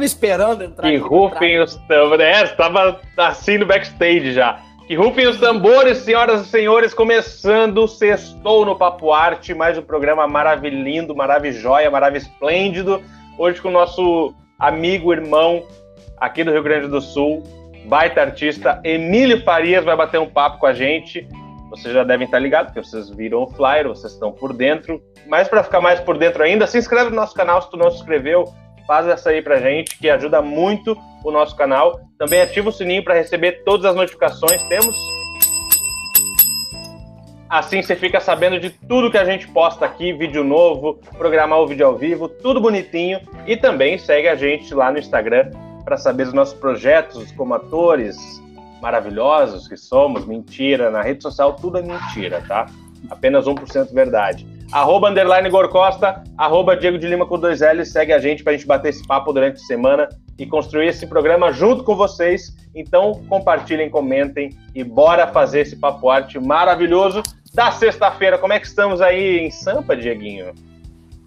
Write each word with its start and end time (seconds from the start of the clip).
Tava 0.00 0.06
esperando 0.06 0.64
entrar 0.64 0.88
Que 0.88 0.96
rufem 0.96 1.60
os 1.60 1.76
tambores. 1.76 2.24
É, 2.24 2.44
estava 2.44 3.00
assim 3.18 3.58
no 3.58 3.66
backstage 3.66 4.32
já. 4.32 4.58
Que 4.86 4.94
rufem 4.94 5.26
os 5.26 5.38
tambores, 5.38 5.98
senhoras 5.98 6.40
e 6.40 6.48
senhores, 6.48 6.94
começando 6.94 7.78
o 7.78 7.86
Sextou 7.86 8.64
no 8.64 8.74
Papo 8.76 9.12
Arte, 9.12 9.52
mais 9.52 9.76
um 9.76 9.82
programa 9.82 10.26
maravilhindo, 10.26 11.14
maravilhoia, 11.14 11.90
maravilhesplêndido. 11.90 13.02
Hoje 13.36 13.60
com 13.60 13.68
o 13.68 13.70
nosso 13.70 14.34
amigo, 14.58 15.12
irmão, 15.12 15.66
aqui 16.16 16.42
do 16.44 16.50
Rio 16.50 16.62
Grande 16.62 16.88
do 16.88 17.02
Sul, 17.02 17.42
baita 17.84 18.22
artista, 18.22 18.80
Emílio 18.82 19.44
Farias, 19.44 19.84
vai 19.84 19.96
bater 19.96 20.18
um 20.18 20.28
papo 20.30 20.60
com 20.60 20.66
a 20.66 20.72
gente. 20.72 21.28
Vocês 21.68 21.92
já 21.92 22.04
devem 22.04 22.24
estar 22.24 22.38
ligados, 22.38 22.72
porque 22.72 22.88
vocês 22.88 23.10
viram 23.10 23.42
o 23.42 23.50
flyer, 23.50 23.86
vocês 23.86 24.14
estão 24.14 24.32
por 24.32 24.54
dentro. 24.54 25.00
Mas 25.28 25.46
para 25.46 25.62
ficar 25.62 25.82
mais 25.82 26.00
por 26.00 26.16
dentro 26.16 26.42
ainda, 26.42 26.66
se 26.66 26.78
inscreve 26.78 27.10
no 27.10 27.16
nosso 27.16 27.34
canal 27.34 27.60
se 27.60 27.70
tu 27.70 27.76
não 27.76 27.90
se 27.90 27.98
inscreveu, 27.98 28.44
faz 28.90 29.06
essa 29.06 29.30
aí 29.30 29.40
pra 29.40 29.60
gente, 29.60 29.96
que 29.96 30.10
ajuda 30.10 30.42
muito 30.42 30.98
o 31.24 31.30
nosso 31.30 31.54
canal. 31.54 32.00
Também 32.18 32.40
ativa 32.40 32.70
o 32.70 32.72
sininho 32.72 33.04
para 33.04 33.14
receber 33.14 33.62
todas 33.62 33.86
as 33.86 33.94
notificações. 33.94 34.60
Temos. 34.64 34.96
Assim 37.48 37.80
você 37.80 37.94
fica 37.94 38.18
sabendo 38.18 38.58
de 38.58 38.70
tudo 38.70 39.08
que 39.08 39.16
a 39.16 39.24
gente 39.24 39.46
posta 39.46 39.86
aqui, 39.86 40.12
vídeo 40.12 40.42
novo, 40.42 40.98
programar 41.16 41.60
o 41.60 41.68
vídeo 41.68 41.86
ao 41.86 41.96
vivo, 41.96 42.28
tudo 42.28 42.60
bonitinho. 42.60 43.20
E 43.46 43.56
também 43.56 43.96
segue 43.96 44.26
a 44.26 44.34
gente 44.34 44.74
lá 44.74 44.90
no 44.90 44.98
Instagram 44.98 45.52
para 45.84 45.96
saber 45.96 46.24
dos 46.24 46.34
nossos 46.34 46.58
projetos 46.58 47.30
como 47.30 47.54
atores 47.54 48.42
maravilhosos 48.82 49.68
que 49.68 49.76
somos. 49.76 50.26
Mentira, 50.26 50.90
na 50.90 51.00
rede 51.00 51.22
social 51.22 51.52
tudo 51.52 51.78
é 51.78 51.82
mentira, 51.82 52.42
tá? 52.48 52.66
Apenas 53.08 53.46
1% 53.46 53.94
verdade 53.94 54.59
arroba 54.72 55.10
underline 55.10 55.48
Gorcosta, 55.50 56.22
arroba 56.36 56.76
Diego 56.76 56.98
de 56.98 57.06
Lima 57.06 57.26
com 57.26 57.38
dois 57.38 57.62
L, 57.62 57.84
segue 57.84 58.12
a 58.12 58.18
gente 58.18 58.42
para 58.42 58.52
a 58.52 58.56
gente 58.56 58.66
bater 58.66 58.90
esse 58.90 59.06
papo 59.06 59.32
durante 59.32 59.56
a 59.56 59.64
semana 59.64 60.08
e 60.38 60.46
construir 60.46 60.88
esse 60.88 61.06
programa 61.06 61.52
junto 61.52 61.84
com 61.84 61.96
vocês. 61.96 62.56
Então, 62.74 63.22
compartilhem, 63.28 63.90
comentem 63.90 64.56
e 64.74 64.84
bora 64.84 65.26
fazer 65.26 65.60
esse 65.60 65.76
papo 65.76 66.08
arte 66.08 66.38
maravilhoso 66.38 67.22
da 67.52 67.70
sexta-feira. 67.70 68.38
Como 68.38 68.52
é 68.52 68.60
que 68.60 68.66
estamos 68.66 69.00
aí 69.00 69.38
em 69.38 69.50
Sampa, 69.50 69.96
Dieguinho? 69.96 70.54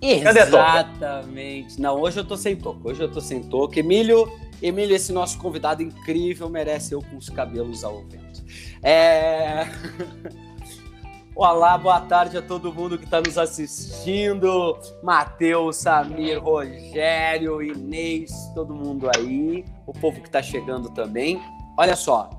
Exatamente. 0.02 1.80
Não, 1.80 2.00
hoje 2.00 2.20
eu 2.20 2.26
tô 2.26 2.36
sem 2.36 2.56
toco. 2.56 2.90
Hoje 2.90 3.02
eu 3.02 3.10
tô 3.10 3.22
sem 3.22 3.42
toco. 3.42 3.78
Emílio, 3.78 4.30
Emílio, 4.62 4.96
esse 4.96 5.14
nosso 5.14 5.38
convidado 5.38 5.82
incrível 5.82 6.50
merece 6.50 6.94
eu 6.94 7.02
com 7.02 7.18
os 7.18 7.30
cabelos 7.30 7.84
ao 7.84 8.04
vento. 8.04 8.44
É... 8.82 9.66
Olá, 11.36 11.80
boa 11.80 12.00
tarde 12.00 12.38
a 12.38 12.44
todo 12.44 12.72
mundo 12.72 12.96
que 12.96 13.06
está 13.06 13.20
nos 13.20 13.40
assistindo. 13.40 14.78
Matheus, 15.02 15.78
Samir, 15.78 16.40
Rogério, 16.40 17.60
Inês, 17.60 18.32
todo 18.54 18.76
mundo 18.76 19.10
aí. 19.18 19.66
O 19.88 19.94
povo 19.94 20.22
que 20.22 20.28
está 20.28 20.44
chegando 20.44 20.92
também. 20.92 21.42
Olha 21.76 21.96
só, 21.96 22.30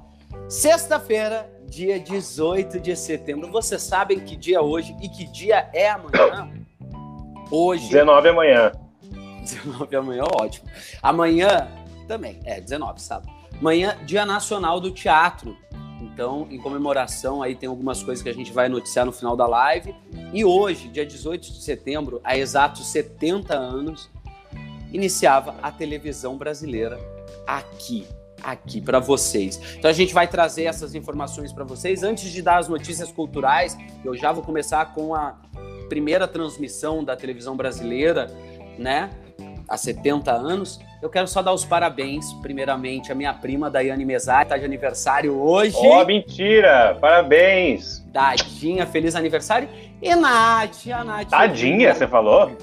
sexta-feira, 0.49 1.53
dia 1.66 1.99
18 1.99 2.78
de 2.78 2.94
setembro. 2.94 3.50
Vocês 3.50 3.83
sabem 3.83 4.21
que 4.21 4.37
dia 4.37 4.59
é 4.59 4.60
hoje 4.60 4.97
e 5.03 5.09
que 5.09 5.27
dia 5.27 5.69
é 5.72 5.91
amanhã? 5.91 6.53
Hoje. 7.50 7.88
19 7.88 8.28
amanhã. 8.28 8.71
19 9.43 9.97
amanhã, 9.97 10.22
ótimo. 10.41 10.69
Amanhã 11.03 11.69
também, 12.06 12.38
é 12.44 12.60
19, 12.60 13.03
sabe? 13.03 13.27
Amanhã, 13.59 13.97
Dia 14.04 14.25
Nacional 14.25 14.78
do 14.78 14.93
Teatro. 14.93 15.56
Então, 16.14 16.47
em 16.48 16.58
comemoração, 16.58 17.42
aí 17.42 17.56
tem 17.56 17.69
algumas 17.69 18.00
coisas 18.00 18.22
que 18.22 18.28
a 18.28 18.32
gente 18.32 18.52
vai 18.52 18.69
noticiar 18.69 19.04
no 19.04 19.10
final 19.10 19.36
da 19.36 19.48
live. 19.48 19.92
E 20.32 20.44
hoje, 20.44 20.88
dia 20.88 21.04
18 21.04 21.52
de 21.52 21.60
setembro, 21.60 22.20
há 22.22 22.38
exatos 22.38 22.86
70 22.86 23.52
anos, 23.52 24.08
iniciava 24.92 25.56
a 25.60 25.72
televisão 25.72 26.38
brasileira 26.38 27.00
aqui, 27.44 28.06
aqui 28.41 28.80
para 28.80 29.00
vocês. 29.00 29.60
Então 29.76 29.91
a 29.91 29.94
gente 29.94 30.14
vai 30.14 30.28
trazer 30.28 30.64
essas 30.64 30.94
informações 30.94 31.53
para 31.53 31.64
vocês 31.64 32.04
antes 32.04 32.30
de 32.30 32.41
dar 32.41 32.58
as 32.58 32.69
notícias 32.69 33.10
culturais. 33.10 33.76
Eu 34.04 34.14
já 34.14 34.30
vou 34.30 34.44
começar 34.44 34.94
com 34.94 35.16
a 35.16 35.36
primeira 35.88 36.28
transmissão 36.28 37.03
da 37.03 37.16
televisão 37.16 37.56
brasileira, 37.56 38.28
né? 38.78 39.10
Há 39.69 39.76
70 39.76 40.30
anos. 40.30 40.78
Eu 41.04 41.10
quero 41.10 41.28
só 41.28 41.42
dar 41.42 41.53
os 41.53 41.66
parabéns, 41.66 42.32
primeiramente, 42.41 43.12
à 43.12 43.15
minha 43.15 43.34
prima 43.34 43.70
Daiane 43.70 44.06
Mesari, 44.06 44.44
está 44.44 44.56
de 44.56 44.65
aniversário 44.65 45.38
hoje. 45.38 45.76
Oh, 45.76 46.03
mentira! 46.03 46.97
Parabéns! 46.98 48.03
Dadinha, 48.06 48.87
feliz 48.87 49.15
aniversário. 49.15 49.69
E 50.00 50.15
Nath, 50.15 50.87
a 50.91 51.04
Nath. 51.04 51.28
Tadinha, 51.28 51.94
você 51.94 52.09
falou? 52.09 52.56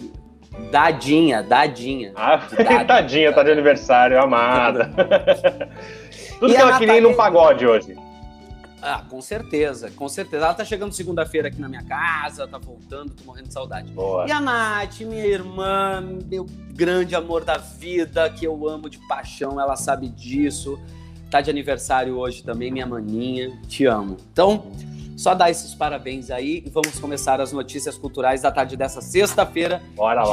Dadinha, 0.71 1.43
Dadinha. 1.43 2.13
Ah, 2.15 2.39
tadinha, 2.87 3.31
tá 3.31 3.43
de 3.43 3.51
aniversário, 3.51 4.19
amada. 4.19 4.89
Tudo 6.39 6.51
e 6.51 6.55
que 6.55 6.61
ela 6.61 6.79
queria 6.79 6.97
ir 6.97 7.01
num 7.01 7.13
pagode 7.13 7.67
hoje. 7.67 7.95
Ah, 8.81 9.05
com 9.07 9.21
certeza, 9.21 9.91
com 9.91 10.09
certeza. 10.09 10.45
Ela 10.45 10.53
tá 10.53 10.65
chegando 10.65 10.91
segunda-feira 10.91 11.49
aqui 11.49 11.61
na 11.61 11.69
minha 11.69 11.83
casa, 11.83 12.47
tá 12.47 12.57
voltando, 12.57 13.13
tô 13.13 13.23
morrendo 13.23 13.47
de 13.47 13.53
saudade. 13.53 13.91
Boa. 13.91 14.27
E 14.27 14.31
a 14.31 14.41
Nath, 14.41 15.01
minha 15.01 15.25
irmã, 15.25 16.01
meu 16.25 16.47
grande 16.73 17.15
amor 17.15 17.43
da 17.43 17.57
vida, 17.57 18.27
que 18.29 18.45
eu 18.45 18.67
amo 18.67 18.89
de 18.89 18.97
paixão, 19.07 19.61
ela 19.61 19.75
sabe 19.75 20.09
disso. 20.09 20.79
Tá 21.29 21.41
de 21.41 21.49
aniversário 21.49 22.17
hoje 22.17 22.43
também, 22.43 22.71
minha 22.71 22.87
maninha. 22.87 23.55
Te 23.67 23.85
amo. 23.85 24.17
Então, 24.33 24.71
só 25.15 25.35
dar 25.35 25.51
esses 25.51 25.75
parabéns 25.75 26.31
aí 26.31 26.63
e 26.65 26.69
vamos 26.69 26.99
começar 26.99 27.39
as 27.39 27.51
notícias 27.51 27.97
culturais 27.97 28.41
da 28.41 28.51
tarde 28.51 28.75
dessa 28.75 28.99
sexta-feira, 28.99 29.81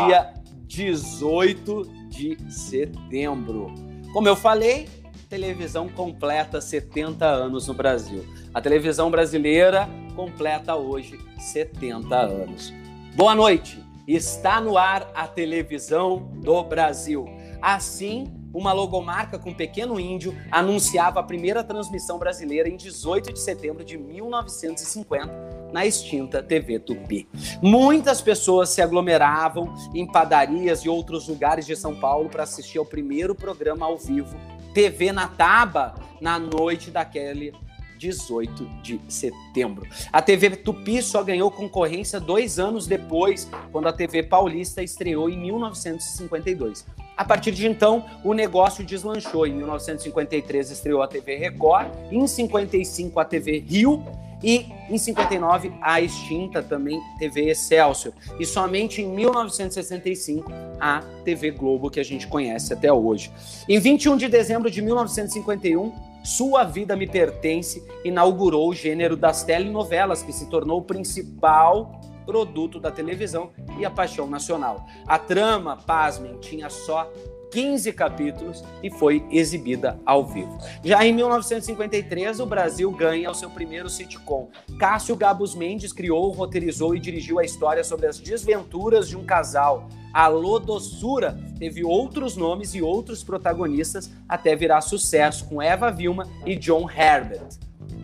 dia 0.06 0.32
18 0.66 1.82
de 2.08 2.38
setembro. 2.50 3.72
Como 4.12 4.26
eu 4.26 4.34
falei, 4.34 4.88
televisão 5.28 5.88
completa 5.88 6.60
70 6.60 7.26
anos 7.26 7.68
no 7.68 7.74
Brasil. 7.74 8.24
A 8.54 8.60
televisão 8.60 9.10
brasileira 9.10 9.88
completa 10.16 10.74
hoje 10.74 11.18
70 11.38 12.16
anos. 12.16 12.72
Boa 13.14 13.34
noite! 13.34 13.84
Está 14.06 14.58
no 14.58 14.78
ar 14.78 15.10
a 15.14 15.28
televisão 15.28 16.30
do 16.36 16.62
Brasil. 16.64 17.26
Assim, 17.60 18.32
uma 18.54 18.72
logomarca 18.72 19.38
com 19.38 19.50
um 19.50 19.54
pequeno 19.54 20.00
índio 20.00 20.34
anunciava 20.50 21.20
a 21.20 21.22
primeira 21.22 21.62
transmissão 21.62 22.18
brasileira 22.18 22.66
em 22.66 22.76
18 22.76 23.30
de 23.30 23.38
setembro 23.38 23.84
de 23.84 23.98
1950 23.98 25.68
na 25.70 25.84
extinta 25.84 26.42
TV 26.42 26.78
Tupi. 26.78 27.28
Muitas 27.60 28.22
pessoas 28.22 28.70
se 28.70 28.80
aglomeravam 28.80 29.74
em 29.94 30.06
padarias 30.06 30.80
e 30.80 30.88
outros 30.88 31.28
lugares 31.28 31.66
de 31.66 31.76
São 31.76 31.94
Paulo 31.94 32.30
para 32.30 32.44
assistir 32.44 32.78
ao 32.78 32.86
primeiro 32.86 33.34
programa 33.34 33.84
ao 33.84 33.98
vivo 33.98 34.34
TV 34.74 35.12
na 35.12 35.28
Taba 35.28 35.94
na 36.20 36.38
noite 36.38 36.90
daquele 36.90 37.52
18 37.98 38.64
de 38.82 39.00
setembro. 39.08 39.86
A 40.12 40.22
TV 40.22 40.50
Tupi 40.50 41.02
só 41.02 41.22
ganhou 41.22 41.50
concorrência 41.50 42.20
dois 42.20 42.58
anos 42.58 42.86
depois, 42.86 43.48
quando 43.72 43.88
a 43.88 43.92
TV 43.92 44.22
Paulista 44.22 44.82
estreou 44.82 45.28
em 45.28 45.36
1952. 45.36 46.86
A 47.16 47.24
partir 47.24 47.50
de 47.50 47.66
então, 47.66 48.04
o 48.22 48.32
negócio 48.32 48.84
deslanchou. 48.84 49.44
Em 49.44 49.52
1953 49.52 50.70
estreou 50.70 51.02
a 51.02 51.08
TV 51.08 51.36
Record, 51.36 51.88
em 52.12 52.24
55 52.26 53.18
a 53.18 53.24
TV 53.24 53.58
Rio 53.58 54.04
e 54.42 54.66
em 54.88 54.98
59 54.98 55.72
a 55.80 56.00
extinta 56.00 56.62
também 56.62 57.00
TV 57.18 57.50
Excelsior 57.50 58.14
e 58.38 58.46
somente 58.46 59.02
em 59.02 59.08
1965 59.08 60.50
a 60.80 61.02
TV 61.24 61.50
Globo 61.50 61.90
que 61.90 62.00
a 62.00 62.04
gente 62.04 62.26
conhece 62.26 62.72
até 62.72 62.92
hoje. 62.92 63.32
Em 63.68 63.78
21 63.78 64.16
de 64.16 64.28
dezembro 64.28 64.70
de 64.70 64.80
1951, 64.80 65.92
Sua 66.24 66.64
Vida 66.64 66.96
Me 66.96 67.06
Pertence 67.06 67.82
inaugurou 68.04 68.70
o 68.70 68.74
gênero 68.74 69.16
das 69.16 69.44
telenovelas 69.44 70.22
que 70.22 70.32
se 70.32 70.48
tornou 70.48 70.78
o 70.78 70.84
principal 70.84 72.00
produto 72.28 72.78
da 72.78 72.90
televisão 72.90 73.50
e 73.78 73.86
a 73.86 73.90
paixão 73.90 74.26
nacional. 74.26 74.84
A 75.06 75.18
trama, 75.18 75.78
pasmem, 75.78 76.36
tinha 76.38 76.68
só 76.68 77.10
15 77.50 77.92
capítulos 77.92 78.64
e 78.82 78.90
foi 78.90 79.24
exibida 79.30 79.98
ao 80.04 80.26
vivo. 80.26 80.58
Já 80.84 81.04
em 81.06 81.12
1953, 81.12 82.40
o 82.40 82.46
Brasil 82.46 82.90
ganha 82.90 83.30
o 83.30 83.34
seu 83.34 83.50
primeiro 83.50 83.88
sitcom. 83.88 84.50
Cássio 84.78 85.16
Gabus 85.16 85.54
Mendes 85.54 85.92
criou, 85.92 86.30
roteirizou 86.30 86.94
e 86.94 87.00
dirigiu 87.00 87.38
a 87.38 87.44
história 87.44 87.82
sobre 87.82 88.06
as 88.06 88.18
desventuras 88.18 89.08
de 89.08 89.16
um 89.16 89.24
casal. 89.24 89.88
A 90.12 90.26
Lodossura 90.28 91.38
teve 91.58 91.84
outros 91.84 92.36
nomes 92.36 92.74
e 92.74 92.82
outros 92.82 93.22
protagonistas 93.22 94.10
até 94.28 94.54
virar 94.56 94.80
sucesso 94.80 95.46
com 95.46 95.62
Eva 95.62 95.90
Vilma 95.90 96.26
e 96.44 96.56
John 96.56 96.88
Herbert. 96.90 97.58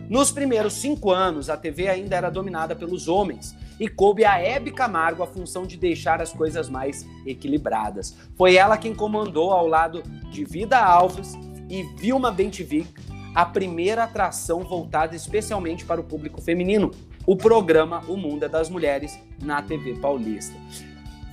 Nos 0.09 0.31
primeiros 0.31 0.73
cinco 0.73 1.11
anos, 1.11 1.49
a 1.49 1.57
TV 1.57 1.87
ainda 1.87 2.15
era 2.15 2.29
dominada 2.29 2.75
pelos 2.75 3.07
homens 3.07 3.55
e 3.79 3.87
coube 3.87 4.25
a 4.25 4.39
Hebe 4.39 4.71
Camargo 4.71 5.23
a 5.23 5.27
função 5.27 5.65
de 5.65 5.77
deixar 5.77 6.21
as 6.21 6.31
coisas 6.31 6.69
mais 6.69 7.05
equilibradas. 7.25 8.15
Foi 8.35 8.55
ela 8.55 8.77
quem 8.77 8.93
comandou, 8.93 9.51
ao 9.51 9.67
lado 9.67 10.01
de 10.29 10.45
Vida 10.45 10.77
Alves 10.77 11.33
e 11.69 11.83
Vilma 11.97 12.31
Bentivig, 12.31 12.87
a 13.33 13.45
primeira 13.45 14.05
atração 14.05 14.63
voltada 14.63 15.15
especialmente 15.15 15.83
para 15.83 15.99
o 15.99 16.03
público 16.03 16.41
feminino, 16.41 16.91
o 17.27 17.35
programa 17.35 18.01
O 18.07 18.15
Mundo 18.15 18.45
é 18.45 18.49
das 18.49 18.69
Mulheres, 18.69 19.19
na 19.41 19.61
TV 19.61 19.95
Paulista. 19.95 20.55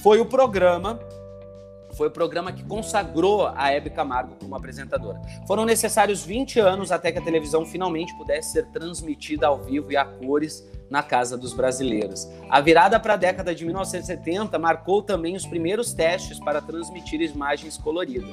Foi 0.01 0.19
o 0.19 0.27
programa 0.27 0.99
Foi 1.97 2.09
o 2.09 2.11
programa 2.11 2.53
que 2.53 2.65
consagrou 2.65 3.47
a 3.55 3.71
Hebe 3.71 3.91
Camargo 3.91 4.35
como 4.41 4.57
apresentadora. 4.57 5.21
Foram 5.47 5.65
necessários 5.65 6.25
20 6.25 6.59
anos 6.59 6.91
até 6.91 7.13
que 7.13 7.19
a 7.19 7.23
televisão 7.23 7.65
finalmente 7.67 8.17
pudesse 8.17 8.53
ser 8.53 8.67
transmitida 8.67 9.47
ao 9.47 9.63
vivo 9.63 9.93
e 9.93 9.97
a 9.97 10.05
cores 10.05 10.69
na 10.89 11.03
casa 11.03 11.37
dos 11.39 11.53
brasileiros. 11.53 12.29
A 12.49 12.61
virada 12.61 13.01
para 13.01 13.15
a 13.15 13.17
década 13.17 13.53
de 13.55 13.65
1970 13.65 14.59
marcou 14.59 15.03
também 15.03 15.35
os 15.35 15.47
primeiros 15.47 15.95
testes 15.95 16.39
para 16.39 16.61
transmitir 16.61 17.21
imagens 17.23 17.79
coloridas. 17.79 18.29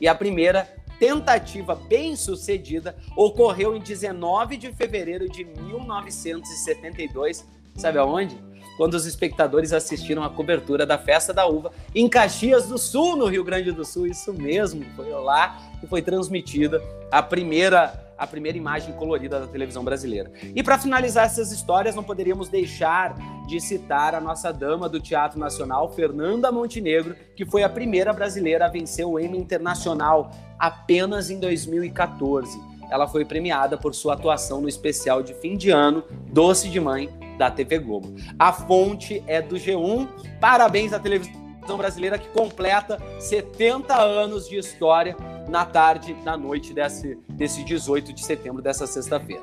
E 0.00 0.08
a 0.08 0.14
primeira 0.14 0.66
tentativa 0.98 1.74
bem 1.74 2.16
sucedida 2.16 2.96
ocorreu 3.16 3.76
em 3.76 3.80
19 3.80 4.56
de 4.56 4.72
fevereiro 4.72 5.28
de 5.28 5.44
1972. 5.44 7.46
Sabe 7.76 7.98
aonde? 7.98 8.49
Quando 8.80 8.94
os 8.94 9.04
espectadores 9.04 9.74
assistiram 9.74 10.24
a 10.24 10.30
cobertura 10.30 10.86
da 10.86 10.96
Festa 10.96 11.34
da 11.34 11.46
Uva 11.46 11.70
em 11.94 12.08
Caxias 12.08 12.66
do 12.66 12.78
Sul, 12.78 13.14
no 13.14 13.26
Rio 13.26 13.44
Grande 13.44 13.70
do 13.72 13.84
Sul. 13.84 14.06
Isso 14.06 14.32
mesmo, 14.32 14.86
foi 14.96 15.10
lá 15.10 15.58
que 15.78 15.86
foi 15.86 16.00
transmitida 16.00 16.82
a 17.12 17.22
primeira 17.22 18.06
a 18.16 18.26
primeira 18.26 18.56
imagem 18.56 18.94
colorida 18.94 19.38
da 19.38 19.46
televisão 19.46 19.84
brasileira. 19.84 20.32
E 20.54 20.62
para 20.62 20.78
finalizar 20.78 21.26
essas 21.26 21.52
histórias, 21.52 21.94
não 21.94 22.02
poderíamos 22.02 22.48
deixar 22.48 23.14
de 23.46 23.60
citar 23.60 24.14
a 24.14 24.20
nossa 24.20 24.50
dama 24.50 24.88
do 24.88 24.98
Teatro 24.98 25.38
Nacional, 25.38 25.92
Fernanda 25.92 26.50
Montenegro, 26.50 27.16
que 27.36 27.44
foi 27.44 27.62
a 27.62 27.68
primeira 27.68 28.14
brasileira 28.14 28.64
a 28.64 28.68
vencer 28.68 29.06
o 29.06 29.18
Emmy 29.18 29.36
Internacional 29.36 30.30
apenas 30.58 31.28
em 31.28 31.38
2014. 31.38 32.58
Ela 32.90 33.06
foi 33.06 33.26
premiada 33.26 33.76
por 33.76 33.94
sua 33.94 34.14
atuação 34.14 34.62
no 34.62 34.68
especial 34.68 35.22
de 35.22 35.34
fim 35.34 35.54
de 35.56 35.70
ano 35.70 36.02
Doce 36.32 36.68
de 36.68 36.80
Mãe 36.80 37.19
da 37.40 37.50
TV 37.50 37.78
Globo. 37.78 38.14
A 38.38 38.52
fonte 38.52 39.24
é 39.26 39.40
do 39.40 39.56
G1. 39.56 40.06
Parabéns 40.38 40.92
à 40.92 40.98
televisão 40.98 41.32
brasileira 41.78 42.18
que 42.18 42.28
completa 42.28 43.00
70 43.18 43.98
anos 43.98 44.46
de 44.46 44.58
história 44.58 45.16
na 45.48 45.64
tarde, 45.64 46.14
na 46.22 46.36
noite 46.36 46.74
desse, 46.74 47.18
desse 47.30 47.64
18 47.64 48.12
de 48.12 48.22
setembro, 48.22 48.60
dessa 48.60 48.86
sexta-feira. 48.86 49.42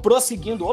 Prosseguindo, 0.00 0.64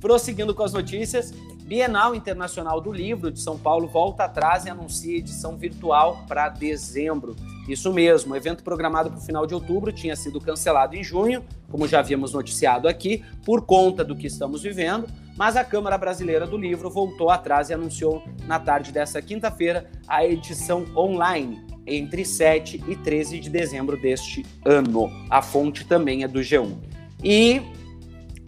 prosseguindo 0.00 0.52
com 0.52 0.64
as 0.64 0.72
notícias, 0.72 1.30
Bienal 1.62 2.12
Internacional 2.12 2.80
do 2.80 2.90
Livro 2.90 3.30
de 3.30 3.38
São 3.38 3.56
Paulo 3.56 3.86
volta 3.86 4.24
atrás 4.24 4.66
e 4.66 4.70
anuncia 4.70 5.16
edição 5.16 5.56
virtual 5.56 6.24
para 6.26 6.48
dezembro. 6.48 7.36
Isso 7.68 7.92
mesmo, 7.92 8.32
o 8.32 8.36
evento 8.36 8.64
programado 8.64 9.10
para 9.10 9.18
o 9.18 9.22
final 9.22 9.46
de 9.46 9.54
outubro 9.54 9.92
tinha 9.92 10.16
sido 10.16 10.40
cancelado 10.40 10.96
em 10.96 11.04
junho, 11.04 11.44
como 11.70 11.86
já 11.86 11.98
havíamos 11.98 12.32
noticiado 12.32 12.88
aqui, 12.88 13.22
por 13.44 13.66
conta 13.66 14.02
do 14.02 14.16
que 14.16 14.26
estamos 14.26 14.62
vivendo, 14.62 15.06
mas 15.36 15.54
a 15.54 15.62
Câmara 15.62 15.98
Brasileira 15.98 16.46
do 16.46 16.56
Livro 16.56 16.88
voltou 16.88 17.28
atrás 17.30 17.68
e 17.68 17.74
anunciou 17.74 18.22
na 18.46 18.58
tarde 18.58 18.90
dessa 18.90 19.20
quinta-feira 19.20 19.90
a 20.08 20.24
edição 20.24 20.86
online 20.96 21.60
entre 21.86 22.24
7 22.24 22.82
e 22.88 22.96
13 22.96 23.38
de 23.38 23.50
dezembro 23.50 24.00
deste 24.00 24.44
ano. 24.64 25.10
A 25.28 25.42
fonte 25.42 25.84
também 25.84 26.24
é 26.24 26.28
do 26.28 26.40
G1. 26.40 26.74
E, 27.22 27.60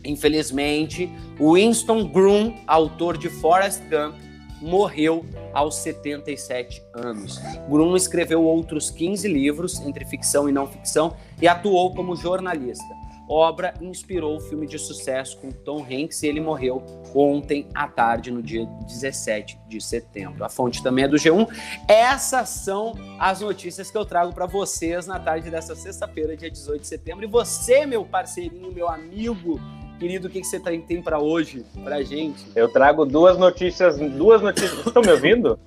infelizmente, 0.05 1.11
Winston 1.38 2.08
Groom, 2.08 2.55
autor 2.67 3.19
de 3.19 3.28
Forrest 3.28 3.82
Gump, 3.90 4.30
morreu 4.61 5.25
aos 5.53 5.77
77 5.77 6.83
anos. 6.95 7.39
Bruno 7.69 7.97
escreveu 7.97 8.43
outros 8.43 8.91
15 8.91 9.27
livros, 9.29 9.81
entre 9.81 10.05
ficção 10.05 10.49
e 10.49 10.53
não 10.53 10.67
ficção, 10.67 11.17
e 11.41 11.49
atuou 11.49 11.95
como 11.95 12.15
jornalista. 12.17 13.01
Obra 13.33 13.73
inspirou 13.81 14.37
o 14.37 14.41
filme 14.41 14.67
de 14.67 14.77
sucesso 14.77 15.39
com 15.39 15.53
Tom 15.53 15.87
Hanks 15.89 16.21
e 16.25 16.27
ele 16.27 16.41
morreu 16.41 16.85
ontem 17.15 17.69
à 17.73 17.87
tarde, 17.87 18.29
no 18.29 18.43
dia 18.43 18.67
17 18.89 19.57
de 19.69 19.81
setembro. 19.81 20.45
A 20.45 20.49
fonte 20.49 20.83
também 20.83 21.05
é 21.05 21.09
do 21.09 21.17
G1. 21.17 21.47
Essas 21.87 22.49
são 22.49 22.93
as 23.21 23.41
notícias 23.41 23.89
que 23.89 23.97
eu 23.97 24.05
trago 24.05 24.33
para 24.33 24.47
vocês 24.47 25.06
na 25.06 25.21
tarde 25.21 25.49
dessa 25.49 25.77
sexta-feira, 25.77 26.37
dia 26.37 26.51
18 26.51 26.81
de 26.81 26.89
setembro. 26.89 27.25
E 27.25 27.29
você, 27.29 27.87
meu 27.87 28.05
parceirinho, 28.05 28.73
meu 28.73 28.89
amigo, 28.89 29.61
Querido, 30.00 30.29
o 30.29 30.31
que, 30.31 30.41
que 30.41 30.47
você 30.47 30.58
tem, 30.58 30.81
tem 30.81 31.02
para 31.02 31.20
hoje, 31.20 31.62
pra 31.85 32.02
gente? 32.02 32.47
Eu 32.56 32.73
trago 32.73 33.05
duas 33.05 33.37
notícias, 33.37 33.99
duas 33.99 34.41
notícias. 34.41 34.73
Vocês 34.73 34.87
estão 34.87 35.02
me 35.02 35.12
ouvindo? 35.12 35.61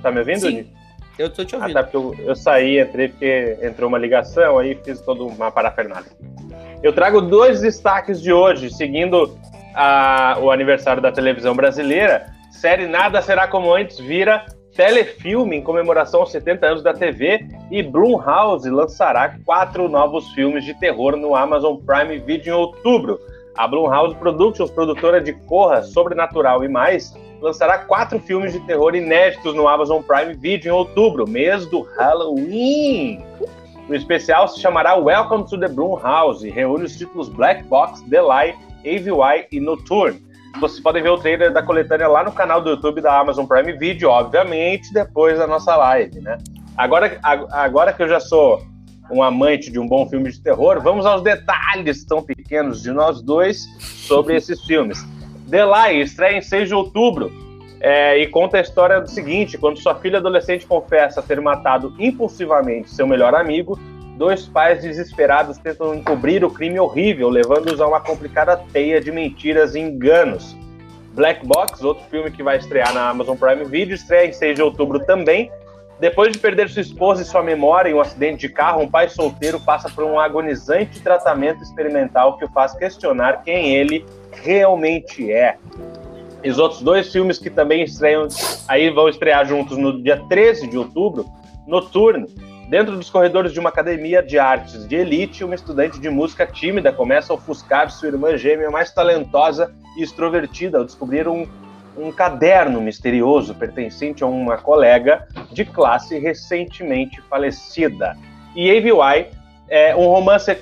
Tá 0.00 0.12
me 0.12 0.20
ouvindo? 0.20 0.38
Sim, 0.42 0.70
eu 1.18 1.28
tô 1.28 1.44
te 1.44 1.56
ouvindo. 1.56 1.76
Ah, 1.76 1.82
tá, 1.82 1.90
porque 1.90 1.96
eu, 1.96 2.28
eu 2.28 2.36
saí, 2.36 2.78
entrei 2.78 3.08
porque 3.08 3.58
entrou 3.60 3.88
uma 3.88 3.98
ligação, 3.98 4.58
aí 4.58 4.78
fiz 4.84 5.00
toda 5.00 5.24
uma 5.24 5.50
parafernália. 5.50 6.08
Eu 6.84 6.92
trago 6.92 7.20
dois 7.20 7.62
destaques 7.62 8.22
de 8.22 8.32
hoje, 8.32 8.70
seguindo 8.70 9.36
a, 9.74 10.38
o 10.40 10.52
aniversário 10.52 11.02
da 11.02 11.10
televisão 11.10 11.56
brasileira. 11.56 12.32
Série 12.52 12.86
Nada 12.86 13.20
Será 13.22 13.48
Como 13.48 13.74
Antes 13.74 13.98
vira 13.98 14.46
telefilme 14.76 15.56
em 15.56 15.62
comemoração 15.62 16.20
aos 16.20 16.30
70 16.30 16.66
anos 16.66 16.82
da 16.82 16.94
TV 16.94 17.44
e 17.72 17.82
Blumhouse 17.82 18.68
lançará 18.70 19.36
quatro 19.44 19.88
novos 19.88 20.28
filmes 20.30 20.64
de 20.64 20.74
terror 20.74 21.16
no 21.16 21.34
Amazon 21.34 21.76
Prime 21.76 22.18
Video 22.18 22.54
em 22.54 22.56
outubro. 22.56 23.18
A 23.56 23.68
Blumhouse 23.68 24.16
Productions, 24.16 24.70
produtora 24.70 25.20
de 25.20 25.32
Corra, 25.32 25.82
Sobrenatural 25.82 26.64
e 26.64 26.68
mais, 26.68 27.14
lançará 27.40 27.78
quatro 27.78 28.18
filmes 28.18 28.52
de 28.52 28.60
terror 28.60 28.96
inéditos 28.96 29.54
no 29.54 29.68
Amazon 29.68 30.02
Prime 30.02 30.34
Video 30.34 30.70
em 30.70 30.72
outubro, 30.72 31.28
mês 31.28 31.64
do 31.66 31.82
Halloween. 31.96 33.24
O 33.88 33.94
especial 33.94 34.48
se 34.48 34.60
chamará 34.60 34.96
Welcome 34.96 35.44
to 35.48 35.58
the 35.58 35.68
Blumhouse 35.68 36.44
e 36.46 36.50
reúne 36.50 36.84
os 36.84 36.96
títulos 36.96 37.28
Black 37.28 37.62
Box, 37.64 38.02
The 38.10 38.22
Lie, 38.22 38.54
AVY 38.84 39.46
e 39.52 39.60
Nocturne. 39.60 40.20
Vocês 40.60 40.80
podem 40.80 41.02
ver 41.02 41.10
o 41.10 41.18
trailer 41.18 41.52
da 41.52 41.62
coletânea 41.62 42.08
lá 42.08 42.24
no 42.24 42.32
canal 42.32 42.60
do 42.60 42.70
YouTube 42.70 43.00
da 43.00 43.20
Amazon 43.20 43.46
Prime 43.46 43.72
Video, 43.74 44.08
obviamente, 44.08 44.92
depois 44.92 45.38
da 45.38 45.46
nossa 45.46 45.76
live, 45.76 46.20
né? 46.20 46.38
Agora, 46.76 47.18
agora 47.22 47.92
que 47.92 48.02
eu 48.02 48.08
já 48.08 48.18
sou 48.18 48.62
um 49.10 49.22
amante 49.22 49.70
de 49.70 49.78
um 49.78 49.86
bom 49.86 50.08
filme 50.08 50.30
de 50.30 50.40
terror, 50.40 50.80
vamos 50.80 51.04
aos 51.04 51.22
detalhes 51.22 52.04
tão 52.04 52.22
pequenos 52.22 52.82
de 52.82 52.90
nós 52.90 53.20
dois 53.20 53.66
sobre 53.78 54.36
esses 54.36 54.64
filmes. 54.64 55.04
The 55.50 55.64
Lie 55.64 56.02
estreia 56.02 56.38
em 56.38 56.42
6 56.42 56.68
de 56.68 56.74
outubro 56.74 57.30
é, 57.80 58.18
e 58.18 58.26
conta 58.28 58.56
a 58.56 58.60
história 58.60 59.00
do 59.00 59.08
seguinte: 59.08 59.58
quando 59.58 59.78
sua 59.78 59.94
filha 59.96 60.18
adolescente 60.18 60.66
confessa 60.66 61.22
ter 61.22 61.40
matado 61.40 61.94
impulsivamente 61.98 62.90
seu 62.90 63.06
melhor 63.06 63.34
amigo, 63.34 63.78
dois 64.16 64.46
pais 64.46 64.82
desesperados 64.82 65.58
tentam 65.58 65.94
encobrir 65.94 66.44
o 66.44 66.50
crime 66.50 66.80
horrível, 66.80 67.28
levando-os 67.28 67.80
a 67.80 67.86
uma 67.86 68.00
complicada 68.00 68.56
teia 68.72 69.00
de 69.00 69.12
mentiras 69.12 69.74
e 69.74 69.80
enganos. 69.80 70.56
Black 71.12 71.46
Box, 71.46 71.84
outro 71.84 72.04
filme 72.10 72.30
que 72.30 72.42
vai 72.42 72.56
estrear 72.56 72.92
na 72.92 73.10
Amazon 73.10 73.36
Prime 73.36 73.64
Video, 73.64 73.94
estreia 73.94 74.28
em 74.28 74.32
6 74.32 74.56
de 74.56 74.62
outubro 74.62 74.98
também 75.00 75.50
depois 76.00 76.32
de 76.32 76.38
perder 76.38 76.68
sua 76.68 76.82
esposa 76.82 77.22
e 77.22 77.24
sua 77.24 77.42
memória 77.42 77.90
em 77.90 77.94
um 77.94 78.00
acidente 78.00 78.46
de 78.46 78.48
carro, 78.48 78.82
um 78.82 78.88
pai 78.88 79.08
solteiro 79.08 79.60
passa 79.60 79.88
por 79.88 80.04
um 80.04 80.18
agonizante 80.18 81.00
tratamento 81.00 81.62
experimental 81.62 82.36
que 82.36 82.44
o 82.44 82.48
faz 82.48 82.74
questionar 82.74 83.42
quem 83.42 83.74
ele 83.74 84.04
realmente 84.32 85.30
é. 85.30 85.56
E 86.42 86.50
os 86.50 86.58
outros 86.58 86.82
dois 86.82 87.10
filmes 87.10 87.38
que 87.38 87.48
também 87.48 87.84
estreiam, 87.84 88.28
aí 88.68 88.90
vão 88.90 89.08
estrear 89.08 89.46
juntos 89.46 89.78
no 89.78 90.02
dia 90.02 90.22
13 90.28 90.66
de 90.66 90.76
outubro, 90.76 91.26
Noturno. 91.66 92.26
Dentro 92.68 92.96
dos 92.96 93.08
corredores 93.08 93.52
de 93.52 93.60
uma 93.60 93.68
academia 93.68 94.22
de 94.22 94.38
artes 94.38 94.86
de 94.86 94.96
elite, 94.96 95.44
uma 95.44 95.54
estudante 95.54 96.00
de 96.00 96.10
música 96.10 96.46
tímida 96.46 96.92
começa 96.92 97.32
a 97.32 97.36
ofuscar 97.36 97.90
sua 97.90 98.08
irmã 98.08 98.36
gêmea 98.36 98.70
mais 98.70 98.92
talentosa 98.92 99.72
e 99.96 100.02
extrovertida 100.02 100.78
ao 100.78 100.84
descobrir 100.84 101.28
um 101.28 101.46
um 101.96 102.10
caderno 102.10 102.80
misterioso 102.80 103.54
pertencente 103.54 104.22
a 104.22 104.26
uma 104.26 104.56
colega 104.56 105.26
de 105.52 105.64
classe 105.64 106.18
recentemente 106.18 107.20
falecida. 107.22 108.16
E 108.54 108.70
AVY, 108.70 109.28
é, 109.68 109.94
um 109.94 110.06
romance 110.06 110.56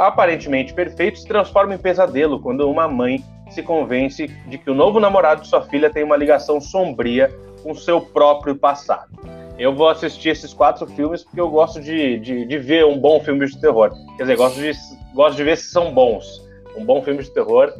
aparentemente 0.00 0.72
perfeito, 0.74 1.18
se 1.18 1.26
transforma 1.26 1.74
em 1.74 1.78
pesadelo 1.78 2.40
quando 2.40 2.68
uma 2.70 2.88
mãe 2.88 3.24
se 3.50 3.62
convence 3.62 4.26
de 4.46 4.58
que 4.58 4.70
o 4.70 4.74
novo 4.74 5.00
namorado 5.00 5.42
de 5.42 5.48
sua 5.48 5.62
filha 5.62 5.90
tem 5.90 6.04
uma 6.04 6.16
ligação 6.16 6.60
sombria 6.60 7.32
com 7.62 7.74
seu 7.74 8.00
próprio 8.00 8.54
passado. 8.54 9.08
Eu 9.58 9.74
vou 9.74 9.88
assistir 9.88 10.28
esses 10.28 10.54
quatro 10.54 10.86
filmes 10.86 11.24
porque 11.24 11.40
eu 11.40 11.50
gosto 11.50 11.80
de, 11.80 12.18
de, 12.18 12.44
de 12.44 12.58
ver 12.58 12.84
um 12.86 12.98
bom 12.98 13.20
filme 13.20 13.44
de 13.46 13.60
terror. 13.60 13.90
Quer 14.16 14.22
dizer, 14.22 14.36
gosto 14.36 14.60
de, 14.60 14.72
gosto 15.14 15.36
de 15.36 15.42
ver 15.42 15.56
se 15.56 15.70
são 15.70 15.92
bons. 15.92 16.47
Um 16.78 16.84
bom 16.84 17.02
filme 17.02 17.22
de 17.22 17.30
terror 17.30 17.72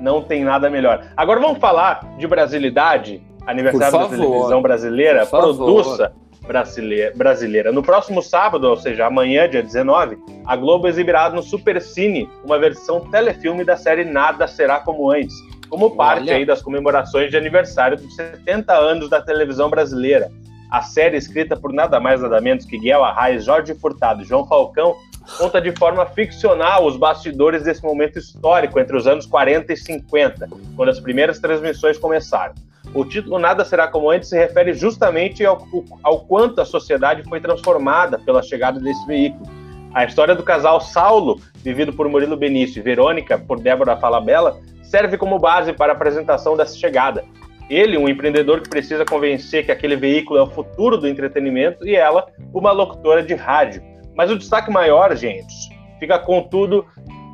não 0.00 0.22
tem 0.22 0.42
nada 0.42 0.70
melhor. 0.70 1.04
Agora 1.16 1.40
vamos 1.40 1.58
falar 1.58 2.00
de 2.16 2.26
brasilidade, 2.26 3.22
aniversário 3.46 3.98
da 3.98 4.08
televisão 4.08 4.62
brasileira, 4.62 5.26
produça 5.26 6.12
brasileira, 6.46 7.12
brasileira. 7.14 7.72
No 7.72 7.82
próximo 7.82 8.22
sábado, 8.22 8.64
ou 8.68 8.76
seja, 8.76 9.06
amanhã, 9.06 9.48
dia 9.48 9.62
19, 9.62 10.16
a 10.46 10.56
Globo 10.56 10.88
exibirá 10.88 11.28
no 11.28 11.42
Supercine 11.42 12.28
uma 12.44 12.58
versão 12.58 13.00
telefilme 13.10 13.64
da 13.64 13.76
série 13.76 14.04
Nada 14.04 14.46
Será 14.46 14.80
Como 14.80 15.10
Antes, 15.10 15.36
como 15.68 15.96
parte 15.96 16.30
aí 16.30 16.46
das 16.46 16.62
comemorações 16.62 17.30
de 17.30 17.36
aniversário 17.36 17.96
dos 17.96 18.14
70 18.14 18.72
anos 18.72 19.10
da 19.10 19.20
televisão 19.20 19.68
brasileira. 19.68 20.30
A 20.70 20.82
série, 20.82 21.16
escrita 21.16 21.56
por 21.56 21.72
nada 21.72 22.00
mais 22.00 22.20
nada 22.20 22.40
menos 22.40 22.64
que 22.64 22.78
Guel 22.78 23.04
Arraes, 23.04 23.44
Jorge 23.44 23.74
Furtado 23.74 24.22
e 24.22 24.24
João 24.24 24.46
Falcão, 24.46 24.96
conta 25.38 25.60
de 25.60 25.72
forma 25.72 26.06
ficcional 26.06 26.86
os 26.86 26.96
bastidores 26.96 27.62
desse 27.62 27.82
momento 27.82 28.18
histórico 28.18 28.78
entre 28.78 28.96
os 28.96 29.06
anos 29.06 29.26
40 29.26 29.72
e 29.72 29.76
50, 29.76 30.48
quando 30.76 30.88
as 30.88 31.00
primeiras 31.00 31.38
transmissões 31.38 31.98
começaram. 31.98 32.54
O 32.94 33.04
título 33.04 33.38
Nada 33.38 33.64
Será 33.64 33.88
Como 33.88 34.10
Antes 34.10 34.28
se 34.28 34.36
refere 34.36 34.72
justamente 34.72 35.44
ao, 35.44 35.66
ao 36.02 36.20
quanto 36.20 36.60
a 36.60 36.64
sociedade 36.64 37.22
foi 37.28 37.40
transformada 37.40 38.18
pela 38.18 38.42
chegada 38.42 38.80
desse 38.80 39.06
veículo. 39.06 39.46
A 39.92 40.04
história 40.04 40.34
do 40.34 40.42
casal 40.42 40.80
Saulo, 40.80 41.40
vivido 41.62 41.92
por 41.92 42.08
Murilo 42.08 42.36
Benício 42.36 42.80
e 42.80 42.82
Verônica, 42.82 43.38
por 43.38 43.58
Débora 43.60 43.96
Falabella, 43.96 44.60
serve 44.82 45.18
como 45.18 45.38
base 45.38 45.72
para 45.72 45.92
a 45.92 45.96
apresentação 45.96 46.56
dessa 46.56 46.76
chegada. 46.76 47.24
Ele, 47.68 47.98
um 47.98 48.08
empreendedor 48.08 48.60
que 48.60 48.68
precisa 48.68 49.04
convencer 49.04 49.64
que 49.64 49.72
aquele 49.72 49.96
veículo 49.96 50.38
é 50.38 50.42
o 50.42 50.50
futuro 50.50 50.96
do 50.96 51.08
entretenimento, 51.08 51.86
e 51.86 51.96
ela, 51.96 52.28
uma 52.52 52.70
locutora 52.70 53.22
de 53.22 53.34
rádio. 53.34 53.82
Mas 54.16 54.30
o 54.30 54.38
destaque 54.38 54.70
maior, 54.70 55.14
gente, 55.14 55.54
fica 56.00 56.18
contudo 56.18 56.86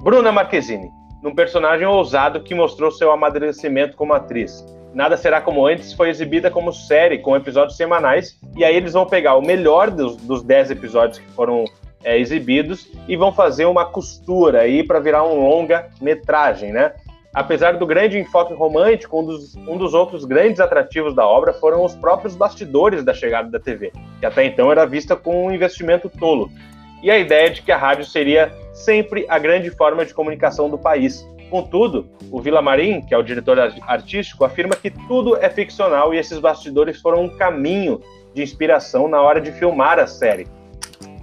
Bruna 0.03 0.33
Marquezine, 0.33 0.91
num 1.23 1.35
personagem 1.35 1.87
ousado 1.87 2.43
que 2.43 2.55
mostrou 2.55 2.91
seu 2.91 3.13
amadurecimento 3.13 3.97
como 3.97 4.13
atriz. 4.13 4.65
Nada 4.93 5.17
Será 5.17 5.41
Como 5.41 5.67
Antes 5.67 5.93
foi 5.95 6.11
exibida 6.11 6.51
como 6.51 6.73
série, 6.73 7.19
com 7.19 7.37
episódios 7.37 7.77
semanais, 7.77 8.39
e 8.57 8.65
aí 8.65 8.77
eles 8.77 8.93
vão 8.93 9.07
pegar 9.07 9.37
o 9.37 9.41
melhor 9.41 9.91
dos, 9.91 10.17
dos 10.17 10.43
dez 10.43 10.71
episódios 10.71 11.19
que 11.19 11.31
foram 11.31 11.65
é, 12.05 12.19
exibidos 12.19 12.91
e 13.09 13.17
vão 13.17 13.33
fazer 13.33 13.65
uma 13.65 13.87
costura 13.87 14.63
aí 14.63 14.83
para 14.83 15.01
virar 15.01 15.25
um 15.25 15.49
longa-metragem, 15.49 16.73
né? 16.73 16.93
Apesar 17.33 17.79
do 17.79 17.87
grande 17.87 18.19
enfoque 18.19 18.53
romântico, 18.53 19.19
um 19.19 19.25
dos, 19.25 19.57
um 19.57 19.79
dos 19.79 19.95
outros 19.95 20.27
grandes 20.27 20.61
atrativos 20.61 21.15
da 21.15 21.27
obra 21.27 21.55
foram 21.55 21.83
os 21.83 21.95
próprios 21.95 22.37
bastidores 22.37 23.03
da 23.03 23.15
chegada 23.15 23.49
da 23.49 23.59
TV, 23.59 23.91
que 24.21 24.27
até 24.27 24.45
então 24.45 24.71
era 24.71 24.85
vista 24.85 25.17
como 25.17 25.47
um 25.47 25.51
investimento 25.51 26.11
tolo, 26.11 26.51
e 27.03 27.11
a 27.11 27.19
ideia 27.19 27.51
de 27.51 27.63
que 27.63 27.73
a 27.73 27.77
rádio 27.77 28.05
seria 28.05 28.53
sempre 28.73 29.27
a 29.29 29.39
grande 29.39 29.71
forma 29.71 30.05
de 30.07 30.15
comunicação 30.15 30.71
do 30.71 30.79
país. 30.79 31.27
Contudo, 31.51 32.09
o 32.31 32.41
Vila 32.41 32.63
Marim, 32.63 33.03
que 33.03 33.13
é 33.13 33.19
o 33.19 33.23
diretor 33.23 33.59
artístico, 33.87 34.45
afirma 34.45 34.75
que 34.75 34.91
tudo 34.91 35.37
é 35.37 35.51
ficcional 35.51 36.15
e 36.15 36.19
esses 36.19 36.39
bastidores 36.39 37.01
foram 37.01 37.25
um 37.25 37.29
caminho 37.29 38.01
de 38.33 38.43
inspiração 38.43 39.09
na 39.09 39.21
hora 39.21 39.41
de 39.41 39.53
filmar 39.53 39.99
a 39.99 40.07
série. 40.07 40.47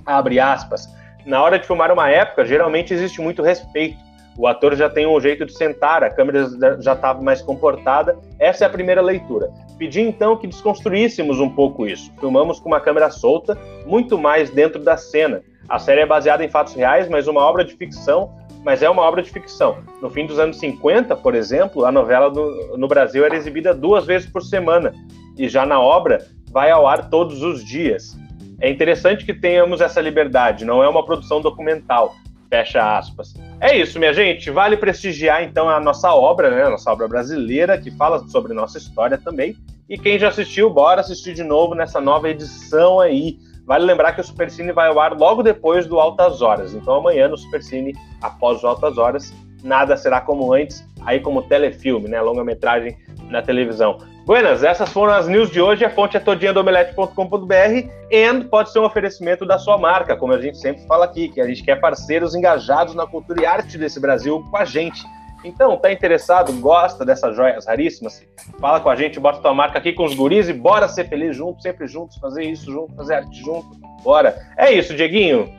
Abre 0.05 0.39
aspas. 0.39 0.87
Na 1.25 1.41
hora 1.41 1.57
de 1.57 1.65
filmar 1.65 1.91
uma 1.91 2.09
época, 2.09 2.45
geralmente 2.45 2.93
existe 2.93 3.19
muito 3.21 3.41
respeito 3.41 3.97
o 4.39 4.47
ator 4.47 4.73
já 4.73 4.89
tem 4.89 5.05
um 5.05 5.19
jeito 5.19 5.45
de 5.45 5.53
sentar, 5.53 6.01
a 6.01 6.09
câmera 6.09 6.47
já 6.79 6.93
estava 6.93 7.21
mais 7.21 7.41
comportada. 7.41 8.17
Essa 8.39 8.63
é 8.63 8.67
a 8.67 8.69
primeira 8.69 9.01
leitura. 9.01 9.51
Pedi 9.77 9.99
então 9.99 10.37
que 10.37 10.47
desconstruíssemos 10.47 11.41
um 11.41 11.49
pouco 11.49 11.85
isso. 11.85 12.09
Filmamos 12.21 12.57
com 12.57 12.69
uma 12.69 12.79
câmera 12.79 13.09
solta, 13.09 13.57
muito 13.85 14.17
mais 14.17 14.49
dentro 14.49 14.81
da 14.81 14.95
cena. 14.95 15.43
A 15.69 15.77
série 15.77 16.01
é 16.01 16.05
baseada 16.05 16.43
em 16.43 16.49
fatos 16.49 16.73
reais, 16.73 17.07
mas 17.07 17.27
uma 17.27 17.41
obra 17.41 17.63
de 17.63 17.75
ficção, 17.75 18.33
mas 18.63 18.81
é 18.81 18.89
uma 18.89 19.03
obra 19.03 19.21
de 19.21 19.29
ficção. 19.29 19.77
No 20.01 20.09
fim 20.09 20.25
dos 20.25 20.39
anos 20.39 20.57
50, 20.57 21.15
por 21.17 21.35
exemplo, 21.35 21.85
a 21.85 21.91
novela 21.91 22.31
no 22.75 22.87
Brasil 22.87 23.23
era 23.23 23.35
exibida 23.35 23.73
duas 23.73 24.05
vezes 24.05 24.27
por 24.27 24.41
semana, 24.41 24.93
e 25.37 25.47
já 25.47 25.65
na 25.65 25.79
obra 25.79 26.25
vai 26.51 26.71
ao 26.71 26.87
ar 26.87 27.09
todos 27.09 27.43
os 27.43 27.63
dias. 27.63 28.17
É 28.59 28.69
interessante 28.69 29.25
que 29.25 29.33
tenhamos 29.33 29.79
essa 29.79 30.01
liberdade, 30.01 30.65
não 30.65 30.83
é 30.83 30.89
uma 30.89 31.05
produção 31.05 31.39
documental. 31.39 32.15
Fecha 32.49 32.97
aspas. 32.97 33.35
É 33.61 33.77
isso, 33.77 33.99
minha 33.99 34.11
gente. 34.11 34.49
Vale 34.49 34.75
prestigiar 34.75 35.43
então 35.43 35.69
a 35.69 35.79
nossa 35.79 36.11
obra, 36.15 36.49
né? 36.49 36.63
A 36.63 36.69
nossa 36.71 36.91
obra 36.91 37.07
brasileira, 37.07 37.77
que 37.77 37.91
fala 37.91 38.27
sobre 38.27 38.55
nossa 38.55 38.79
história 38.79 39.19
também. 39.19 39.55
E 39.87 39.99
quem 39.99 40.17
já 40.17 40.29
assistiu, 40.29 40.67
bora 40.67 41.01
assistir 41.01 41.35
de 41.35 41.43
novo 41.43 41.75
nessa 41.75 42.01
nova 42.01 42.27
edição 42.27 42.99
aí. 42.99 43.37
Vale 43.69 43.85
lembrar 43.85 44.13
que 44.13 44.21
o 44.21 44.23
Supercine 44.23 44.71
vai 44.71 44.87
ao 44.87 44.99
ar 44.99 45.13
logo 45.13 45.43
depois 45.43 45.85
do 45.85 45.99
Altas 45.99 46.41
Horas. 46.41 46.73
Então 46.73 46.95
amanhã 46.95 47.27
no 47.27 47.37
Supercine, 47.37 47.95
após 48.19 48.63
o 48.63 48.67
Altas 48.67 48.97
Horas, 48.97 49.31
nada 49.63 49.95
será 49.95 50.19
como 50.19 50.51
antes, 50.51 50.83
aí 51.05 51.19
como 51.19 51.43
telefilme, 51.43 52.09
né? 52.09 52.19
Longa-metragem 52.19 52.97
na 53.29 53.43
televisão. 53.43 53.99
Buenas, 54.25 54.63
essas 54.63 54.89
foram 54.91 55.13
as 55.13 55.27
news 55.27 55.51
de 55.51 55.61
hoje. 55.61 55.85
A 55.85 55.89
fonte 55.91 56.17
é 56.17 56.19
todinha 56.19 56.51
do 56.51 56.61
omelete.com.br 56.61 57.89
e 58.09 58.43
pode 58.45 58.71
ser 58.71 58.79
um 58.79 58.85
oferecimento 58.85 59.45
da 59.45 59.59
sua 59.59 59.77
marca, 59.77 60.17
como 60.17 60.33
a 60.33 60.41
gente 60.41 60.57
sempre 60.57 60.81
fala 60.87 61.05
aqui, 61.05 61.29
que 61.29 61.39
a 61.39 61.45
gente 61.45 61.61
quer 61.63 61.79
parceiros 61.79 62.33
engajados 62.33 62.95
na 62.95 63.05
cultura 63.05 63.39
e 63.39 63.45
arte 63.45 63.77
desse 63.77 63.99
Brasil 63.99 64.43
com 64.49 64.57
a 64.57 64.65
gente. 64.65 65.05
Então, 65.43 65.77
tá 65.77 65.91
interessado, 65.91 66.51
gosta 66.53 67.05
dessas 67.05 67.35
joias 67.35 67.65
raríssimas? 67.65 68.21
Fala 68.59 68.79
com 68.79 68.89
a 68.89 68.95
gente, 68.95 69.19
bota 69.19 69.39
tua 69.39 69.53
marca 69.53 69.79
aqui 69.79 69.93
com 69.93 70.03
os 70.03 70.13
guris 70.13 70.49
e 70.49 70.53
bora 70.53 70.87
ser 70.87 71.07
feliz 71.07 71.35
juntos, 71.35 71.63
sempre 71.63 71.87
juntos, 71.87 72.17
fazer 72.17 72.43
isso 72.43 72.71
junto, 72.71 72.93
fazer 72.95 73.15
arte 73.15 73.39
junto. 73.39 73.69
Bora. 74.03 74.53
É 74.57 74.71
isso, 74.71 74.95
Dieguinho. 74.95 75.53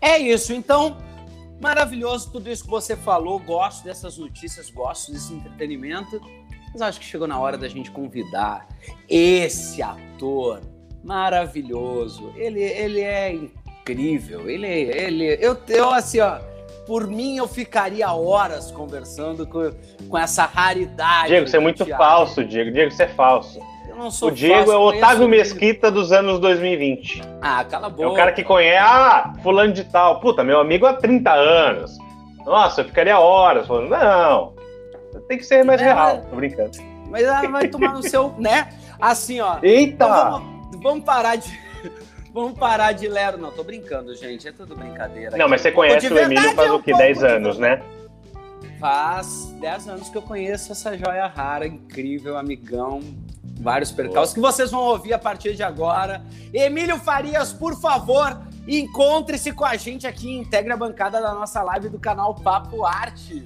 É 0.00 0.18
isso. 0.18 0.54
Então, 0.54 0.96
maravilhoso 1.60 2.32
tudo 2.32 2.50
isso 2.50 2.64
que 2.64 2.70
você 2.70 2.96
falou. 2.96 3.38
Gosto 3.38 3.84
dessas 3.84 4.16
notícias, 4.16 4.70
gosto 4.70 5.12
desse 5.12 5.34
entretenimento. 5.34 6.20
Mas 6.72 6.80
acho 6.80 6.98
que 6.98 7.04
chegou 7.04 7.28
na 7.28 7.38
hora 7.38 7.58
da 7.58 7.68
gente 7.68 7.90
convidar 7.90 8.66
esse 9.06 9.82
ator 9.82 10.60
maravilhoso. 11.04 12.32
Ele, 12.36 12.62
ele 12.62 13.00
é 13.00 13.34
incrível. 13.34 14.48
Ele, 14.48 14.66
ele, 14.66 15.36
eu, 15.38 15.58
eu 15.68 15.90
assim, 15.90 16.20
ó, 16.20 16.38
por 16.86 17.06
mim 17.06 17.36
eu 17.36 17.46
ficaria 17.46 18.12
horas 18.12 18.70
conversando 18.70 19.46
com, 19.46 19.70
com 20.08 20.18
essa 20.18 20.44
raridade. 20.44 21.28
Diego, 21.28 21.46
você 21.46 21.56
é 21.56 21.60
muito 21.60 21.84
teatro. 21.84 22.04
falso, 22.04 22.44
Diego. 22.44 22.70
Diego, 22.70 22.90
você 22.90 23.04
é 23.04 23.08
falso. 23.08 23.60
Eu 23.88 23.96
não 23.96 24.10
sou 24.10 24.28
o 24.28 24.32
Diego 24.32 24.66
falso, 24.66 24.72
é 24.72 24.76
o 24.76 24.82
Otávio 24.82 25.28
Mesquita 25.28 25.90
dos 25.90 26.12
anos 26.12 26.38
2020. 26.40 27.22
Ah, 27.40 27.64
cala 27.64 27.86
a 27.86 27.90
boca. 27.90 28.02
É 28.02 28.06
o 28.06 28.14
cara 28.14 28.32
que 28.32 28.42
conhece, 28.42 28.78
ah, 28.78 29.32
fulano 29.42 29.72
de 29.72 29.84
tal. 29.84 30.20
Puta, 30.20 30.42
meu 30.42 30.60
amigo 30.60 30.86
há 30.86 30.94
30 30.94 31.30
anos. 31.30 31.98
Nossa, 32.44 32.80
eu 32.80 32.84
ficaria 32.86 33.18
horas 33.18 33.68
falando, 33.68 33.90
não, 33.90 34.54
tem 35.28 35.38
que 35.38 35.44
ser 35.44 35.64
mais 35.64 35.80
é, 35.80 35.84
real, 35.84 36.22
tô 36.28 36.36
brincando. 36.36 36.78
Mas 37.08 37.24
ela 37.24 37.48
vai 37.48 37.68
tomar 37.68 37.92
no 37.92 38.02
seu, 38.02 38.34
né? 38.38 38.68
Assim, 39.00 39.40
ó. 39.40 39.58
Eita! 39.62 40.04
Então 40.04 40.08
vamos, 40.08 40.82
vamos, 40.82 41.04
parar 41.04 41.36
de. 41.36 41.60
Vamos 42.32 42.58
parar 42.58 42.92
de 42.92 43.06
lero. 43.08 43.36
Não, 43.36 43.50
tô 43.50 43.62
brincando, 43.62 44.14
gente. 44.14 44.48
É 44.48 44.52
tudo 44.52 44.74
brincadeira. 44.74 45.36
Não, 45.36 45.48
mas 45.48 45.60
você 45.60 45.70
conhece 45.70 46.08
o 46.08 46.18
Emílio 46.18 46.54
faz 46.54 46.70
o 46.70 46.82
quê? 46.82 46.94
10 46.94 47.24
anos, 47.24 47.58
né? 47.58 47.82
Faz 48.80 49.54
10 49.60 49.88
anos 49.88 50.08
que 50.08 50.16
eu 50.16 50.22
conheço 50.22 50.72
essa 50.72 50.96
joia 50.96 51.26
rara, 51.26 51.66
incrível, 51.66 52.36
amigão. 52.36 53.00
Vários 53.60 53.92
percalços 53.92 54.34
que 54.34 54.40
vocês 54.40 54.70
vão 54.70 54.80
ouvir 54.80 55.12
a 55.12 55.18
partir 55.18 55.54
de 55.54 55.62
agora. 55.62 56.22
Emílio 56.52 56.98
Farias, 56.98 57.52
por 57.52 57.78
favor, 57.80 58.40
encontre-se 58.66 59.52
com 59.52 59.64
a 59.64 59.76
gente 59.76 60.06
aqui 60.06 60.28
e 60.28 60.38
integre 60.38 60.72
a 60.72 60.76
bancada 60.76 61.20
da 61.20 61.32
nossa 61.34 61.62
live 61.62 61.90
do 61.90 61.98
canal 62.00 62.34
Papo 62.34 62.84
Arte. 62.84 63.44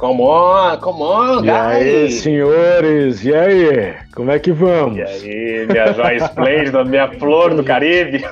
Come 0.00 0.22
on, 0.22 0.78
come 0.78 1.02
on, 1.02 1.44
E 1.44 1.50
aí, 1.50 2.10
senhores, 2.10 3.22
e 3.22 3.34
aí? 3.34 3.94
Como 4.14 4.30
é 4.30 4.38
que 4.38 4.50
vamos? 4.50 4.96
E 4.96 5.02
aí, 5.02 5.66
minha 5.66 5.92
joia 5.92 6.16
esplêndida, 6.16 6.82
minha 6.86 7.06
flor 7.18 7.54
do 7.54 7.62
Caribe. 7.62 8.24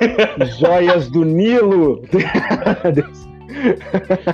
Joias 0.59 1.11
do 1.11 1.27
Nilo. 1.27 2.03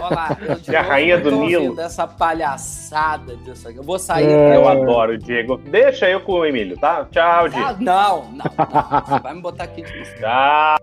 Olá, 0.00 0.38
eu 0.68 0.78
a 0.78 0.82
rainha 0.82 1.18
do 1.18 1.32
Nilo. 1.32 1.74
Dessa 1.74 2.06
palhaçada 2.06 3.36
disso 3.38 3.68
aqui. 3.68 3.78
Eu 3.78 3.82
vou 3.82 3.98
sair. 3.98 4.28
É... 4.28 4.54
Eu 4.54 4.68
adoro, 4.68 5.18
Diego. 5.18 5.56
Deixa 5.56 6.08
eu 6.08 6.20
com 6.20 6.34
o 6.34 6.46
Emílio, 6.46 6.78
tá? 6.78 7.04
Tchau, 7.10 7.48
Diego. 7.48 7.66
Ah, 7.66 7.76
não, 7.80 8.26
não, 8.26 8.44
não. 9.10 9.18
Vai 9.18 9.34
me 9.34 9.40
botar 9.42 9.64
aqui 9.64 9.82
de 9.82 9.92
Tchau. 10.20 10.76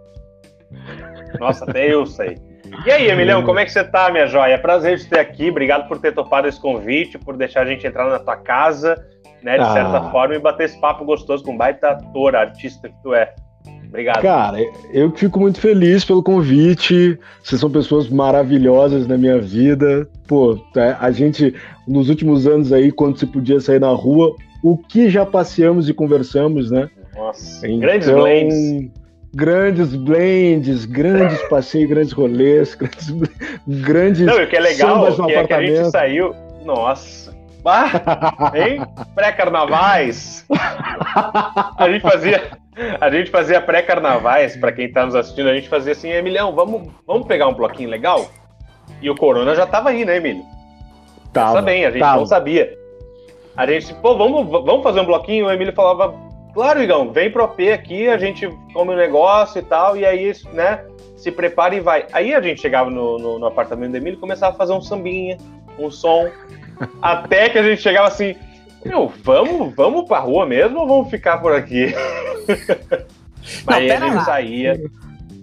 Nossa, 1.39 1.63
até 1.63 1.93
eu 1.93 2.05
sei. 2.05 2.50
E 2.85 2.91
aí, 2.91 3.09
Emilhão, 3.09 3.43
como 3.43 3.59
é 3.59 3.65
que 3.65 3.71
você 3.71 3.83
tá, 3.83 4.09
minha 4.11 4.25
joia? 4.25 4.57
Prazer 4.57 4.97
te 4.97 5.07
ter 5.07 5.19
aqui. 5.19 5.49
Obrigado 5.49 5.87
por 5.87 5.99
ter 5.99 6.13
topado 6.13 6.47
esse 6.47 6.59
convite, 6.59 7.17
por 7.17 7.35
deixar 7.35 7.61
a 7.61 7.65
gente 7.65 7.85
entrar 7.85 8.09
na 8.09 8.17
tua 8.17 8.37
casa, 8.37 8.95
né, 9.43 9.57
de 9.57 9.63
ah. 9.63 9.73
certa 9.73 10.09
forma, 10.09 10.35
e 10.35 10.39
bater 10.39 10.65
esse 10.65 10.79
papo 10.79 11.03
gostoso 11.03 11.43
com 11.43 11.51
um 11.51 11.57
baita 11.57 11.89
ator, 11.89 12.35
artista 12.35 12.89
que 12.89 12.95
tu 13.03 13.13
é. 13.13 13.33
Obrigado. 13.87 14.21
Cara, 14.21 14.57
eu 14.93 15.11
fico 15.11 15.37
muito 15.37 15.59
feliz 15.59 16.05
pelo 16.05 16.23
convite. 16.23 17.19
Vocês 17.43 17.59
são 17.59 17.69
pessoas 17.69 18.07
maravilhosas 18.07 19.05
na 19.05 19.17
minha 19.17 19.37
vida. 19.37 20.07
Pô, 20.27 20.57
é, 20.77 20.95
a 20.97 21.11
gente, 21.11 21.53
nos 21.85 22.07
últimos 22.07 22.47
anos 22.47 22.71
aí, 22.71 22.89
quando 22.89 23.19
se 23.19 23.25
podia 23.25 23.59
sair 23.59 23.81
na 23.81 23.89
rua, 23.89 24.33
o 24.63 24.77
que 24.77 25.09
já 25.09 25.25
passeamos 25.25 25.89
e 25.89 25.93
conversamos, 25.93 26.71
né? 26.71 26.89
Nossa, 27.13 27.67
então, 27.67 27.79
grandes 27.79 28.09
blends 28.09 28.91
grandes 29.33 29.95
blends, 29.95 30.85
grandes 30.85 31.41
passeios, 31.43 31.89
grandes 31.89 32.11
rolês, 32.13 32.75
grandes, 32.75 33.11
grandes 33.67 34.21
Não, 34.21 34.43
o 34.43 34.47
que 34.47 34.57
é 34.57 34.59
legal 34.59 35.15
que, 35.25 35.33
é 35.33 35.47
que 35.47 35.53
a 35.53 35.61
gente 35.61 35.91
saiu, 35.91 36.35
nossa, 36.63 37.31
ah, 37.65 38.51
hein? 38.55 38.81
Pré-carnavais. 39.13 40.45
A 41.77 41.89
gente 41.89 42.01
fazia, 42.01 42.57
a 42.99 43.09
gente 43.09 43.29
fazia 43.29 43.61
pré-carnavais 43.61 44.57
para 44.57 44.71
quem 44.71 44.91
tá 44.91 45.05
nos 45.05 45.15
assistindo, 45.15 45.49
a 45.49 45.53
gente 45.53 45.69
fazia 45.69 45.91
assim, 45.91 46.09
Emilhão, 46.09 46.53
vamos, 46.53 46.91
vamos 47.05 47.27
pegar 47.27 47.47
um 47.47 47.53
bloquinho 47.53 47.89
legal? 47.89 48.29
E 49.01 49.09
o 49.09 49.15
Corona 49.15 49.55
já 49.55 49.65
tava 49.65 49.89
aí, 49.89 50.05
né, 50.05 50.17
Emílio? 50.17 50.43
Tava, 51.31 51.61
bem, 51.61 51.85
a 51.85 51.91
gente 51.91 52.01
tava. 52.01 52.17
não 52.17 52.25
sabia. 52.25 52.75
A 53.55 53.65
gente, 53.67 53.93
pô, 53.95 54.17
vamos, 54.17 54.49
vamos 54.49 54.83
fazer 54.83 55.01
um 55.01 55.05
bloquinho? 55.05 55.45
O 55.45 55.51
Emílio 55.51 55.73
falava, 55.73 56.13
Claro, 56.53 56.81
Igão, 56.83 57.11
vem 57.11 57.31
pro 57.31 57.43
AP 57.43 57.59
aqui, 57.73 58.07
a 58.07 58.17
gente 58.17 58.47
come 58.73 58.91
o 58.91 58.93
um 58.93 58.97
negócio 58.97 59.59
e 59.59 59.61
tal, 59.63 59.95
e 59.95 60.05
aí, 60.05 60.33
né, 60.53 60.85
se 61.15 61.31
prepara 61.31 61.73
e 61.75 61.79
vai. 61.79 62.05
Aí 62.11 62.33
a 62.33 62.41
gente 62.41 62.59
chegava 62.61 62.89
no, 62.89 63.17
no, 63.17 63.39
no 63.39 63.45
apartamento 63.45 63.91
do 63.91 63.97
Emílio 63.97 64.17
e 64.17 64.19
começava 64.19 64.53
a 64.53 64.57
fazer 64.57 64.73
um 64.73 64.81
sambinha, 64.81 65.37
um 65.79 65.89
som, 65.89 66.29
até 67.01 67.49
que 67.49 67.57
a 67.57 67.63
gente 67.63 67.81
chegava 67.81 68.07
assim, 68.07 68.35
Meu, 68.83 69.11
vamos, 69.23 69.73
vamos 69.75 70.05
pra 70.07 70.19
rua 70.19 70.45
mesmo 70.45 70.79
ou 70.79 70.87
vamos 70.87 71.09
ficar 71.09 71.37
por 71.37 71.53
aqui? 71.53 71.93
Mas 73.65 73.81
Não, 73.81 73.87
pera 73.87 74.05
ele 74.07 74.15
lá. 74.15 74.25
saía. 74.25 74.81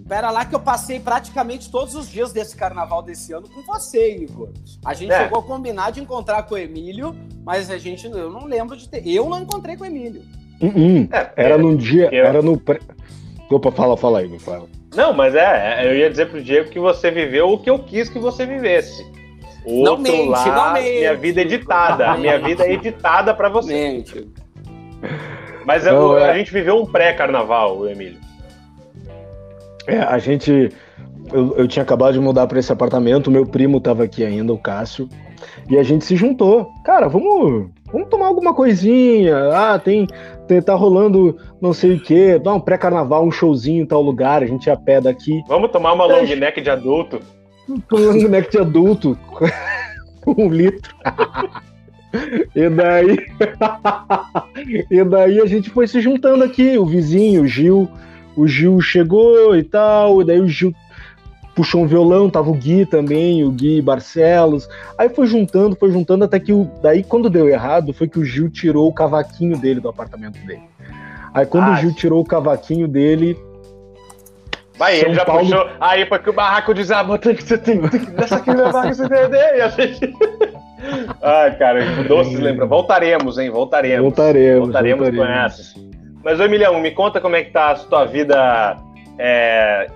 Pera 0.07 0.31
lá 0.31 0.43
que 0.43 0.55
eu 0.55 0.59
passei 0.59 0.99
praticamente 0.99 1.69
todos 1.69 1.93
os 1.93 2.09
dias 2.09 2.31
desse 2.33 2.55
carnaval 2.55 3.01
desse 3.03 3.31
ano 3.31 3.47
com 3.47 3.61
você, 3.61 4.15
Igor. 4.15 4.49
A 4.83 4.93
gente 4.93 5.11
É. 5.11 5.23
chegou 5.23 5.39
a 5.39 5.43
combinar 5.43 5.91
de 5.91 6.01
encontrar 6.01 6.43
com 6.43 6.55
o 6.55 6.57
Emílio, 6.57 7.15
mas 7.43 7.69
a 7.69 7.77
gente, 7.77 8.07
eu 8.07 8.31
não 8.31 8.45
lembro 8.45 8.75
de 8.75 8.89
ter. 8.89 9.07
Eu 9.07 9.29
não 9.29 9.39
encontrei 9.39 9.77
com 9.77 9.83
o 9.83 9.87
Emílio. 9.87 10.23
Hum, 10.61 10.71
hum. 10.75 11.07
É, 11.11 11.29
Era 11.35 11.57
num 11.57 11.75
dia, 11.75 12.09
eu- 12.11 12.25
era 12.25 12.41
no. 12.41 12.57
Pré... 12.59 12.79
Opa, 13.49 13.71
fala, 13.71 13.95
fala 13.97 14.19
aí, 14.19 14.27
me 14.27 14.39
fala. 14.39 14.65
Não, 14.95 15.13
mas 15.13 15.33
é, 15.35 15.87
eu 15.87 15.95
ia 15.95 16.09
dizer 16.09 16.27
pro 16.29 16.41
Diego 16.41 16.69
que 16.69 16.79
você 16.79 17.09
viveu 17.11 17.49
o 17.49 17.57
que 17.59 17.69
eu 17.69 17.79
quis 17.79 18.09
que 18.09 18.19
você 18.19 18.45
vivesse. 18.45 19.03
O 19.65 19.83
Não 19.83 19.91
outro 19.93 20.03
mente, 20.03 20.29
lá, 20.29 20.45
não 20.45 20.73
mente. 20.73 20.97
minha 20.97 21.15
vida 21.15 21.41
editada. 21.41 22.07
Não 22.07 22.17
minha 22.17 22.37
mente. 22.37 22.47
vida 22.47 22.65
é 22.65 22.73
editada 22.73 23.33
pra 23.33 23.49
você. 23.49 23.73
Mente. 23.73 24.27
Mas 25.65 25.85
Não, 25.85 26.17
é. 26.17 26.31
a 26.31 26.37
gente 26.37 26.51
viveu 26.51 26.77
um 26.81 26.85
pré-carnaval, 26.85 27.87
Emílio. 27.87 28.17
É, 29.87 29.99
a 29.99 30.17
gente. 30.17 30.69
Eu, 31.31 31.55
eu 31.57 31.67
tinha 31.67 31.83
acabado 31.83 32.13
de 32.13 32.19
mudar 32.19 32.47
para 32.47 32.59
esse 32.59 32.71
apartamento, 32.71 33.29
meu 33.29 33.45
primo 33.45 33.79
tava 33.79 34.03
aqui 34.03 34.25
ainda, 34.25 34.51
o 34.51 34.57
Cássio, 34.57 35.07
e 35.69 35.77
a 35.77 35.83
gente 35.83 36.03
se 36.05 36.15
juntou. 36.15 36.67
Cara, 36.83 37.07
vamos, 37.07 37.69
vamos 37.91 38.07
tomar 38.09 38.27
alguma 38.27 38.53
coisinha. 38.53 39.35
Ah, 39.53 39.77
tem 39.77 40.07
tá 40.61 40.73
rolando 40.73 41.37
não 41.61 41.73
sei 41.73 41.95
o 41.95 41.99
quê, 41.99 42.39
dá 42.39 42.53
um 42.53 42.59
pré-carnaval, 42.59 43.25
um 43.25 43.31
showzinho 43.31 43.83
em 43.83 43.85
tal 43.85 44.01
lugar, 44.01 44.41
a 44.41 44.45
gente 44.47 44.65
ia 44.65 44.73
a 44.73 44.77
pé 44.77 44.99
daqui. 44.99 45.43
Vamos 45.47 45.71
tomar 45.71 45.93
uma 45.93 46.05
long 46.05 46.23
neck 46.35 46.59
de 46.59 46.69
adulto. 46.69 47.19
Tomando 47.87 48.27
neck 48.27 48.49
de 48.49 48.57
adulto, 48.57 49.17
um 50.25 50.49
litro. 50.49 50.95
e 52.55 52.69
daí. 52.69 53.17
e 54.89 55.03
daí 55.03 55.39
a 55.39 55.45
gente 55.45 55.69
foi 55.69 55.87
se 55.87 56.01
juntando 56.01 56.43
aqui, 56.43 56.77
o 56.77 56.85
vizinho, 56.85 57.43
o 57.43 57.47
Gil. 57.47 57.87
O 58.35 58.47
Gil 58.47 58.79
chegou 58.81 59.55
e 59.55 59.63
tal, 59.63 60.21
e 60.21 60.25
daí 60.25 60.39
o 60.39 60.47
Gil 60.47 60.73
puxou 61.59 61.81
um 61.83 61.87
violão, 61.87 62.29
tava 62.29 62.49
o 62.49 62.53
Gui 62.53 62.85
também, 62.85 63.43
o 63.43 63.51
Gui 63.51 63.81
Barcelos. 63.81 64.65
Aí 64.97 65.09
foi 65.09 65.27
juntando, 65.27 65.75
foi 65.75 65.91
juntando, 65.91 66.23
até 66.23 66.39
que 66.39 66.53
o, 66.53 66.71
daí 66.81 67.03
quando 67.03 67.29
deu 67.29 67.49
errado 67.49 67.91
foi 67.91 68.07
que 68.07 68.17
o 68.17 68.23
Gil 68.23 68.49
tirou 68.49 68.87
o 68.87 68.93
cavaquinho 68.93 69.57
dele 69.57 69.81
do 69.81 69.89
apartamento 69.89 70.39
dele. 70.45 70.61
Aí 71.33 71.45
quando 71.45 71.65
Ah, 71.65 71.73
o 71.73 71.75
Gil 71.75 71.93
tirou 71.93 72.21
o 72.21 72.25
cavaquinho 72.25 72.87
dele, 72.87 73.37
Vai, 74.77 74.95
São 74.95 75.09
ele 75.09 75.15
já 75.15 75.25
Paulo- 75.25 75.41
puxou. 75.41 75.67
Aí, 75.81 76.05
porque 76.05 76.29
o 76.29 76.33
barraco 76.33 76.73
desabou, 76.73 77.17
tem 77.17 77.35
que 77.35 77.43
você 77.43 77.57
tem 77.57 77.81
que 77.81 78.11
nessa 78.11 78.37
aqui 78.37 78.53
na 78.53 78.71
barraca 78.71 78.93
você 78.93 79.03
entender. 79.03 79.57
E 79.57 79.61
a 79.61 79.67
gente. 79.67 80.13
Ai, 81.21 81.57
cara, 81.57 81.83
doces 82.07 82.39
lembra. 82.39 82.65
Voltaremos, 82.65 83.37
hein? 83.37 83.49
Voltaremos. 83.49 84.01
voltaremos. 84.01 84.63
Voltaremos 84.69 85.09
com 85.13 85.25
essas. 85.25 85.75
Mas, 86.23 86.39
ô 86.39 86.43
Emiliano, 86.43 86.79
me 86.79 86.91
conta 86.91 87.19
como 87.19 87.35
é 87.35 87.43
que 87.43 87.51
tá 87.51 87.71
a 87.71 87.75
sua 87.75 88.05
vida 88.05 88.77
é, 89.17 89.89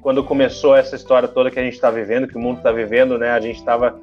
quando 0.00 0.24
começou 0.24 0.74
essa 0.76 0.96
história 0.96 1.28
toda 1.28 1.50
que 1.50 1.58
a 1.58 1.62
gente 1.62 1.74
está 1.74 1.90
vivendo, 1.90 2.26
que 2.26 2.36
o 2.36 2.40
mundo 2.40 2.58
está 2.58 2.72
vivendo, 2.72 3.18
né? 3.18 3.30
A 3.30 3.40
gente 3.40 3.56
estava. 3.56 3.98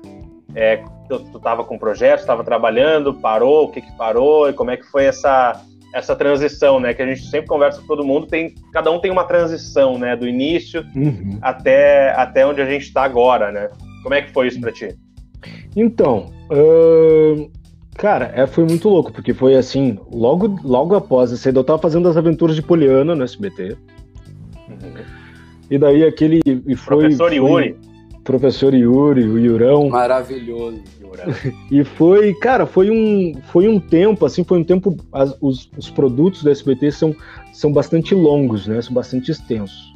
É, 0.55 0.83
tu, 1.07 1.19
tu 1.31 1.39
tava 1.39 1.63
com 1.63 1.77
projetos, 1.77 2.21
estava 2.21 2.43
trabalhando, 2.43 3.13
parou, 3.13 3.65
o 3.65 3.71
que 3.71 3.81
que 3.81 3.91
parou 3.97 4.49
e 4.49 4.53
como 4.53 4.71
é 4.71 4.77
que 4.77 4.85
foi 4.85 5.05
essa 5.05 5.61
essa 5.93 6.15
transição, 6.15 6.79
né? 6.79 6.93
Que 6.93 7.01
a 7.01 7.05
gente 7.07 7.21
sempre 7.27 7.47
conversa 7.47 7.81
com 7.81 7.87
todo 7.87 8.03
mundo, 8.03 8.27
tem 8.27 8.53
cada 8.73 8.91
um 8.91 8.99
tem 8.99 9.09
uma 9.11 9.23
transição, 9.23 9.97
né? 9.97 10.15
Do 10.15 10.27
início 10.27 10.85
Uhum. 10.95 11.37
até 11.41 12.11
até 12.11 12.45
onde 12.45 12.61
a 12.61 12.65
gente 12.65 12.83
está 12.83 13.03
agora, 13.03 13.51
né? 13.51 13.69
Como 14.03 14.13
é 14.13 14.21
que 14.21 14.31
foi 14.31 14.47
isso 14.47 14.59
para 14.59 14.71
ti? 14.71 14.95
Então, 15.75 16.31
ahn, 16.51 17.47
cara, 17.95 18.31
é, 18.35 18.45
foi 18.47 18.63
muito 18.65 18.89
louco, 18.89 19.11
porque 19.11 19.33
foi 19.33 19.55
assim, 19.55 19.97
logo, 20.11 20.59
logo 20.63 20.95
após 20.95 21.31
essa 21.31 21.49
eu 21.49 21.63
tava 21.63 21.79
fazendo 21.79 22.07
as 22.09 22.17
aventuras 22.17 22.55
de 22.55 22.61
Poliana 22.61 23.15
no 23.15 23.23
SBT, 23.23 23.77
e 25.69 25.77
daí 25.77 26.03
aquele. 26.03 26.41
E 26.45 26.75
foi, 26.75 26.97
Professor 26.99 27.27
foi- 27.29 27.35
Yuri. 27.37 27.75
Professor 28.23 28.73
Yuri, 28.73 29.23
o 29.23 29.37
Yurão. 29.39 29.89
Maravilhoso. 29.89 30.81
E 31.71 31.83
foi, 31.83 32.33
cara, 32.35 32.65
foi 32.67 32.91
um, 32.91 33.33
foi 33.51 33.67
um 33.67 33.79
tempo, 33.79 34.23
assim, 34.25 34.43
foi 34.43 34.59
um 34.59 34.63
tempo. 34.63 34.95
as- 35.11 35.35
os, 35.41 35.69
os 35.77 35.89
produtos 35.89 36.43
do 36.43 36.49
SBT 36.51 36.91
são, 36.91 37.15
são 37.51 37.71
bastante 37.71 38.13
longos, 38.13 38.67
né? 38.67 38.79
São 38.81 38.93
bastante 38.93 39.31
extensos. 39.31 39.95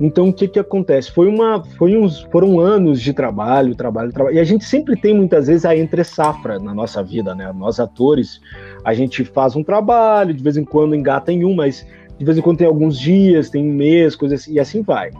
Então, 0.00 0.28
o 0.28 0.32
que 0.32 0.48
que 0.48 0.58
acontece? 0.58 1.10
Foi 1.12 1.28
uma, 1.28 1.62
foi 1.78 1.96
uns, 1.96 2.20
foram 2.32 2.58
anos 2.58 3.00
de 3.00 3.12
trabalho, 3.14 3.74
trabalho, 3.74 4.12
trabalho. 4.12 4.36
E 4.36 4.40
a 4.40 4.44
gente 4.44 4.64
sempre 4.64 4.96
tem, 4.96 5.14
muitas 5.14 5.46
vezes, 5.46 5.64
a 5.64 5.76
entre-safra 5.76 6.58
na 6.58 6.74
nossa 6.74 7.02
vida, 7.02 7.34
né? 7.34 7.50
Nós, 7.54 7.78
atores, 7.78 8.40
a 8.84 8.92
gente 8.92 9.24
faz 9.24 9.54
um 9.56 9.62
trabalho, 9.62 10.34
de 10.34 10.42
vez 10.42 10.56
em 10.56 10.64
quando 10.64 10.94
engata 10.96 11.32
em 11.32 11.44
um, 11.44 11.54
mas 11.54 11.86
de 12.18 12.24
vez 12.24 12.38
em 12.38 12.40
quando 12.40 12.58
tem 12.58 12.66
alguns 12.66 12.98
dias, 12.98 13.50
tem 13.50 13.62
um 13.62 13.72
mês, 13.72 14.16
coisas 14.16 14.40
assim, 14.40 14.52
e 14.52 14.60
assim 14.60 14.82
vai. 14.82 15.10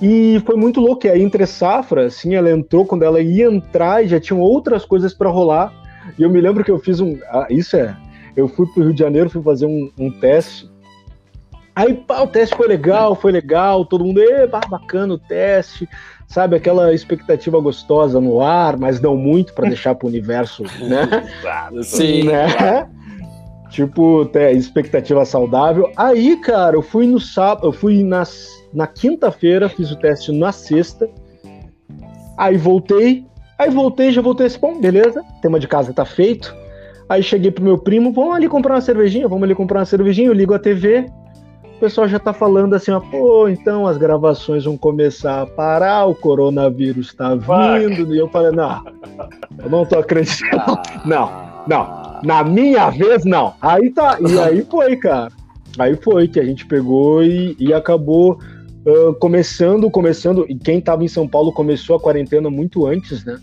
E 0.00 0.40
foi 0.46 0.56
muito 0.56 0.80
louco, 0.80 1.02
que 1.02 1.08
a 1.08 1.18
entre 1.18 1.46
safra, 1.46 2.06
assim, 2.06 2.34
ela 2.34 2.50
entrou, 2.50 2.86
quando 2.86 3.02
ela 3.02 3.20
ia 3.20 3.46
entrar, 3.46 4.02
e 4.02 4.08
já 4.08 4.18
tinham 4.18 4.40
outras 4.40 4.84
coisas 4.84 5.12
para 5.12 5.28
rolar. 5.28 5.72
E 6.18 6.22
eu 6.22 6.30
me 6.30 6.40
lembro 6.40 6.64
que 6.64 6.70
eu 6.70 6.78
fiz 6.78 7.00
um. 7.00 7.18
ah, 7.28 7.46
isso 7.50 7.76
é. 7.76 7.94
Eu 8.34 8.48
fui 8.48 8.66
pro 8.66 8.82
Rio 8.82 8.94
de 8.94 9.00
Janeiro, 9.00 9.28
fui 9.28 9.42
fazer 9.42 9.66
um, 9.66 9.90
um 9.98 10.10
teste. 10.10 10.70
Aí, 11.76 11.94
pá, 11.94 12.22
o 12.22 12.26
teste 12.26 12.56
foi 12.56 12.66
legal, 12.66 13.14
foi 13.14 13.30
legal, 13.30 13.84
todo 13.84 14.04
mundo, 14.04 14.20
"Ê, 14.20 14.46
bah, 14.46 14.60
bacana 14.68 15.14
o 15.14 15.18
teste, 15.18 15.88
sabe? 16.26 16.56
Aquela 16.56 16.92
expectativa 16.92 17.60
gostosa 17.60 18.20
no 18.20 18.40
ar, 18.40 18.76
mas 18.76 19.00
não 19.00 19.16
muito 19.16 19.52
para 19.52 19.68
deixar 19.68 19.94
pro 19.94 20.08
universo, 20.08 20.62
né? 20.62 21.28
Sim. 21.82 22.24
né? 22.24 22.88
Tipo, 23.70 24.22
até 24.22 24.52
expectativa 24.52 25.24
saudável. 25.24 25.90
Aí, 25.96 26.36
cara, 26.36 26.76
eu 26.76 26.82
fui 26.82 27.06
no 27.06 27.20
sábado, 27.20 27.68
eu 27.68 27.72
fui 27.72 28.02
nas, 28.02 28.48
na 28.74 28.86
quinta-feira, 28.86 29.68
fiz 29.68 29.90
o 29.90 29.96
teste 29.96 30.32
na 30.32 30.50
sexta. 30.50 31.08
Aí 32.36 32.56
voltei, 32.56 33.24
aí 33.58 33.70
voltei, 33.70 34.10
já 34.10 34.22
voltei 34.22 34.46
assim, 34.46 34.58
bom, 34.58 34.80
beleza, 34.80 35.22
tema 35.40 35.60
de 35.60 35.68
casa 35.68 35.92
tá 35.92 36.04
feito. 36.04 36.54
Aí 37.08 37.22
cheguei 37.22 37.50
pro 37.50 37.62
meu 37.62 37.76
primo, 37.76 38.12
vamos 38.12 38.34
ali 38.34 38.48
comprar 38.48 38.74
uma 38.74 38.80
cervejinha, 38.80 39.28
vamos 39.28 39.44
ali 39.44 39.54
comprar 39.54 39.80
uma 39.80 39.84
cervejinha, 39.84 40.28
eu 40.28 40.32
ligo 40.32 40.54
a 40.54 40.58
TV. 40.58 41.06
O 41.76 41.80
pessoal 41.80 42.06
já 42.06 42.18
tá 42.18 42.32
falando 42.32 42.74
assim, 42.74 42.90
ó, 42.90 43.00
pô, 43.00 43.48
então 43.48 43.86
as 43.86 43.96
gravações 43.96 44.64
vão 44.64 44.76
começar 44.76 45.42
a 45.42 45.46
parar, 45.46 46.06
o 46.06 46.14
coronavírus 46.14 47.12
tá 47.14 47.34
vindo. 47.34 48.14
E 48.14 48.18
eu 48.18 48.28
falei, 48.28 48.52
não, 48.52 48.84
eu 49.58 49.70
não 49.70 49.84
tô 49.84 49.98
acreditando. 49.98 50.78
Não, 51.04 51.49
não. 51.70 52.20
Na 52.22 52.44
minha 52.44 52.90
vez, 52.90 53.24
não. 53.24 53.54
Aí 53.60 53.90
tá. 53.90 54.18
E 54.20 54.38
aí 54.38 54.66
foi, 54.68 54.96
cara. 54.96 55.32
Aí 55.78 55.96
foi 55.96 56.28
que 56.28 56.40
a 56.40 56.44
gente 56.44 56.66
pegou 56.66 57.22
e, 57.22 57.56
e 57.58 57.72
acabou 57.72 58.38
ah, 58.86 59.14
começando, 59.20 59.90
começando. 59.90 60.44
E 60.48 60.54
quem 60.54 60.80
tava 60.80 61.04
em 61.04 61.08
São 61.08 61.28
Paulo 61.28 61.52
começou 61.52 61.96
a 61.96 62.00
quarentena 62.00 62.50
muito 62.50 62.86
antes, 62.86 63.24
né? 63.24 63.38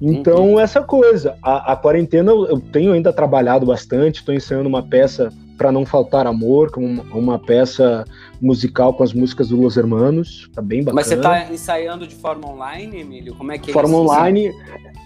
Então, 0.00 0.58
essa 0.58 0.82
coisa. 0.82 1.36
A, 1.42 1.72
a 1.72 1.76
quarentena 1.76 2.32
eu 2.32 2.60
tenho 2.60 2.92
ainda 2.92 3.12
trabalhado 3.12 3.66
bastante, 3.66 4.16
estou 4.16 4.34
ensaiando 4.34 4.68
uma 4.68 4.82
peça 4.82 5.30
para 5.56 5.70
não 5.70 5.86
faltar 5.86 6.26
amor, 6.26 6.70
com 6.70 6.84
uma, 6.84 7.02
uma 7.14 7.38
peça 7.38 8.04
musical 8.40 8.92
com 8.94 9.02
as 9.02 9.12
músicas 9.12 9.48
do 9.48 9.56
Los 9.60 9.76
Hermanos. 9.76 10.50
Tá 10.52 10.60
bem 10.60 10.80
bacana. 10.80 10.96
Mas 10.96 11.06
você 11.06 11.16
tá 11.16 11.52
ensaiando 11.52 12.06
de 12.06 12.14
forma 12.14 12.48
online, 12.48 13.00
Emílio? 13.00 13.34
Como 13.34 13.52
é 13.52 13.58
que 13.58 13.70
é 13.70 13.72
Forma 13.72 13.96
online. 13.96 14.52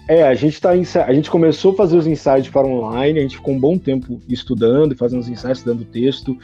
É, 0.07 0.23
a 0.23 0.33
gente 0.33 0.59
tá 0.59 0.75
ensa- 0.75 1.05
a 1.05 1.13
gente 1.13 1.29
começou 1.29 1.71
a 1.71 1.75
fazer 1.75 1.95
os 1.95 2.07
ensaios 2.07 2.43
de 2.43 2.49
forma 2.49 2.71
online, 2.71 3.19
a 3.19 3.21
gente 3.21 3.35
ficou 3.37 3.53
um 3.53 3.59
bom 3.59 3.77
tempo 3.77 4.19
estudando, 4.27 4.93
e 4.93 4.95
fazendo 4.95 5.19
os 5.19 5.29
ensaios, 5.29 5.59
estudando 5.59 5.85
texto 5.85 6.35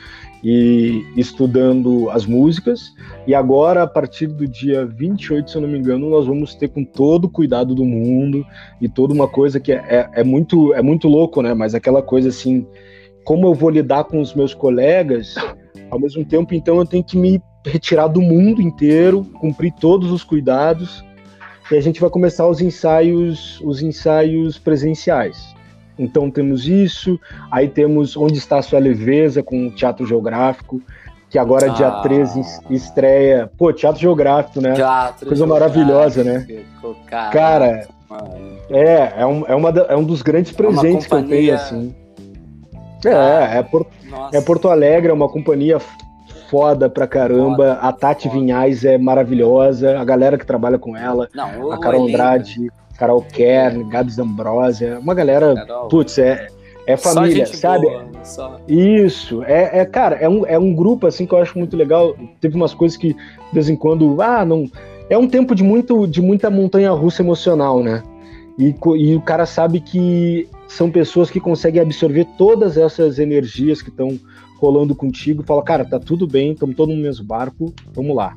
e 0.43 1.03
estudando 1.17 2.07
as 2.11 2.27
músicas. 2.27 2.93
E 3.25 3.33
agora, 3.33 3.81
a 3.81 3.87
partir 3.87 4.27
do 4.27 4.47
dia 4.47 4.85
28, 4.85 5.49
se 5.49 5.57
eu 5.57 5.61
não 5.63 5.67
me 5.67 5.79
engano, 5.79 6.07
nós 6.07 6.27
vamos 6.27 6.53
ter 6.53 6.67
com 6.67 6.85
todo 6.85 7.25
o 7.25 7.29
cuidado 7.29 7.73
do 7.73 7.83
mundo 7.83 8.45
e 8.79 8.87
toda 8.87 9.15
uma 9.15 9.27
coisa 9.27 9.59
que 9.59 9.71
é, 9.71 9.77
é, 9.77 10.09
é 10.21 10.23
muito 10.23 10.71
é 10.75 10.83
muito 10.83 11.07
louco, 11.07 11.41
né? 11.41 11.55
Mas 11.55 11.73
aquela 11.73 12.03
coisa 12.03 12.29
assim, 12.29 12.67
como 13.25 13.47
eu 13.47 13.53
vou 13.53 13.69
lidar 13.69 14.03
com 14.05 14.21
os 14.21 14.33
meus 14.33 14.53
colegas, 14.53 15.35
ao 15.91 15.99
mesmo 15.99 16.23
tempo, 16.23 16.53
então 16.53 16.77
eu 16.77 16.85
tenho 16.85 17.03
que 17.03 17.17
me 17.17 17.41
retirar 17.65 18.07
do 18.07 18.21
mundo 18.21 18.61
inteiro, 18.61 19.25
cumprir 19.39 19.73
todos 19.73 20.11
os 20.11 20.23
cuidados 20.23 21.03
e 21.71 21.75
a 21.75 21.81
gente 21.81 21.99
vai 21.99 22.09
começar 22.09 22.47
os 22.47 22.61
ensaios, 22.61 23.59
os 23.61 23.81
ensaios 23.81 24.57
presenciais. 24.59 25.53
Então 25.97 26.29
temos 26.29 26.67
isso, 26.67 27.19
aí 27.51 27.67
temos 27.67 28.15
Onde 28.15 28.37
Está 28.37 28.59
a 28.59 28.61
Sua 28.61 28.79
Leveza 28.79 29.41
com 29.41 29.67
o 29.67 29.71
Teatro 29.71 30.05
Geográfico, 30.05 30.81
que 31.29 31.39
agora 31.39 31.69
dia 31.69 31.87
Ah. 31.87 32.01
13 32.01 32.39
es- 32.41 32.61
estreia. 32.69 33.49
Pô, 33.57 33.73
Teatro 33.73 33.99
Geográfico, 33.99 34.61
né? 34.61 34.73
Teatro, 34.73 35.25
Coisa 35.27 35.47
maravilhosa, 35.47 36.23
né? 36.23 36.45
Cara, 37.09 37.31
Cara, 37.31 37.87
é, 38.69 39.13
é, 39.17 39.25
um, 39.25 39.43
é, 39.47 39.55
uma 39.55 39.69
é 39.69 39.95
um 39.95 40.03
dos 40.03 40.21
grandes 40.21 40.51
uma 40.51 40.57
presentes 40.57 41.07
que 41.07 41.13
eu 41.15 41.27
tenho, 41.27 41.55
assim. 41.55 41.95
Ah. 43.07 43.55
É, 43.55 43.59
é, 43.59 43.63
Por- 43.63 43.85
é 44.33 44.41
Porto 44.41 44.69
Alegre, 44.69 45.11
é 45.11 45.13
uma 45.13 45.29
companhia 45.29 45.79
foda 46.49 46.89
pra 46.89 47.07
caramba. 47.07 47.55
Foda, 47.55 47.73
a 47.73 47.91
Tati 47.91 48.27
foda. 48.27 48.39
Vinhais 48.39 48.85
é 48.85 48.97
maravilhosa. 48.97 49.99
A 49.99 50.03
galera 50.05 50.37
que 50.37 50.45
trabalha 50.45 50.77
com 50.77 50.95
ela. 50.95 51.27
Não, 51.33 51.71
a 51.71 51.79
Carol 51.79 52.07
Andrade, 52.07 52.71
Carol 52.97 53.21
Kern, 53.21 53.83
Gabs 53.89 54.19
Ambrosia. 54.19 54.99
Uma 54.99 55.13
galera, 55.13 55.55
Carol. 55.55 55.87
putz, 55.87 56.17
é, 56.17 56.47
é 56.87 56.95
família, 56.95 57.45
sabe? 57.45 57.87
Boa, 57.87 58.05
só. 58.23 58.59
Isso, 58.67 59.43
é, 59.43 59.79
é, 59.79 59.85
cara, 59.85 60.15
é 60.17 60.29
um, 60.29 60.45
é 60.45 60.57
um 60.57 60.73
grupo 60.73 61.07
assim 61.07 61.25
que 61.25 61.33
eu 61.33 61.39
acho 61.39 61.57
muito 61.57 61.75
legal. 61.75 62.15
Teve 62.39 62.55
umas 62.55 62.73
coisas 62.73 62.97
que, 62.97 63.13
de 63.13 63.53
vez 63.53 63.69
em 63.69 63.75
quando, 63.75 64.21
ah, 64.21 64.45
não. 64.45 64.65
É 65.09 65.17
um 65.17 65.27
tempo 65.27 65.53
de, 65.53 65.63
muito, 65.63 66.07
de 66.07 66.19
muita 66.21 66.49
montanha 66.49 66.91
russa 66.91 67.21
emocional, 67.21 67.83
né? 67.83 68.01
E, 68.57 68.73
e 68.97 69.15
o 69.15 69.21
cara 69.21 69.45
sabe 69.45 69.79
que 69.79 70.47
são 70.67 70.91
pessoas 70.91 71.29
que 71.29 71.39
conseguem 71.39 71.81
absorver 71.81 72.25
todas 72.37 72.77
essas 72.77 73.19
energias 73.19 73.81
que 73.81 73.89
estão 73.89 74.19
rolando 74.57 74.95
contigo 74.95 75.41
e 75.41 75.45
fala, 75.45 75.63
cara, 75.63 75.85
tá 75.85 75.99
tudo 75.99 76.25
bem, 76.27 76.53
estamos 76.53 76.75
todos 76.75 76.95
no 76.95 77.01
mesmo 77.01 77.25
barco, 77.25 77.73
vamos 77.93 78.15
lá. 78.15 78.35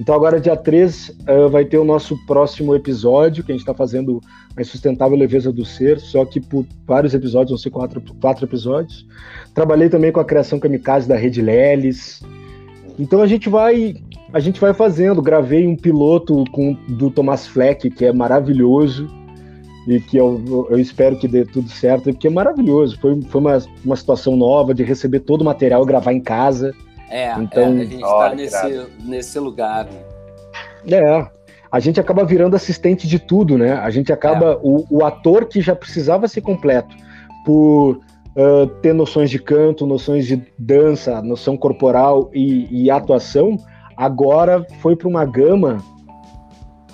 Então 0.00 0.14
agora 0.14 0.40
dia 0.40 0.56
3 0.56 1.10
uh, 1.10 1.48
vai 1.50 1.66
ter 1.66 1.76
o 1.76 1.84
nosso 1.84 2.16
próximo 2.26 2.74
episódio, 2.74 3.44
que 3.44 3.52
a 3.52 3.54
gente 3.54 3.60
está 3.60 3.74
fazendo 3.74 4.20
a 4.56 4.62
Insustentável 4.62 5.16
Leveza 5.16 5.52
do 5.52 5.64
Ser, 5.64 6.00
só 6.00 6.24
que 6.24 6.40
por 6.40 6.66
vários 6.86 7.12
episódios, 7.12 7.50
vão 7.50 7.58
ser 7.58 7.70
quatro, 7.70 8.02
quatro 8.18 8.46
episódios. 8.46 9.06
Trabalhei 9.54 9.90
também 9.90 10.10
com 10.10 10.18
a 10.18 10.24
criação 10.24 10.58
kamikaze 10.58 11.06
da 11.06 11.16
Rede 11.16 11.42
Leles. 11.42 12.22
Então 12.98 13.20
a 13.20 13.26
gente 13.26 13.50
vai 13.50 13.94
a 14.32 14.40
gente 14.40 14.58
vai 14.58 14.72
fazendo. 14.72 15.20
Gravei 15.20 15.66
um 15.66 15.76
piloto 15.76 16.44
com, 16.50 16.72
do 16.88 17.10
Thomas 17.10 17.46
Fleck, 17.46 17.90
que 17.90 18.06
é 18.06 18.12
maravilhoso 18.12 19.06
e 19.86 20.00
que 20.00 20.16
eu, 20.16 20.66
eu 20.70 20.78
espero 20.78 21.18
que 21.18 21.26
dê 21.26 21.44
tudo 21.44 21.68
certo, 21.68 22.04
porque 22.04 22.26
é 22.26 22.30
maravilhoso. 22.30 22.98
Foi, 23.00 23.20
foi 23.22 23.40
uma, 23.40 23.58
uma 23.84 23.96
situação 23.96 24.36
nova 24.36 24.74
de 24.74 24.82
receber 24.82 25.20
todo 25.20 25.42
o 25.42 25.44
material 25.44 25.82
e 25.82 25.86
gravar 25.86 26.12
em 26.12 26.20
casa. 26.20 26.74
É, 27.08 27.32
então, 27.38 27.62
é, 27.62 27.66
a 27.66 27.84
gente 27.84 27.94
está 27.94 28.34
nesse, 28.34 28.86
nesse 29.04 29.38
lugar. 29.38 29.88
É, 30.86 31.26
a 31.70 31.80
gente 31.80 32.00
acaba 32.00 32.24
virando 32.24 32.56
assistente 32.56 33.06
de 33.06 33.18
tudo, 33.18 33.56
né? 33.56 33.72
A 33.72 33.90
gente 33.90 34.12
acaba. 34.12 34.52
É. 34.52 34.58
O, 34.62 34.86
o 34.90 35.04
ator 35.04 35.46
que 35.46 35.60
já 35.60 35.74
precisava 35.74 36.28
ser 36.28 36.40
completo 36.40 36.94
por 37.44 38.00
uh, 38.36 38.66
ter 38.82 38.92
noções 38.92 39.30
de 39.30 39.38
canto, 39.38 39.86
noções 39.86 40.26
de 40.26 40.42
dança, 40.58 41.22
noção 41.22 41.56
corporal 41.56 42.30
e, 42.32 42.68
e 42.70 42.90
atuação, 42.90 43.56
agora 43.96 44.66
foi 44.80 44.94
para 44.94 45.08
uma 45.08 45.24
gama 45.24 45.78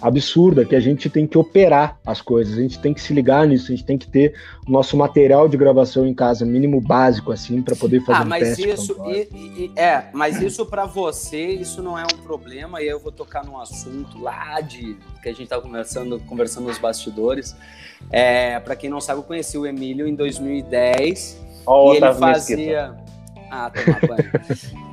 absurda 0.01 0.65
que 0.65 0.75
a 0.75 0.81
gente 0.81 1.09
tem 1.09 1.27
que 1.27 1.39
operar 1.39 1.99
as 2.05 2.21
coisas, 2.21 2.59
a 2.59 2.61
gente 2.61 2.79
tem 2.79 2.93
que 2.93 3.01
se 3.01 3.13
ligar 3.13 3.47
nisso, 3.47 3.67
a 3.67 3.77
gente 3.77 3.85
tem 3.85 3.99
que 3.99 4.07
ter 4.07 4.35
o 4.67 4.71
nosso 4.71 4.97
material 4.97 5.49
de 5.49 5.57
gravação 5.57 6.07
em 6.07 6.15
casa, 6.15 6.45
mínimo 6.45 6.81
básico 6.81 7.33
assim, 7.33 7.63
para 7.63 7.75
poder 7.75 8.01
fazer 8.05 8.21
ah, 8.21 8.25
um 8.25 8.29
mas 8.29 8.49
teste. 8.49 8.69
Isso, 8.69 8.97
e, 9.07 9.29
e, 9.33 9.73
é, 9.77 10.07
mas 10.13 10.41
isso 10.41 10.67
para 10.67 10.85
você, 10.85 11.47
isso 11.47 11.83
não 11.83 11.99
é 11.99 12.05
um 12.05 12.19
problema, 12.23 12.83
e 12.83 12.89
eu 12.89 13.01
vou 13.01 13.13
tocar 13.13 13.45
num 13.45 13.59
assunto 13.59 14.21
lá 14.21 14.61
de 14.61 14.97
que 15.23 15.29
a 15.29 15.33
gente 15.33 15.49
tá 15.49 15.61
conversando, 15.61 16.19
conversando 16.21 16.67
nos 16.67 16.79
bastidores. 16.79 17.57
É, 18.11 18.61
para 18.61 18.77
quem 18.77 18.91
não 18.91 19.01
sabe, 19.01 19.21
eu 19.21 19.25
conheci 19.25 19.57
o 19.57 19.67
Emílio 19.67 20.07
em 20.07 20.15
2010 20.15 21.41
oh, 21.67 21.93
e 21.93 21.97
ele 21.97 22.15
fazia 22.15 22.95
Ah, 23.51 23.71
toma 23.71 24.17
banho. 24.17 24.77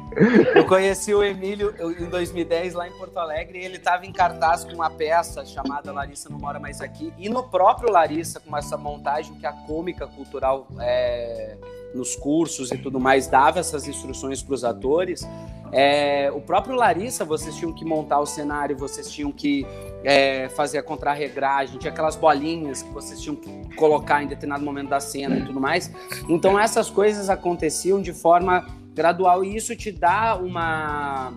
Eu 0.55 0.65
conheci 0.65 1.13
o 1.13 1.23
Emílio 1.23 1.73
em 1.99 2.05
2010 2.05 2.73
lá 2.73 2.87
em 2.87 2.91
Porto 2.91 3.17
Alegre 3.17 3.59
e 3.59 3.65
ele 3.65 3.77
estava 3.77 4.05
em 4.05 4.11
cartaz 4.11 4.63
com 4.63 4.73
uma 4.73 4.89
peça 4.89 5.45
chamada 5.45 5.91
Larissa 5.91 6.29
Não 6.29 6.37
Mora 6.37 6.59
Mais 6.59 6.81
Aqui. 6.81 7.13
E 7.17 7.29
no 7.29 7.43
próprio 7.43 7.91
Larissa, 7.91 8.39
com 8.39 8.55
essa 8.55 8.77
montagem 8.77 9.35
que 9.35 9.45
a 9.45 9.53
cômica 9.53 10.07
cultural 10.07 10.67
é, 10.79 11.57
nos 11.93 12.15
cursos 12.15 12.71
e 12.71 12.77
tudo 12.77 12.99
mais 12.99 13.27
dava 13.27 13.59
essas 13.59 13.87
instruções 13.87 14.41
para 14.41 14.53
os 14.53 14.63
atores. 14.63 15.27
É, 15.71 16.31
o 16.31 16.39
próprio 16.39 16.75
Larissa, 16.75 17.25
vocês 17.25 17.55
tinham 17.55 17.73
que 17.73 17.83
montar 17.83 18.19
o 18.19 18.25
cenário, 18.27 18.77
vocês 18.77 19.09
tinham 19.09 19.31
que 19.31 19.65
é, 20.03 20.47
fazer 20.49 20.77
a 20.77 20.83
contrarregragem, 20.83 21.79
tinha 21.79 21.91
aquelas 21.91 22.15
bolinhas 22.15 22.83
que 22.83 22.91
vocês 22.91 23.19
tinham 23.19 23.35
que 23.35 23.75
colocar 23.75 24.21
em 24.21 24.27
determinado 24.27 24.63
momento 24.63 24.89
da 24.89 24.99
cena 24.99 25.37
e 25.37 25.45
tudo 25.45 25.59
mais. 25.59 25.91
Então 26.29 26.59
essas 26.59 26.91
coisas 26.91 27.27
aconteciam 27.27 27.99
de 27.99 28.13
forma 28.13 28.67
gradual 28.93 29.43
e 29.43 29.55
isso 29.55 29.75
te 29.75 29.91
dá 29.91 30.35
uma, 30.35 31.33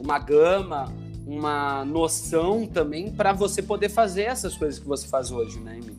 uma 0.00 0.18
gama, 0.18 0.92
uma 1.26 1.84
noção 1.84 2.66
também 2.66 3.10
para 3.10 3.32
você 3.32 3.62
poder 3.62 3.88
fazer 3.88 4.22
essas 4.22 4.56
coisas 4.56 4.78
que 4.78 4.86
você 4.86 5.06
faz 5.06 5.30
hoje, 5.30 5.58
né, 5.60 5.76
Emílio? 5.76 5.96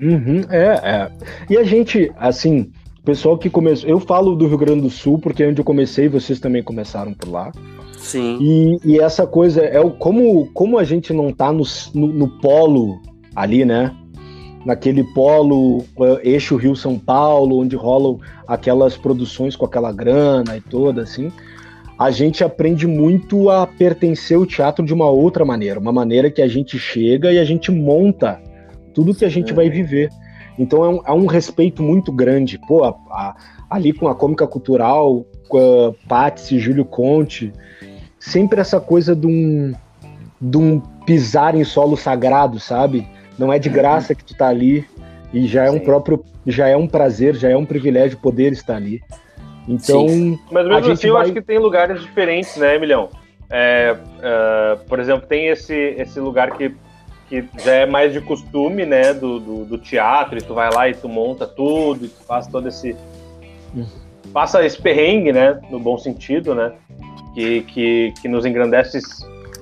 Uhum, 0.00 0.40
é, 0.50 0.80
é. 0.82 1.12
E 1.48 1.56
a 1.56 1.62
gente, 1.62 2.12
assim, 2.16 2.70
pessoal 3.04 3.38
que 3.38 3.50
começou. 3.50 3.88
Eu 3.88 4.00
falo 4.00 4.34
do 4.34 4.46
Rio 4.46 4.58
Grande 4.58 4.80
do 4.80 4.90
Sul, 4.90 5.18
porque 5.18 5.42
é 5.42 5.48
onde 5.48 5.60
eu 5.60 5.64
comecei, 5.64 6.08
vocês 6.08 6.40
também 6.40 6.62
começaram 6.62 7.12
por 7.12 7.28
lá. 7.28 7.52
Sim. 7.98 8.38
E, 8.40 8.78
e 8.84 9.00
essa 9.00 9.26
coisa 9.26 9.62
é 9.62 9.80
o 9.80 9.90
como, 9.90 10.46
como 10.52 10.78
a 10.78 10.84
gente 10.84 11.12
não 11.12 11.32
tá 11.32 11.52
no, 11.52 11.64
no, 11.94 12.06
no 12.08 12.28
polo 12.40 13.00
ali, 13.34 13.64
né? 13.64 13.94
Naquele 14.64 15.04
polo 15.04 15.78
uh, 15.78 16.18
eixo 16.22 16.56
Rio 16.56 16.74
São 16.74 16.98
Paulo, 16.98 17.60
onde 17.60 17.76
rolam 17.76 18.18
aquelas 18.46 18.96
produções 18.96 19.54
com 19.56 19.66
aquela 19.66 19.92
grana 19.92 20.56
e 20.56 20.60
toda 20.60 21.02
assim, 21.02 21.30
a 21.98 22.10
gente 22.10 22.42
aprende 22.42 22.86
muito 22.86 23.50
a 23.50 23.66
pertencer 23.66 24.36
ao 24.36 24.46
teatro 24.46 24.84
de 24.84 24.92
uma 24.92 25.08
outra 25.08 25.44
maneira, 25.44 25.78
uma 25.78 25.92
maneira 25.92 26.30
que 26.30 26.42
a 26.42 26.48
gente 26.48 26.78
chega 26.78 27.32
e 27.32 27.38
a 27.38 27.44
gente 27.44 27.70
monta 27.70 28.40
tudo 28.92 29.14
que 29.14 29.24
a 29.24 29.28
gente 29.28 29.52
vai 29.52 29.68
viver. 29.68 30.10
Então 30.58 30.84
é 30.84 30.88
um, 30.88 31.00
é 31.06 31.12
um 31.12 31.26
respeito 31.26 31.82
muito 31.82 32.12
grande. 32.12 32.58
Pô, 32.66 32.84
a, 32.84 32.90
a, 33.10 33.36
ali 33.68 33.92
com 33.92 34.08
a 34.08 34.14
cômica 34.14 34.46
cultural, 34.46 35.26
com 35.48 35.58
a 35.58 36.08
Patsy, 36.08 36.58
Júlio 36.58 36.84
Conte, 36.84 37.52
sempre 38.18 38.60
essa 38.60 38.80
coisa 38.80 39.14
de 39.14 39.26
um, 39.26 39.72
de 40.40 40.56
um 40.56 40.80
pisar 41.04 41.54
em 41.54 41.64
solo 41.64 41.96
sagrado, 41.96 42.58
sabe? 42.58 43.06
Não 43.38 43.52
é 43.52 43.58
de 43.58 43.68
graça 43.68 44.14
que 44.14 44.24
tu 44.24 44.34
tá 44.34 44.48
ali 44.48 44.86
e 45.32 45.46
já 45.46 45.64
é 45.64 45.70
Sim. 45.70 45.76
um 45.76 45.80
próprio, 45.80 46.24
já 46.46 46.68
é 46.68 46.76
um 46.76 46.86
prazer, 46.86 47.34
já 47.34 47.50
é 47.50 47.56
um 47.56 47.64
privilégio 47.64 48.18
poder 48.18 48.52
estar 48.52 48.76
ali. 48.76 49.02
Então, 49.68 50.08
Sim. 50.08 50.38
mas 50.50 50.66
mesmo 50.66 50.92
assim, 50.92 51.08
vai... 51.08 51.10
eu 51.10 51.16
acho 51.18 51.32
que 51.32 51.42
tem 51.42 51.58
lugares 51.58 52.00
diferentes, 52.00 52.56
né, 52.56 52.76
Emilhão? 52.76 53.08
É, 53.50 53.96
uh, 53.96 54.84
por 54.88 55.00
exemplo, 55.00 55.26
tem 55.26 55.48
esse, 55.48 55.74
esse 55.74 56.20
lugar 56.20 56.52
que, 56.52 56.74
que 57.28 57.44
já 57.62 57.72
é 57.72 57.86
mais 57.86 58.12
de 58.12 58.20
costume, 58.20 58.84
né, 58.84 59.12
do, 59.12 59.40
do, 59.40 59.64
do, 59.64 59.78
teatro, 59.78 60.38
e 60.38 60.42
tu 60.42 60.54
vai 60.54 60.72
lá 60.72 60.88
e 60.88 60.94
tu 60.94 61.08
monta 61.08 61.46
tudo, 61.46 62.04
e 62.04 62.08
tu 62.08 62.22
faz 62.24 62.46
todo 62.46 62.68
esse. 62.68 62.96
Uhum. 63.74 63.86
Passa 64.32 64.64
esse 64.64 64.80
perrengue, 64.80 65.32
né, 65.32 65.60
no 65.70 65.78
bom 65.78 65.98
sentido, 65.98 66.54
né, 66.54 66.72
que, 67.34 67.62
que, 67.62 68.14
que 68.20 68.28
nos 68.28 68.44
engrandece 68.44 68.98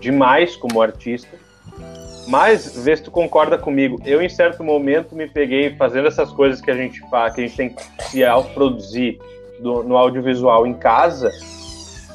demais 0.00 0.56
como 0.56 0.80
artista. 0.80 1.41
Mas, 2.26 2.76
vê 2.82 2.96
se 2.96 3.02
tu 3.02 3.10
concorda 3.10 3.58
comigo, 3.58 4.00
eu 4.04 4.22
em 4.22 4.28
certo 4.28 4.62
momento 4.62 5.14
me 5.14 5.28
peguei 5.28 5.74
fazendo 5.76 6.08
essas 6.08 6.30
coisas 6.30 6.60
que 6.60 6.70
a 6.70 6.76
gente 6.76 7.00
faz, 7.10 7.34
que 7.34 7.40
a 7.40 7.46
gente 7.46 7.56
tem 7.56 7.68
que 7.70 8.04
se 8.04 8.24
autoproduzir 8.24 9.18
no 9.60 9.96
audiovisual 9.96 10.66
em 10.66 10.74
casa, 10.74 11.30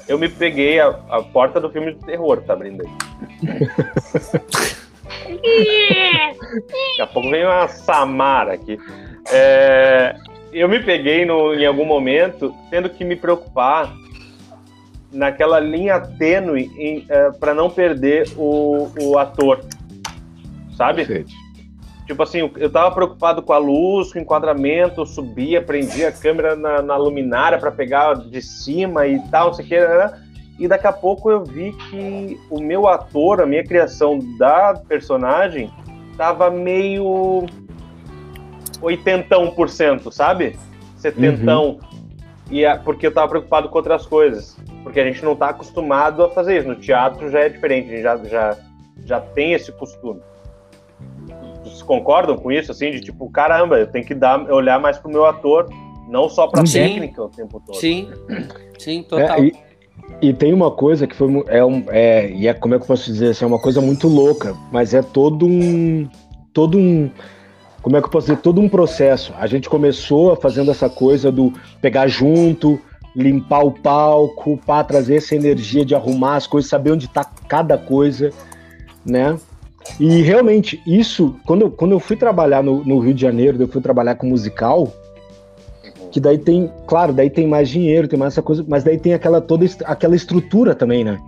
eu 0.08 0.18
me 0.18 0.30
peguei 0.30 0.80
a, 0.80 0.88
a 1.10 1.22
porta 1.22 1.60
do 1.60 1.70
filme 1.70 1.94
de 1.94 2.00
terror, 2.00 2.42
tá 2.42 2.54
abrindo 2.54 2.84
aí. 2.84 2.90
Daqui 6.90 7.02
a 7.02 7.08
pouco 7.08 7.30
vem 7.30 7.46
uma 7.46 7.68
Samara 7.68 8.54
aqui. 8.54 8.78
É, 9.32 10.16
eu 10.54 10.70
me 10.70 10.80
peguei 10.80 11.26
no, 11.26 11.54
em 11.54 11.66
algum 11.66 11.86
momento 11.86 12.56
tendo 12.70 12.90
que 12.90 13.04
me 13.04 13.16
preocupar 13.16 13.94
naquela 15.12 15.60
linha 15.60 16.00
tênue 16.00 17.06
é, 17.10 17.32
para 17.32 17.54
não 17.54 17.70
perder 17.70 18.30
o, 18.38 18.90
o 19.00 19.18
ator 19.18 19.60
sabe? 20.78 21.06
Perfeito. 21.06 21.32
Tipo 22.06 22.24
assim, 22.24 22.50
eu 22.56 22.70
tava 22.70 22.96
preocupado 22.96 23.42
com 23.42 23.52
a 23.52 23.58
luz, 23.58 24.14
com 24.14 24.20
o 24.20 24.22
enquadramento, 24.22 25.02
eu 25.02 25.06
subia, 25.06 25.62
prendia 25.62 26.08
a 26.08 26.12
câmera 26.12 26.56
na, 26.56 26.82
na 26.82 26.96
luminária 26.96 27.58
para 27.58 27.70
pegar 27.70 28.14
de 28.14 28.42
cima 28.42 29.06
e 29.06 29.20
tal, 29.30 29.48
não 29.48 29.54
sei 29.54 29.66
o 29.66 29.68
que, 29.68 29.80
né? 29.80 30.24
E 30.58 30.68
daqui 30.68 30.88
a 30.88 30.94
pouco 30.94 31.30
eu 31.30 31.44
vi 31.44 31.74
que 31.74 32.40
o 32.50 32.62
meu 32.62 32.88
ator, 32.88 33.42
a 33.42 33.46
minha 33.46 33.64
criação 33.64 34.20
da 34.38 34.82
personagem, 34.88 35.70
tava 36.16 36.50
meio 36.50 37.46
oitentão 38.82 39.52
por 39.52 39.70
cento, 39.70 40.12
sabe? 40.12 40.58
Setentão. 40.96 41.72
Uhum. 41.72 41.80
E 42.50 42.66
a, 42.66 42.78
porque 42.78 43.06
eu 43.06 43.14
tava 43.14 43.28
preocupado 43.28 43.70
com 43.70 43.78
outras 43.78 44.06
coisas. 44.06 44.58
Porque 44.82 45.00
a 45.00 45.04
gente 45.04 45.24
não 45.24 45.36
tá 45.36 45.50
acostumado 45.50 46.24
a 46.24 46.30
fazer 46.30 46.60
isso. 46.60 46.68
No 46.68 46.76
teatro 46.76 47.30
já 47.30 47.42
é 47.42 47.50
diferente, 47.50 47.90
a 47.90 47.92
gente 47.92 48.04
já, 48.04 48.18
já, 48.24 48.58
já 49.06 49.20
tem 49.20 49.54
esse 49.54 49.72
costume. 49.74 50.22
Concordam 51.88 52.38
com 52.38 52.52
isso, 52.52 52.72
assim, 52.72 52.92
de 52.92 53.00
tipo, 53.00 53.30
caramba, 53.32 53.80
eu 53.80 53.88
tenho 53.88 54.06
que 54.06 54.14
dar, 54.14 54.52
olhar 54.52 54.80
mais 54.80 54.98
pro 54.98 55.10
meu 55.10 55.26
ator, 55.26 55.68
não 56.10 56.28
só 56.28 56.48
pra 56.48 56.66
sim. 56.66 56.80
técnica 56.80 57.24
o 57.24 57.30
tempo 57.30 57.62
todo. 57.66 57.78
Sim, 57.78 58.10
sim, 58.78 59.04
total. 59.04 59.40
É, 59.40 59.42
e, 59.42 59.54
e, 60.22 60.34
tem 60.34 60.54
uma 60.54 60.70
coisa 60.70 61.08
que 61.08 61.16
foi, 61.16 61.44
é, 61.48 61.64
um, 61.64 61.84
é, 61.88 62.30
e 62.30 62.48
é, 62.48 62.54
como 62.54 62.76
é 62.76 62.78
que 62.78 62.84
eu 62.84 62.88
posso 62.88 63.06
dizer, 63.06 63.30
assim, 63.30 63.46
é 63.46 63.48
uma 63.48 63.60
coisa 63.60 63.82
muito 63.82 64.08
louca, 64.08 64.54
mas 64.72 64.94
é 64.94 65.02
todo 65.02 65.48
um, 65.48 66.08
todo 66.54 66.78
um, 66.78 67.10
como 67.82 67.96
é 67.96 68.02
que 68.02 68.08
eu 68.08 68.12
posso 68.12 68.28
dizer, 68.28 68.42
todo 68.42 68.60
um 68.60 68.68
processo. 68.68 69.34
A 69.40 69.48
gente 69.48 69.70
começou 69.70 70.36
fazendo 70.36 70.70
essa 70.70 70.90
coisa 70.90 71.32
do 71.32 71.54
pegar 71.82 72.08
junto, 72.08 72.80
limpar 73.16 73.64
o 73.64 73.72
palco, 73.72 74.60
para 74.66 74.84
trazer 74.84 75.16
essa 75.16 75.36
energia 75.36 75.86
de 75.86 75.96
arrumar 75.96 76.36
as 76.36 76.46
coisas, 76.46 76.70
saber 76.70 76.92
onde 76.92 77.06
está 77.06 77.24
cada 77.24 77.78
coisa, 77.78 78.30
né? 79.06 79.38
E 80.00 80.22
realmente, 80.22 80.82
isso, 80.86 81.36
quando, 81.46 81.64
eu, 81.64 81.72
quando 81.72 81.92
eu 81.92 82.00
fui 82.00 82.16
trabalhar 82.16 82.64
no, 82.64 82.84
no 82.84 83.00
Rio 83.00 83.14
de 83.14 83.22
Janeiro, 83.22 83.62
eu 83.62 83.68
fui 83.68 83.82
trabalhar 83.82 84.16
com 84.16 84.28
musical, 84.28 84.92
que 86.12 86.20
daí 86.20 86.38
tem, 86.38 86.72
claro, 86.86 87.14
daí 87.14 87.30
tem 87.30 87.48
mais 87.48 87.70
dinheiro, 87.70 88.08
tem 88.08 88.18
mais 88.18 88.34
essa 88.34 88.42
coisa, 88.42 88.64
mas 88.68 88.84
daí 88.84 88.98
tem 88.98 89.14
aquela 89.14 89.42
toda 89.42 89.66
aquela 89.86 90.16
estrutura 90.16 90.76
também, 90.76 91.04
né? 91.04 91.20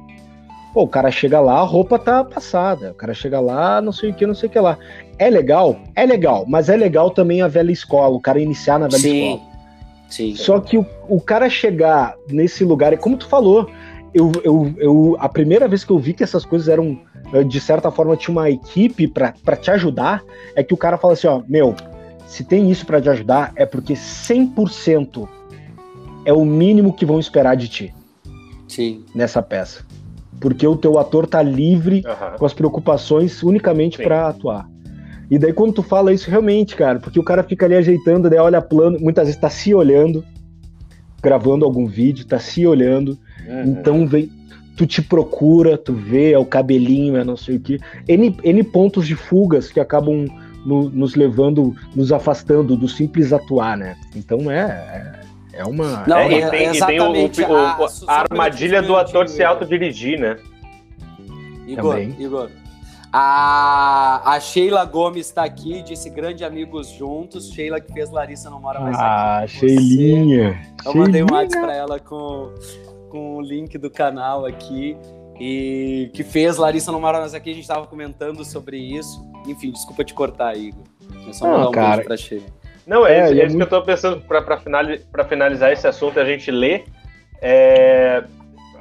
Pô, 0.73 0.83
o 0.83 0.87
cara 0.87 1.09
chega 1.09 1.39
lá, 1.39 1.59
a 1.59 1.63
roupa 1.63 1.97
tá 1.97 2.23
passada. 2.23 2.91
O 2.91 2.93
cara 2.93 3.13
chega 3.13 3.39
lá, 3.39 3.81
não 3.81 3.91
sei 3.91 4.11
o 4.11 4.13
que, 4.13 4.25
não 4.25 4.35
sei 4.35 4.47
o 4.47 4.51
que 4.51 4.59
lá. 4.59 4.77
É 5.17 5.29
legal? 5.29 5.79
É 5.95 6.05
legal, 6.05 6.45
mas 6.47 6.69
é 6.69 6.77
legal 6.77 7.09
também 7.09 7.41
a 7.41 7.47
velha 7.47 7.71
escola, 7.71 8.15
o 8.15 8.21
cara 8.21 8.39
iniciar 8.39 8.77
na 8.77 8.87
velha 8.87 9.01
Sim. 9.01 9.33
escola. 9.33 9.49
Sim. 10.09 10.35
Só 10.35 10.59
que 10.59 10.77
o, 10.77 10.85
o 11.07 11.19
cara 11.19 11.49
chegar 11.49 12.15
nesse 12.29 12.63
lugar, 12.63 12.95
como 12.97 13.17
tu 13.17 13.27
falou, 13.27 13.69
eu, 14.13 14.31
eu, 14.43 14.73
eu, 14.77 15.17
a 15.19 15.29
primeira 15.29 15.67
vez 15.67 15.83
que 15.83 15.91
eu 15.91 15.99
vi 15.99 16.13
que 16.13 16.23
essas 16.23 16.43
coisas 16.45 16.67
eram, 16.67 16.99
de 17.47 17.59
certa 17.59 17.91
forma, 17.91 18.17
tinha 18.17 18.31
uma 18.31 18.49
equipe 18.49 19.07
para 19.07 19.55
te 19.55 19.71
ajudar, 19.71 20.23
é 20.55 20.63
que 20.63 20.73
o 20.73 20.77
cara 20.77 20.97
fala 20.97 21.13
assim: 21.13 21.27
ó, 21.27 21.41
meu, 21.47 21.75
se 22.27 22.43
tem 22.43 22.69
isso 22.71 22.85
para 22.85 23.01
te 23.01 23.09
ajudar, 23.09 23.51
é 23.55 23.65
porque 23.65 23.93
100% 23.93 25.27
é 26.25 26.33
o 26.33 26.43
mínimo 26.45 26.93
que 26.93 27.05
vão 27.05 27.19
esperar 27.19 27.55
de 27.55 27.67
ti. 27.67 27.93
Sim. 28.67 29.03
Nessa 29.15 29.41
peça 29.41 29.83
porque 30.39 30.65
o 30.65 30.75
teu 30.75 30.97
ator 30.97 31.27
tá 31.27 31.41
livre 31.41 32.03
uhum. 32.05 32.37
com 32.37 32.45
as 32.45 32.53
preocupações 32.53 33.43
unicamente 33.43 33.97
para 33.97 34.29
atuar. 34.29 34.69
E 35.29 35.37
daí 35.37 35.53
quando 35.53 35.73
tu 35.73 35.83
fala 35.83 36.13
isso 36.13 36.29
realmente, 36.29 36.75
cara, 36.75 36.99
porque 36.99 37.19
o 37.19 37.23
cara 37.23 37.43
fica 37.43 37.65
ali 37.65 37.75
ajeitando, 37.75 38.29
daí 38.29 38.39
olha 38.39 38.61
plano, 38.61 38.97
muitas 38.99 39.27
vezes 39.27 39.39
tá 39.39 39.49
se 39.49 39.73
olhando, 39.75 40.23
gravando 41.21 41.65
algum 41.65 41.85
vídeo, 41.85 42.25
tá 42.25 42.39
se 42.39 42.65
olhando, 42.65 43.17
uhum. 43.47 43.63
então 43.63 44.07
vem, 44.07 44.31
tu 44.79 44.87
te 44.87 45.01
procura, 45.01 45.77
tu 45.77 45.93
vê, 45.93 46.31
é 46.31 46.39
o 46.39 46.45
cabelinho, 46.45 47.17
é 47.17 47.23
não 47.25 47.35
sei 47.35 47.57
o 47.57 47.59
que, 47.59 47.77
N, 48.07 48.33
N 48.41 48.63
pontos 48.63 49.05
de 49.05 49.13
fugas 49.13 49.69
que 49.69 49.77
acabam 49.77 50.25
no, 50.65 50.89
nos 50.89 51.15
levando, 51.15 51.75
nos 51.93 52.13
afastando 52.13 52.77
do 52.77 52.87
simples 52.87 53.33
atuar, 53.33 53.75
né? 53.75 53.97
Então 54.15 54.49
é, 54.49 54.61
é 54.61 55.19
é 55.51 55.65
uma. 55.65 56.05
Não, 56.07 56.17
é, 56.19 56.31
e, 56.31 56.49
tem, 56.49 56.73
e 56.73 56.79
tem 56.79 57.01
o, 57.01 57.11
o, 57.11 57.57
a, 57.57 57.87
a 58.07 58.19
armadilha 58.21 58.81
do 58.81 58.95
ator 58.95 59.27
se 59.27 59.43
autodirigir, 59.43 60.17
né? 60.17 60.37
Igor, 61.67 61.95
Também. 61.95 62.15
Igor. 62.17 62.49
A, 63.11 64.35
a 64.35 64.39
Sheila 64.39 64.85
Gomes 64.85 65.25
está 65.25 65.43
aqui, 65.43 65.81
disse 65.81 66.09
grande 66.09 66.45
amigos 66.45 66.87
juntos. 66.91 67.51
Sheila 67.51 67.81
que 67.81 67.91
fez 67.91 68.09
Larissa 68.09 68.49
não 68.49 68.61
mora 68.61 68.79
mais 68.79 68.95
ah, 68.97 69.39
aqui. 69.39 69.43
Ah, 69.43 69.47
Sheilinha. 69.47 70.61
Eu 70.85 70.95
mandei 70.95 71.23
um 71.23 71.27
WhatsApp 71.29 71.65
para 71.65 71.75
ela 71.75 71.99
com, 71.99 72.53
com 73.09 73.37
o 73.37 73.41
link 73.41 73.77
do 73.77 73.89
canal 73.89 74.45
aqui. 74.45 74.97
E 75.39 76.09
que 76.13 76.23
fez 76.23 76.57
Larissa 76.57 76.91
não 76.91 76.99
mora 76.99 77.19
mais 77.19 77.33
aqui. 77.33 77.51
A 77.51 77.53
gente 77.53 77.63
estava 77.63 77.87
comentando 77.87 78.43
sobre 78.43 78.77
isso. 78.77 79.25
Enfim, 79.47 79.71
desculpa 79.71 80.03
te 80.03 80.13
cortar, 80.13 80.55
Igor. 80.55 80.83
É 81.27 81.33
só 81.33 81.47
mandar 81.47 81.69
um 81.69 81.71
cara, 81.71 81.95
beijo 81.95 82.07
pra 82.07 82.17
Sheila. 82.17 82.45
Não, 82.85 83.05
é, 83.05 83.19
é, 83.19 83.23
isso, 83.23 83.33
é, 83.33 83.39
é 83.39 83.45
isso 83.45 83.55
muito... 83.55 83.67
que 83.67 83.73
eu 83.73 83.79
tô 83.79 83.85
pensando 83.85 84.21
para 84.21 84.57
finalizar, 84.57 85.27
finalizar 85.27 85.71
esse 85.71 85.87
assunto, 85.87 86.19
a 86.19 86.25
gente 86.25 86.51
lê. 86.51 86.83
É, 87.41 88.23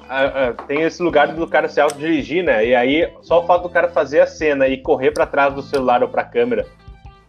a, 0.08 0.48
a, 0.48 0.52
tem 0.52 0.82
esse 0.82 1.02
lugar 1.02 1.28
do 1.28 1.46
cara 1.46 1.68
se 1.68 1.80
autodirigir, 1.80 2.42
né? 2.42 2.66
E 2.66 2.74
aí, 2.74 3.12
só 3.22 3.40
o 3.42 3.46
fato 3.46 3.62
do 3.62 3.68
cara 3.68 3.88
fazer 3.88 4.20
a 4.20 4.26
cena 4.26 4.66
e 4.66 4.78
correr 4.78 5.12
para 5.12 5.26
trás 5.26 5.54
do 5.54 5.62
celular 5.62 6.02
ou 6.02 6.08
para 6.08 6.22
a 6.22 6.24
câmera 6.24 6.66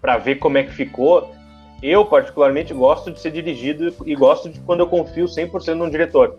para 0.01 0.17
ver 0.17 0.35
como 0.35 0.57
é 0.57 0.63
que 0.63 0.71
ficou, 0.71 1.33
eu 1.81 2.05
particularmente 2.05 2.73
gosto 2.73 3.11
de 3.11 3.19
ser 3.19 3.31
dirigido 3.31 3.93
e 4.05 4.15
gosto 4.15 4.49
de 4.49 4.59
quando 4.61 4.81
eu 4.81 4.87
confio 4.87 5.25
100% 5.25 5.75
num 5.75 5.89
diretor. 5.89 6.37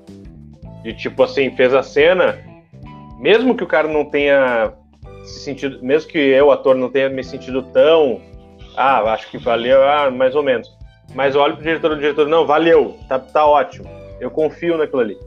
De 0.83 0.95
tipo 0.95 1.23
assim, 1.23 1.51
fez 1.55 1.75
a 1.75 1.83
cena, 1.83 2.39
mesmo 3.19 3.55
que 3.55 3.65
o 3.65 3.67
cara 3.67 3.87
não 3.87 4.05
tenha 4.05 4.73
se 5.25 5.41
sentido, 5.41 5.79
mesmo 5.83 6.11
que 6.11 6.19
eu, 6.19 6.51
ator, 6.51 6.75
não 6.75 6.89
tenha 6.89 7.09
me 7.09 7.23
sentido 7.23 7.63
tão 7.63 8.21
ah, 8.77 9.13
acho 9.13 9.31
que 9.31 9.39
valeu, 9.39 9.83
ah, 9.83 10.11
mais 10.11 10.35
ou 10.35 10.43
menos. 10.43 10.71
Mas 11.15 11.35
eu 11.35 11.41
olho 11.41 11.55
pro 11.55 11.63
diretor, 11.63 11.93
o 11.93 11.97
diretor, 11.97 12.29
não, 12.29 12.47
valeu, 12.47 12.97
tá, 13.09 13.19
tá 13.19 13.45
ótimo. 13.45 13.89
Eu 14.21 14.31
confio 14.31 14.79
naquilo 14.79 15.01
ali. 15.01 15.19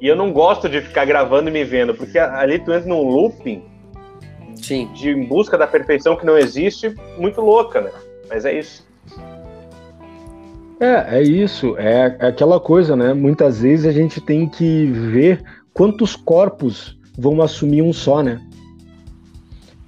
E 0.00 0.06
eu 0.06 0.16
não 0.16 0.32
gosto 0.32 0.68
de 0.68 0.80
ficar 0.80 1.04
gravando 1.04 1.48
e 1.48 1.52
me 1.52 1.64
vendo, 1.64 1.94
porque 1.94 2.18
ali 2.18 2.58
tu 2.58 2.72
entra 2.72 2.88
num 2.88 3.02
looping 3.02 3.62
Sim. 4.56 4.90
de 4.92 5.10
em 5.10 5.24
busca 5.24 5.58
da 5.58 5.66
perfeição 5.66 6.16
que 6.16 6.26
não 6.26 6.38
existe, 6.38 6.94
muito 7.18 7.40
louca, 7.40 7.80
né? 7.80 7.90
Mas 8.28 8.44
é 8.44 8.52
isso. 8.52 8.86
É, 10.80 11.18
é 11.18 11.22
isso. 11.22 11.76
É, 11.76 12.16
é 12.18 12.26
aquela 12.26 12.58
coisa, 12.58 12.96
né? 12.96 13.14
Muitas 13.14 13.60
vezes 13.60 13.86
a 13.86 13.92
gente 13.92 14.20
tem 14.20 14.48
que 14.48 14.86
ver 14.86 15.42
quantos 15.72 16.16
corpos 16.16 16.98
vão 17.16 17.40
assumir 17.42 17.82
um 17.82 17.92
só, 17.92 18.22
né? 18.22 18.40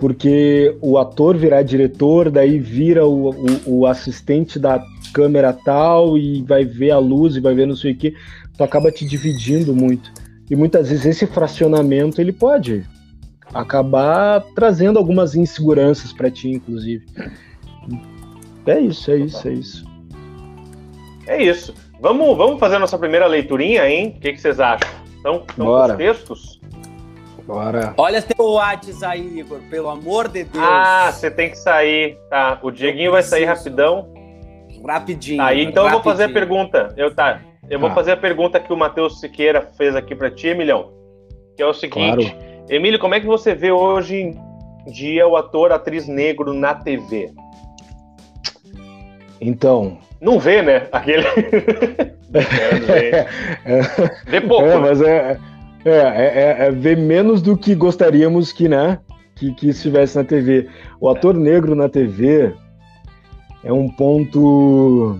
porque 0.05 0.77
o 0.83 0.99
ator 0.99 1.37
virar 1.37 1.62
diretor, 1.62 2.31
daí 2.31 2.59
vira 2.59 3.07
o, 3.07 3.31
o, 3.31 3.79
o, 3.79 3.87
assistente 3.87 4.59
da 4.59 4.85
câmera 5.12 5.53
tal 5.53 6.18
e 6.18 6.42
vai 6.42 6.64
ver 6.64 6.90
a 6.90 6.99
luz 6.99 7.37
e 7.37 7.40
vai 7.40 7.55
ver 7.55 7.66
não 7.66 7.77
sei 7.77 7.92
o 7.92 7.97
que, 7.97 8.14
tu 8.57 8.64
acaba 8.64 8.90
te 8.90 9.07
dividindo 9.07 9.75
muito. 9.75 10.12
E 10.51 10.55
muitas 10.55 10.90
vezes 10.90 11.07
esse 11.07 11.27
fracionamento 11.27 12.20
ele 12.20 12.33
pode 12.33 12.85
acabar 13.53 14.44
trazendo 14.55 14.99
algumas 14.99 15.35
inseguranças 15.35 16.12
para 16.12 16.31
ti, 16.31 16.51
inclusive. 16.51 17.07
É 18.66 18.81
isso, 18.81 19.11
é 19.11 19.16
isso, 19.16 19.49
é 19.49 19.53
isso. 19.53 19.93
É 21.27 21.43
isso. 21.43 21.75
Vamos, 22.01 22.37
vamos 22.37 22.61
fazer 22.61 22.77
a 22.77 22.79
nossa 22.79 22.99
primeira 22.99 23.27
leiturinha, 23.27 23.89
hein? 23.89 24.15
O 24.17 24.21
que, 24.21 24.33
que 24.33 24.41
vocês 24.41 24.61
acham? 24.61 24.89
Então, 25.19 25.43
então 25.53 25.67
os 25.69 25.97
textos? 25.97 26.61
Bora. 27.47 27.95
Olha 27.99 28.23
teu 28.23 28.53
WhatsApp 28.53 29.21
aí, 29.21 29.41
Igor, 29.41 29.61
pelo 29.71 29.91
amor 29.91 30.29
de 30.29 30.45
Deus. 30.45 30.65
Ah, 30.65 31.11
você 31.13 31.31
tem 31.31 31.51
que 31.51 31.57
sair. 31.57 32.19
Tá, 32.31 32.59
o 32.63 32.71
Dieguinho 32.71 33.13
vai 33.13 33.23
sair 33.23 33.45
rapidão. 33.45 34.09
Rapidinho. 34.87 35.39
Tá, 35.39 35.55
então 35.55 35.85
rapidinho. 35.85 35.87
eu 35.87 35.91
vou 35.91 36.03
fazer 36.03 36.25
a 36.25 36.29
pergunta. 36.29 36.95
Eu, 36.97 37.15
tá, 37.15 37.41
eu 37.69 37.79
vou 37.79 37.91
tá. 37.91 37.95
fazer 37.95 38.13
a 38.13 38.17
pergunta 38.17 38.61
que 38.61 38.73
o 38.73 38.77
Matheus 38.77 39.21
Siqueira 39.21 39.71
fez 39.77 39.95
aqui 39.95 40.15
para 40.15 40.31
ti, 40.31 40.49
Emilhão. 40.49 40.93
Que 41.57 41.63
é 41.63 41.67
o 41.67 41.75
seguinte. 41.75 42.31
Claro. 42.31 42.55
Emílio, 42.69 42.99
como 42.99 43.15
é 43.15 43.21
que 43.21 43.27
você 43.27 43.55
vê 43.55 43.71
hoje 43.71 44.17
em 44.17 44.91
dia 44.91 45.29
o 45.29 45.37
ator, 45.37 45.71
atriz 45.71 46.09
negro 46.09 46.55
na 46.55 46.75
TV? 46.75 47.31
Então. 49.40 49.99
Não 50.20 50.38
vê, 50.38 50.62
né? 50.62 50.87
Aquele. 50.92 51.27
é, 52.35 53.27
vê 54.27 54.40
pouco. 54.40 54.66
É, 54.66 54.77
mas 54.79 55.01
é 55.03 55.38
é, 55.85 55.90
é, 55.90 55.94
é, 55.94 56.66
é, 56.66 56.70
ver 56.70 56.97
menos 56.97 57.42
do 57.42 57.57
que 57.59 57.75
gostaríamos 57.75 58.53
que, 58.53 58.68
né, 58.68 58.99
que, 59.37 59.53
que 59.53 59.68
estivesse 59.68 60.16
na 60.16 60.25
TV. 60.25 60.66
O 60.99 61.11
ator 61.11 61.35
negro 61.35 61.75
na 61.75 61.90
TV 61.90 62.55
é 63.62 63.70
um 63.70 63.88
ponto, 63.90 65.18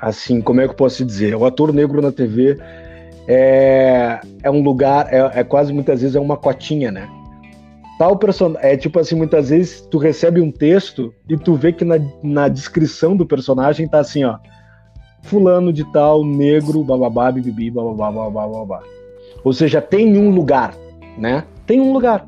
assim, 0.00 0.40
como 0.40 0.60
é 0.60 0.64
que 0.64 0.70
eu 0.70 0.76
posso 0.76 1.04
dizer? 1.04 1.36
O 1.36 1.46
ator 1.46 1.72
negro 1.72 2.02
na 2.02 2.10
TV 2.10 2.58
é, 3.28 4.20
é 4.42 4.50
um 4.50 4.60
lugar, 4.60 5.06
é, 5.12 5.40
é 5.40 5.44
quase 5.44 5.72
muitas 5.72 6.00
vezes 6.00 6.16
é 6.16 6.20
uma 6.20 6.36
cotinha, 6.36 6.90
né? 6.90 7.08
Tal 7.98 8.16
personagem, 8.16 8.70
é 8.70 8.76
tipo 8.76 8.98
assim, 8.98 9.14
muitas 9.14 9.48
vezes 9.48 9.80
tu 9.90 9.96
recebe 9.96 10.40
um 10.40 10.50
texto 10.50 11.14
e 11.28 11.36
tu 11.36 11.54
vê 11.54 11.72
que 11.72 11.84
na, 11.84 11.96
na 12.22 12.48
descrição 12.48 13.16
do 13.16 13.24
personagem 13.24 13.88
tá 13.88 14.00
assim, 14.00 14.22
ó, 14.24 14.38
fulano 15.22 15.72
de 15.72 15.84
tal, 15.92 16.24
negro, 16.24 16.84
bababá, 16.84 17.32
bibibi, 17.32 17.70
bababá, 17.70 18.10
bababá, 18.10 18.46
babá. 18.46 18.82
Ou 19.42 19.52
seja, 19.52 19.80
tem 19.80 20.18
um 20.18 20.30
lugar, 20.30 20.74
né? 21.16 21.44
Tem 21.66 21.80
um 21.80 21.92
lugar. 21.92 22.26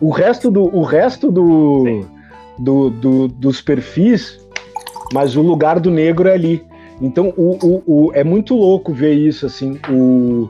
O 0.00 0.10
resto 0.10 0.50
do, 0.50 0.64
o 0.64 0.82
resto 0.82 1.30
do, 1.30 2.04
do, 2.58 2.90
do 2.90 3.28
dos 3.28 3.60
perfis, 3.60 4.38
mas 5.12 5.36
o 5.36 5.42
lugar 5.42 5.80
do 5.80 5.90
negro 5.90 6.28
é 6.28 6.34
ali. 6.34 6.64
Então, 7.00 7.32
o, 7.36 7.56
o, 7.64 7.82
o, 7.86 8.12
é 8.12 8.22
muito 8.22 8.54
louco 8.54 8.92
ver 8.92 9.14
isso, 9.14 9.46
assim, 9.46 9.78
o, 9.90 10.48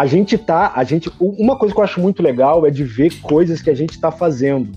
a 0.00 0.06
gente 0.06 0.38
tá, 0.38 0.72
a 0.74 0.82
gente, 0.82 1.10
uma 1.20 1.58
coisa 1.58 1.74
que 1.74 1.80
eu 1.80 1.84
acho 1.84 2.00
muito 2.00 2.22
legal 2.22 2.64
é 2.64 2.70
de 2.70 2.84
ver 2.84 3.20
coisas 3.20 3.60
que 3.60 3.68
a 3.68 3.74
gente 3.74 3.90
está 3.90 4.10
fazendo. 4.10 4.70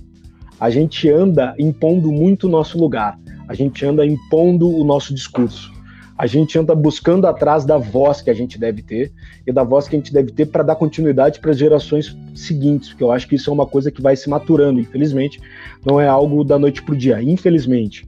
A 0.60 0.70
gente 0.70 1.10
anda 1.10 1.56
impondo 1.58 2.12
muito 2.12 2.48
o 2.48 2.50
nosso 2.50 2.78
lugar, 2.78 3.18
a 3.48 3.54
gente 3.54 3.86
anda 3.86 4.06
impondo 4.06 4.70
o 4.70 4.84
nosso 4.84 5.14
discurso 5.14 5.74
a 6.18 6.28
gente 6.28 6.58
anda 6.58 6.76
buscando 6.76 7.26
atrás 7.26 7.66
da 7.66 7.78
voz 7.78 8.22
que 8.22 8.30
a 8.30 8.34
gente 8.34 8.60
deve 8.60 8.82
ter 8.82 9.12
e 9.46 9.52
da 9.52 9.64
voz 9.64 9.88
que 9.88 9.96
a 9.96 10.00
gente 10.00 10.14
deve 10.14 10.32
ter 10.32 10.46
para 10.46 10.64
dar 10.64 10.76
continuidade 10.76 11.40
para 11.40 11.52
as 11.52 11.58
gerações 11.58 12.16
seguintes, 12.36 12.90
porque 12.90 13.04
eu 13.04 13.12
acho 13.12 13.28
que 13.28 13.36
isso 13.36 13.50
é 13.50 13.54
uma 13.54 13.66
coisa 13.66 13.92
que 13.92 14.02
vai 14.02 14.16
se 14.16 14.30
maturando, 14.30 14.80
infelizmente, 14.80 15.42
não 15.86 16.00
é 16.00 16.08
algo 16.08 16.44
da 16.44 16.60
noite 16.60 16.84
para 16.84 16.94
o 16.94 16.98
dia, 16.98 17.22
infelizmente. 17.22 18.08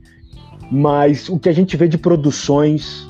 Mas 0.71 1.29
o 1.29 1.39
que 1.39 1.49
a 1.49 1.51
gente 1.51 1.75
vê 1.75 1.87
de 1.87 1.97
produções, 1.97 3.07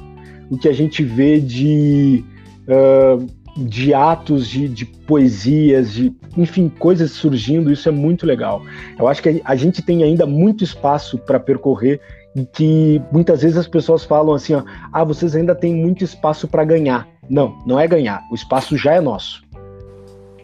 o 0.49 0.57
que 0.57 0.67
a 0.67 0.73
gente 0.73 1.03
vê 1.03 1.39
de, 1.39 2.23
uh, 2.67 3.27
de 3.55 3.93
atos, 3.93 4.47
de, 4.47 4.67
de 4.67 4.85
poesias, 4.85 5.93
de, 5.93 6.13
enfim, 6.35 6.67
coisas 6.67 7.11
surgindo, 7.11 7.71
isso 7.71 7.87
é 7.87 7.91
muito 7.91 8.25
legal. 8.25 8.61
Eu 8.99 9.07
acho 9.07 9.21
que 9.23 9.41
a 9.43 9.55
gente 9.55 9.81
tem 9.81 10.03
ainda 10.03 10.25
muito 10.25 10.63
espaço 10.63 11.17
para 11.17 11.39
percorrer 11.39 12.01
e 12.35 12.45
que 12.45 13.01
muitas 13.11 13.41
vezes 13.41 13.57
as 13.57 13.67
pessoas 13.67 14.03
falam 14.03 14.35
assim, 14.35 14.53
ó, 14.53 14.63
ah, 14.91 15.03
vocês 15.05 15.35
ainda 15.35 15.55
têm 15.55 15.73
muito 15.73 16.03
espaço 16.03 16.47
para 16.47 16.65
ganhar. 16.65 17.07
Não, 17.29 17.57
não 17.65 17.79
é 17.79 17.87
ganhar. 17.87 18.21
O 18.29 18.35
espaço 18.35 18.75
já 18.77 18.95
é 18.95 19.01
nosso. 19.01 19.41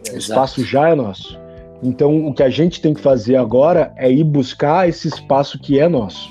Exato. 0.00 0.14
O 0.14 0.18
espaço 0.18 0.64
já 0.64 0.88
é 0.88 0.94
nosso. 0.94 1.38
Então, 1.82 2.26
o 2.26 2.32
que 2.32 2.42
a 2.42 2.48
gente 2.48 2.80
tem 2.80 2.94
que 2.94 3.00
fazer 3.00 3.36
agora 3.36 3.92
é 3.96 4.10
ir 4.10 4.24
buscar 4.24 4.88
esse 4.88 5.08
espaço 5.08 5.58
que 5.58 5.78
é 5.78 5.88
nosso. 5.88 6.30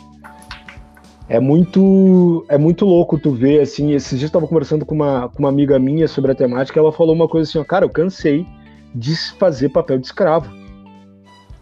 É 1.29 1.39
muito, 1.39 2.45
é 2.49 2.57
muito 2.57 2.85
louco 2.85 3.17
tu 3.17 3.31
ver, 3.31 3.61
assim, 3.61 3.93
esses 3.93 4.11
dias 4.11 4.23
eu 4.23 4.27
estava 4.27 4.47
conversando 4.47 4.85
com 4.85 4.95
uma, 4.95 5.29
com 5.29 5.39
uma 5.39 5.49
amiga 5.49 5.79
minha 5.79 6.07
sobre 6.07 6.31
a 6.31 6.35
temática, 6.35 6.79
ela 6.79 6.91
falou 6.91 7.15
uma 7.15 7.27
coisa 7.27 7.49
assim, 7.49 7.57
ó, 7.57 7.63
cara, 7.63 7.85
eu 7.85 7.89
cansei 7.89 8.45
de 8.93 9.15
fazer 9.37 9.69
papel 9.69 9.97
de 9.97 10.07
escravo. 10.07 10.51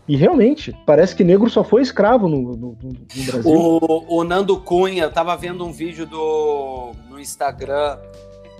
E 0.07 0.15
realmente, 0.15 0.75
parece 0.87 1.15
que 1.15 1.23
negro 1.23 1.47
só 1.51 1.63
foi 1.63 1.83
escravo 1.83 2.27
no, 2.27 2.41
no, 2.41 2.77
no 2.81 3.23
Brasil. 3.27 3.51
O, 3.51 4.17
o, 4.17 4.23
Nando 4.23 4.59
Cunha, 4.59 5.03
eu 5.03 5.11
tava 5.11 5.37
vendo 5.37 5.63
um 5.63 5.71
vídeo 5.71 6.07
do, 6.07 6.93
no 7.07 7.19
Instagram 7.19 7.95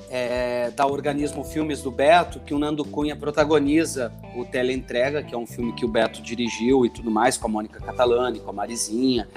é, 0.10 0.72
da 0.72 0.88
Organismo 0.88 1.44
Filmes 1.44 1.82
do 1.82 1.92
Beto, 1.92 2.40
que 2.40 2.54
o 2.54 2.60
Nando 2.60 2.84
Cunha 2.84 3.16
protagoniza 3.16 4.12
o 4.36 4.44
Teleentrega, 4.46 5.22
que 5.22 5.36
é 5.36 5.38
um 5.38 5.46
filme 5.46 5.74
que 5.74 5.86
o 5.86 5.88
Beto 5.88 6.22
dirigiu 6.22 6.86
e 6.86 6.90
tudo 6.90 7.12
mais, 7.12 7.38
com 7.38 7.48
a 7.48 7.50
Mônica 7.50 7.80
Catalani, 7.80 8.40
com 8.40 8.50
a 8.50 8.54
Marizinha. 8.54 9.28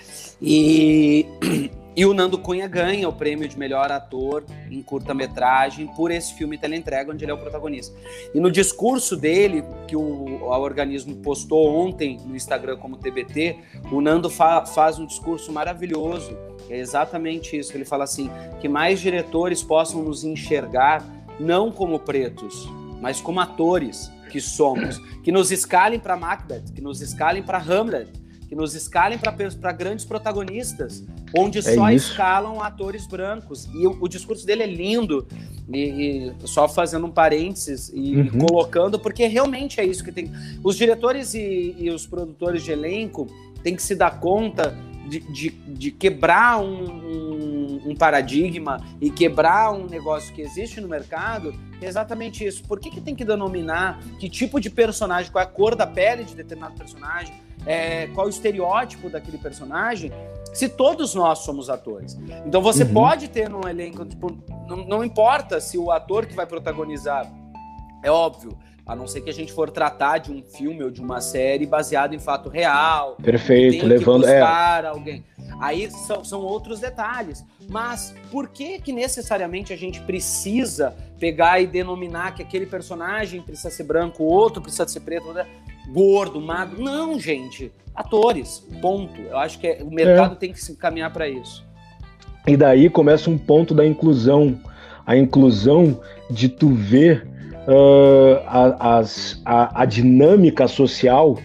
E 0.40 1.26
E 1.94 2.06
o 2.06 2.14
Nando 2.14 2.38
Cunha 2.38 2.66
ganha 2.66 3.06
o 3.08 3.12
prêmio 3.12 3.46
de 3.46 3.58
melhor 3.58 3.92
ator 3.92 4.44
em 4.70 4.82
curta-metragem 4.82 5.86
por 5.88 6.10
esse 6.10 6.32
filme 6.34 6.56
Teleentrega, 6.56 7.12
onde 7.12 7.24
ele 7.24 7.32
é 7.32 7.34
o 7.34 7.38
protagonista. 7.38 7.94
E 8.34 8.40
no 8.40 8.50
discurso 8.50 9.14
dele, 9.14 9.62
que 9.86 9.94
o, 9.94 10.00
o 10.00 10.48
organismo 10.48 11.16
postou 11.16 11.68
ontem 11.68 12.18
no 12.24 12.34
Instagram 12.34 12.78
como 12.78 12.96
TBT, 12.96 13.58
o 13.90 14.00
Nando 14.00 14.30
fa 14.30 14.64
faz 14.64 14.98
um 14.98 15.04
discurso 15.04 15.52
maravilhoso, 15.52 16.36
é 16.70 16.78
exatamente 16.78 17.58
isso. 17.58 17.76
Ele 17.76 17.84
fala 17.84 18.04
assim: 18.04 18.30
que 18.60 18.68
mais 18.68 19.00
diretores 19.00 19.62
possam 19.62 20.02
nos 20.02 20.24
enxergar 20.24 21.04
não 21.38 21.70
como 21.70 21.98
pretos, 21.98 22.66
mas 23.02 23.20
como 23.20 23.40
atores 23.40 24.10
que 24.30 24.40
somos, 24.40 24.96
que 25.22 25.30
nos 25.30 25.50
escalem 25.50 26.00
para 26.00 26.16
Macbeth, 26.16 26.72
que 26.74 26.80
nos 26.80 27.02
escalem 27.02 27.42
para 27.42 27.58
Hamlet, 27.58 28.10
que 28.48 28.54
nos 28.54 28.74
escalem 28.74 29.18
para 29.18 29.72
grandes 29.72 30.06
protagonistas, 30.06 31.04
onde 31.36 31.58
é 31.58 31.62
só 31.62 31.90
isso. 31.90 32.10
escalam 32.10 32.62
atores 32.62 33.06
brancos. 33.06 33.68
E 33.72 33.86
o, 33.86 33.98
o, 34.00 34.08
discurso 34.08 34.46
dele 34.46 34.62
é 34.62 34.66
lindo, 34.66 35.26
e, 35.72 35.78
e 35.78 36.34
só 36.46 36.68
fazendo 36.68 37.06
um 37.06 37.10
parênteses 37.10 37.90
e 37.94 38.16
uhum. 38.16 38.38
colocando, 38.46 38.98
porque 38.98 39.26
realmente 39.26 39.80
é 39.80 39.84
isso 39.84 40.04
que 40.04 40.12
tem. 40.12 40.30
Os 40.62 40.76
diretores 40.76 41.34
e, 41.34 41.74
e 41.78 41.90
os 41.90 42.06
produtores 42.06 42.62
de 42.62 42.72
elenco 42.72 43.26
têm 43.62 43.76
que 43.76 43.82
se 43.82 43.94
dar 43.94 44.18
conta 44.18 44.76
de, 45.08 45.20
de, 45.20 45.50
de 45.50 45.90
quebrar 45.90 46.58
um, 46.58 46.84
um, 46.84 47.82
um, 47.90 47.96
paradigma 47.96 48.80
e 49.00 49.10
quebrar 49.10 49.72
um 49.72 49.86
negócio 49.86 50.32
que 50.32 50.40
existe 50.40 50.80
no 50.80 50.88
mercado, 50.88 51.54
é 51.80 51.86
exatamente 51.86 52.44
isso. 52.44 52.62
Por 52.64 52.78
que, 52.80 52.90
que 52.90 53.00
tem 53.00 53.14
que 53.14 53.24
denominar 53.24 54.00
que 54.18 54.28
tipo 54.28 54.60
de 54.60 54.70
personagem, 54.70 55.30
qual 55.30 55.42
é 55.42 55.46
a 55.46 55.50
cor 55.50 55.74
da 55.74 55.86
pele 55.86 56.24
de 56.24 56.34
determinado 56.34 56.74
personagem, 56.76 57.34
é, 57.66 58.06
qual 58.08 58.26
o 58.26 58.30
estereótipo 58.30 59.08
daquele 59.08 59.38
personagem, 59.38 60.12
se 60.52 60.68
todos 60.68 61.14
nós 61.14 61.40
somos 61.40 61.70
atores. 61.70 62.18
Então 62.46 62.60
você 62.60 62.82
uhum. 62.82 62.92
pode 62.92 63.28
ter 63.28 63.48
num 63.48 63.66
elenco, 63.68 64.04
tipo, 64.04 64.36
não, 64.68 64.76
não 64.78 65.04
importa 65.04 65.60
se 65.60 65.78
o 65.78 65.90
ator 65.90 66.26
que 66.26 66.34
vai 66.34 66.46
protagonizar, 66.46 67.30
é 68.02 68.10
óbvio, 68.10 68.58
a 68.84 68.96
não 68.96 69.06
ser 69.06 69.20
que 69.20 69.30
a 69.30 69.32
gente 69.32 69.52
for 69.52 69.70
tratar 69.70 70.18
de 70.18 70.32
um 70.32 70.42
filme 70.42 70.82
ou 70.82 70.90
de 70.90 71.00
uma 71.00 71.20
série 71.20 71.66
baseado 71.66 72.14
em 72.14 72.18
fato 72.18 72.48
real. 72.48 73.16
Perfeito, 73.22 73.86
levando 73.86 74.26
é. 74.26 74.40
alguém. 74.40 75.24
Aí 75.60 75.88
são, 75.90 76.24
são 76.24 76.40
outros 76.40 76.80
detalhes. 76.80 77.44
Mas 77.68 78.12
por 78.30 78.48
que 78.48 78.80
que 78.80 78.92
necessariamente 78.92 79.72
a 79.72 79.76
gente 79.76 80.00
precisa 80.00 80.96
pegar 81.18 81.60
e 81.60 81.66
denominar 81.66 82.34
que 82.34 82.42
aquele 82.42 82.66
personagem 82.66 83.40
precisa 83.40 83.70
ser 83.70 83.84
branco, 83.84 84.24
o 84.24 84.26
outro 84.26 84.60
precisa 84.60 84.86
ser 84.88 85.00
preto? 85.00 85.32
Gordo, 85.90 86.40
magro. 86.40 86.82
Não, 86.82 87.18
gente. 87.18 87.72
Atores, 87.94 88.66
ponto. 88.80 89.20
Eu 89.20 89.36
acho 89.38 89.58
que 89.58 89.66
é, 89.66 89.82
o 89.82 89.90
mercado 89.90 90.34
é. 90.34 90.36
tem 90.36 90.52
que 90.52 90.60
se 90.60 90.76
caminhar 90.76 91.12
para 91.12 91.28
isso. 91.28 91.64
E 92.46 92.56
daí 92.56 92.88
começa 92.88 93.30
um 93.30 93.38
ponto 93.38 93.74
da 93.74 93.86
inclusão. 93.86 94.58
A 95.06 95.16
inclusão 95.16 96.00
de 96.30 96.48
tu 96.48 96.68
ver 96.68 97.26
uh, 97.66 98.40
a, 98.46 98.98
as, 98.98 99.40
a, 99.44 99.82
a 99.82 99.84
dinâmica 99.84 100.66
social 100.68 101.36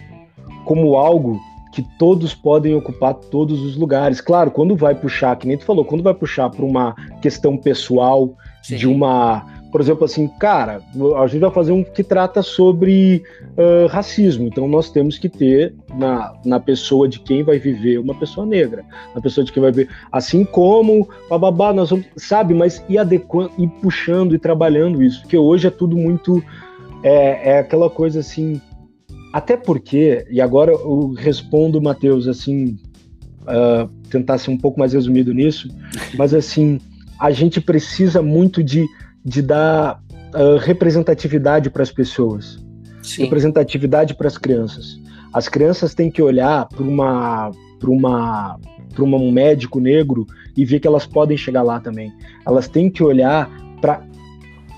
como 0.64 0.96
algo 0.96 1.40
que 1.72 1.82
todos 1.98 2.34
podem 2.34 2.74
ocupar 2.74 3.14
todos 3.14 3.60
os 3.62 3.76
lugares. 3.76 4.20
Claro, 4.20 4.50
quando 4.50 4.74
vai 4.74 4.94
puxar, 4.94 5.36
que 5.36 5.46
nem 5.46 5.56
tu 5.56 5.64
falou, 5.64 5.84
quando 5.84 6.02
vai 6.02 6.14
puxar 6.14 6.50
para 6.50 6.64
uma 6.64 6.94
questão 7.22 7.56
pessoal, 7.56 8.34
Sim. 8.62 8.76
de 8.76 8.88
uma 8.88 9.46
por 9.70 9.80
exemplo, 9.80 10.04
assim, 10.04 10.28
cara, 10.28 10.80
a 11.16 11.26
gente 11.26 11.40
vai 11.40 11.50
fazer 11.50 11.72
um 11.72 11.84
que 11.84 12.02
trata 12.02 12.42
sobre 12.42 13.22
uh, 13.56 13.86
racismo, 13.88 14.46
então 14.46 14.66
nós 14.66 14.90
temos 14.90 15.18
que 15.18 15.28
ter 15.28 15.74
na, 15.94 16.34
na 16.44 16.58
pessoa 16.58 17.06
de 17.06 17.20
quem 17.20 17.42
vai 17.42 17.58
viver 17.58 17.98
uma 17.98 18.14
pessoa 18.14 18.46
negra, 18.46 18.84
na 19.14 19.20
pessoa 19.20 19.44
de 19.44 19.52
quem 19.52 19.62
vai 19.62 19.70
ver, 19.70 19.88
assim 20.10 20.44
como, 20.44 21.08
bababá, 21.28 21.72
nós 21.72 21.90
vamos, 21.90 22.06
sabe, 22.16 22.54
mas 22.54 22.82
ir 22.88 22.98
adequando, 22.98 23.52
ir 23.58 23.68
puxando 23.82 24.34
e 24.34 24.38
trabalhando 24.38 25.02
isso, 25.02 25.20
porque 25.20 25.36
hoje 25.36 25.66
é 25.66 25.70
tudo 25.70 25.96
muito, 25.96 26.42
é, 27.02 27.50
é 27.50 27.58
aquela 27.58 27.90
coisa 27.90 28.20
assim, 28.20 28.60
até 29.34 29.54
porque, 29.54 30.26
e 30.30 30.40
agora 30.40 30.72
eu 30.72 31.12
respondo, 31.12 31.82
Matheus, 31.82 32.26
assim, 32.26 32.78
uh, 33.42 33.86
tentar 34.08 34.38
ser 34.38 34.50
um 34.50 34.56
pouco 34.56 34.80
mais 34.80 34.94
resumido 34.94 35.34
nisso, 35.34 35.68
mas 36.16 36.32
assim, 36.32 36.80
a 37.20 37.30
gente 37.30 37.60
precisa 37.60 38.22
muito 38.22 38.62
de 38.62 38.86
de 39.24 39.42
dar 39.42 40.00
uh, 40.34 40.56
representatividade 40.58 41.70
para 41.70 41.82
as 41.82 41.90
pessoas, 41.90 42.58
Sim. 43.02 43.24
representatividade 43.24 44.14
para 44.14 44.28
as 44.28 44.38
crianças. 44.38 45.00
As 45.32 45.48
crianças 45.48 45.94
têm 45.94 46.10
que 46.10 46.22
olhar 46.22 46.66
para 46.66 46.82
uma 46.82 47.50
para 47.78 47.90
uma 47.90 48.58
para 48.94 49.04
um 49.04 49.30
médico 49.30 49.78
negro 49.78 50.26
e 50.56 50.64
ver 50.64 50.80
que 50.80 50.88
elas 50.88 51.06
podem 51.06 51.36
chegar 51.36 51.62
lá 51.62 51.78
também. 51.78 52.12
Elas 52.46 52.66
têm 52.66 52.90
que 52.90 53.02
olhar 53.02 53.48
para 53.80 54.02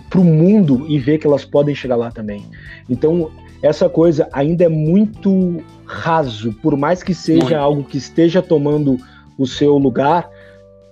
para 0.09 0.20
o 0.20 0.24
mundo 0.24 0.85
e 0.88 0.98
ver 0.98 1.18
que 1.18 1.26
elas 1.26 1.44
podem 1.44 1.74
chegar 1.74 1.94
lá 1.94 2.11
também. 2.11 2.44
Então 2.88 3.31
essa 3.62 3.88
coisa 3.88 4.29
ainda 4.33 4.64
é 4.64 4.68
muito 4.68 5.62
raso, 5.85 6.53
por 6.62 6.76
mais 6.76 7.03
que 7.03 7.14
seja 7.14 7.42
muito. 7.42 7.55
algo 7.55 7.85
que 7.85 7.98
esteja 7.98 8.40
tomando 8.40 8.96
o 9.38 9.46
seu 9.46 9.76
lugar, 9.76 10.29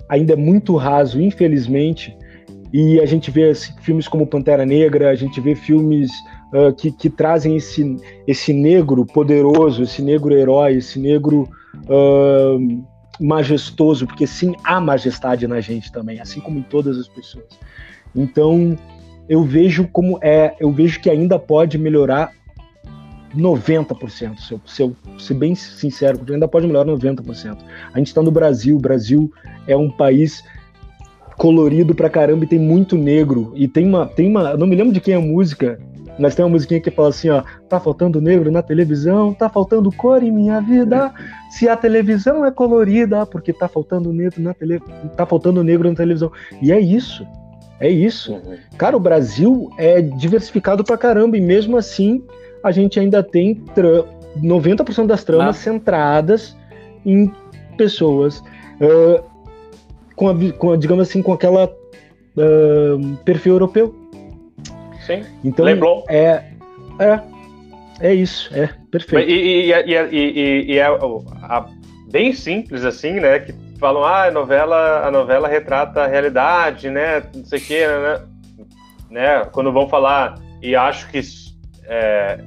ainda 0.08 0.34
é 0.34 0.36
muito 0.36 0.76
raso, 0.76 1.20
infelizmente, 1.20 2.16
e 2.72 3.00
a 3.00 3.06
gente 3.06 3.30
vê 3.30 3.50
assim, 3.50 3.72
filmes 3.80 4.06
como 4.06 4.26
Pantera 4.26 4.66
Negra, 4.66 5.10
a 5.10 5.14
gente 5.14 5.40
vê 5.40 5.54
filmes 5.54 6.10
uh, 6.52 6.72
que, 6.74 6.92
que, 6.92 7.08
trazem 7.08 7.56
esse, 7.56 7.96
esse 8.26 8.52
negro 8.52 9.06
poderoso, 9.06 9.82
esse 9.82 10.02
negro 10.02 10.34
herói, 10.34 10.74
esse 10.74 10.98
negro 10.98 11.48
uh, 11.84 12.84
majestoso, 13.20 14.06
porque 14.06 14.26
sim, 14.26 14.54
há 14.64 14.80
majestade 14.80 15.46
na 15.46 15.60
gente 15.60 15.90
também, 15.90 16.20
assim 16.20 16.40
como 16.40 16.58
em 16.58 16.62
todas 16.62 16.98
as 16.98 17.08
pessoas. 17.08 17.46
Então, 18.14 18.76
eu 19.28 19.42
vejo 19.42 19.88
como 19.88 20.18
é, 20.22 20.54
eu 20.60 20.70
vejo 20.70 21.00
que 21.00 21.10
ainda 21.10 21.38
pode 21.38 21.78
melhorar 21.78 22.32
90%, 23.36 24.38
se 24.38 24.52
eu, 24.52 24.60
se 24.66 24.82
eu 24.82 24.96
ser 25.18 25.34
bem 25.34 25.54
sincero, 25.54 26.20
ainda 26.30 26.48
pode 26.48 26.66
melhorar 26.66 26.90
90%. 26.90 27.58
A 27.92 27.98
gente 27.98 28.08
está 28.08 28.22
no 28.22 28.30
Brasil, 28.30 28.76
o 28.76 28.80
Brasil 28.80 29.30
é 29.66 29.76
um 29.76 29.90
país 29.90 30.42
colorido 31.38 31.94
pra 31.94 32.10
caramba 32.10 32.44
e 32.44 32.48
tem 32.48 32.58
muito 32.58 32.96
negro. 32.96 33.52
E 33.54 33.68
tem 33.68 33.86
uma, 33.86 34.04
tem 34.04 34.28
uma, 34.28 34.56
não 34.56 34.66
me 34.66 34.76
lembro 34.76 34.92
de 34.92 35.00
quem 35.00 35.14
é 35.14 35.16
a 35.16 35.20
música, 35.20 35.78
mas 36.18 36.34
tem 36.34 36.44
uma 36.44 36.50
musiquinha 36.50 36.80
que 36.80 36.90
fala 36.90 37.10
assim, 37.10 37.30
ó, 37.30 37.42
tá 37.68 37.78
faltando 37.78 38.20
negro 38.20 38.50
na 38.50 38.60
televisão, 38.60 39.32
tá 39.32 39.48
faltando 39.48 39.90
cor 39.92 40.22
em 40.22 40.32
minha 40.32 40.60
vida. 40.60 41.14
Se 41.48 41.68
a 41.68 41.76
televisão 41.76 42.44
é 42.44 42.50
colorida, 42.50 43.24
porque 43.24 43.52
tá 43.52 43.68
faltando 43.68 44.12
negro 44.12 44.42
na 44.42 44.52
tele, 44.52 44.82
tá 45.16 45.24
faltando 45.24 45.62
negro 45.62 45.88
na 45.88 45.94
televisão. 45.94 46.30
E 46.60 46.72
é 46.72 46.80
isso. 46.80 47.24
É 47.80 47.88
isso. 47.88 48.32
Uhum. 48.32 48.56
Cara, 48.76 48.96
o 48.96 49.00
Brasil 49.00 49.70
é 49.78 50.02
diversificado 50.02 50.82
pra 50.82 50.98
caramba 50.98 51.36
e 51.36 51.40
mesmo 51.40 51.76
assim 51.76 52.24
a 52.64 52.72
gente 52.72 52.98
ainda 52.98 53.22
tem 53.22 53.62
90% 54.42 55.06
das 55.06 55.22
tramas 55.22 55.56
ah. 55.56 55.60
centradas 55.60 56.56
em 57.06 57.32
pessoas 57.76 58.40
uh, 58.80 59.22
com, 60.18 60.28
a, 60.28 60.52
com 60.52 60.72
a, 60.72 60.76
digamos 60.76 61.08
assim, 61.08 61.22
com 61.22 61.32
aquela 61.32 61.64
uh, 61.64 63.16
perfil 63.24 63.54
europeu. 63.54 63.94
Sim. 65.06 65.24
Então, 65.42 65.64
Leblon. 65.64 66.02
É, 66.08 66.44
é, 66.98 67.20
é 68.00 68.14
isso, 68.14 68.52
é 68.52 68.68
perfeito. 68.90 69.30
E, 69.30 69.70
e, 69.70 69.72
e, 69.72 70.72
e 70.72 70.78
é 70.78 70.86
a, 70.86 71.66
bem 72.10 72.34
simples 72.34 72.84
assim, 72.84 73.12
né? 73.12 73.38
Que 73.38 73.54
falam, 73.78 74.04
ah, 74.04 74.24
a 74.24 74.30
novela, 74.30 75.06
a 75.06 75.10
novela 75.10 75.48
retrata 75.48 76.02
a 76.02 76.06
realidade, 76.06 76.90
né? 76.90 77.22
Não 77.34 77.44
sei 77.44 77.58
o 77.58 77.62
quê, 77.62 77.86
né? 77.86 78.20
né? 79.08 79.44
Quando 79.52 79.72
vão 79.72 79.88
falar, 79.88 80.34
e 80.60 80.74
acho 80.74 81.08
que 81.10 81.20
é, 81.86 82.40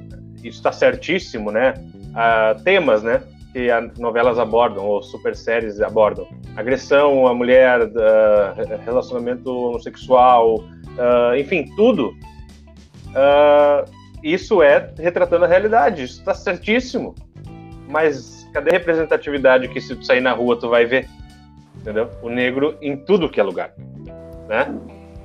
isso 0.44 0.58
está 0.58 0.70
certíssimo, 0.70 1.50
né? 1.50 1.74
Ah, 2.14 2.54
temas, 2.62 3.02
né? 3.02 3.22
Que 3.52 3.70
as 3.70 3.98
novelas 3.98 4.38
abordam, 4.38 4.84
ou 4.84 5.02
super 5.02 5.36
séries 5.36 5.80
abordam. 5.80 6.26
Agressão 6.56 7.26
à 7.26 7.34
mulher, 7.34 7.80
relacionamento 8.84 9.50
homossexual, 9.50 10.56
uh, 10.56 11.36
enfim, 11.38 11.66
tudo. 11.76 12.14
Uh, 13.08 13.90
isso 14.22 14.62
é 14.62 14.90
retratando 14.98 15.44
a 15.44 15.48
realidade, 15.48 16.04
isso 16.04 16.20
está 16.20 16.34
certíssimo. 16.34 17.14
Mas 17.88 18.48
cadê 18.54 18.70
a 18.70 18.78
representatividade 18.78 19.68
que 19.68 19.80
se 19.80 19.94
tu 19.94 20.04
sair 20.04 20.20
na 20.20 20.32
rua 20.32 20.58
tu 20.58 20.68
vai 20.68 20.86
ver? 20.86 21.06
Entendeu? 21.76 22.08
O 22.22 22.30
negro 22.30 22.76
em 22.80 22.96
tudo 22.96 23.28
que 23.28 23.40
é 23.40 23.42
lugar, 23.42 23.74
né? 24.48 24.74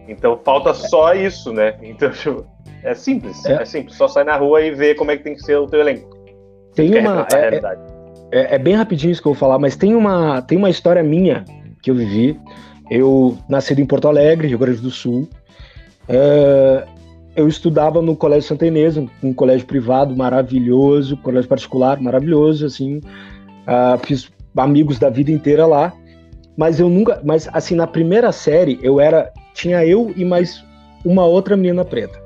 Então 0.08 0.40
falta 0.44 0.74
só 0.74 1.14
isso, 1.14 1.54
né? 1.54 1.78
Então 1.82 2.10
tipo, 2.12 2.46
é 2.84 2.94
simples, 2.94 3.46
é. 3.46 3.62
é 3.62 3.66
simples. 3.66 3.96
Só 3.96 4.08
sair 4.08 4.26
na 4.26 4.36
rua 4.36 4.62
e 4.62 4.72
ver 4.72 4.96
como 4.96 5.12
é 5.12 5.18
que 5.18 5.24
tem 5.24 5.36
que 5.36 5.42
ser 5.42 5.56
o 5.58 5.68
teu 5.68 5.80
elenco. 5.80 6.10
Tem 6.74 6.98
uma 7.00 7.28
é, 7.34 7.56
é, 7.56 7.97
é, 8.32 8.56
é, 8.56 8.58
bem 8.58 8.76
rapidinho 8.76 9.12
isso 9.12 9.22
que 9.22 9.28
eu 9.28 9.34
vou 9.34 9.40
falar, 9.40 9.60
mas 9.60 9.76
tem 9.76 9.96
uma 9.96 10.42
tem 10.42 10.58
uma 10.58 10.70
história 10.70 11.04
minha 11.04 11.46
que 11.82 11.92
eu 11.92 11.96
vivi. 11.96 12.40
Eu 12.90 13.38
nasci 13.50 13.74
em 13.74 13.86
Porto 13.86 14.08
Alegre, 14.08 14.48
Rio 14.48 14.58
Grande 14.58 14.82
do 14.82 14.92
Sul. 14.92 15.28
É, 16.08 16.86
eu 17.36 17.48
estudava 17.48 18.02
no 18.02 18.16
Colégio 18.16 18.50
Santa 18.50 18.66
Inês, 18.66 18.98
um, 18.98 19.34
colégio 19.34 19.68
privado 19.68 20.16
maravilhoso, 20.16 21.16
colégio 21.18 21.48
particular 21.48 22.02
maravilhoso, 22.02 22.66
assim, 22.66 22.98
uh, 22.98 23.98
fiz 24.04 24.32
amigos 24.58 24.98
da 24.98 25.08
vida 25.08 25.32
inteira 25.32 25.68
lá, 25.68 25.94
mas 26.58 26.80
eu 26.80 26.90
nunca, 26.90 27.22
mas 27.24 27.48
assim, 27.54 27.76
na 27.76 27.86
primeira 27.86 28.32
série 28.32 28.80
eu 28.82 29.00
era, 29.00 29.32
tinha 29.54 29.86
eu 29.86 30.12
e 30.18 30.26
mais 30.26 30.66
uma 31.06 31.26
outra 31.26 31.56
menina 31.56 31.86
preta. 31.86 32.20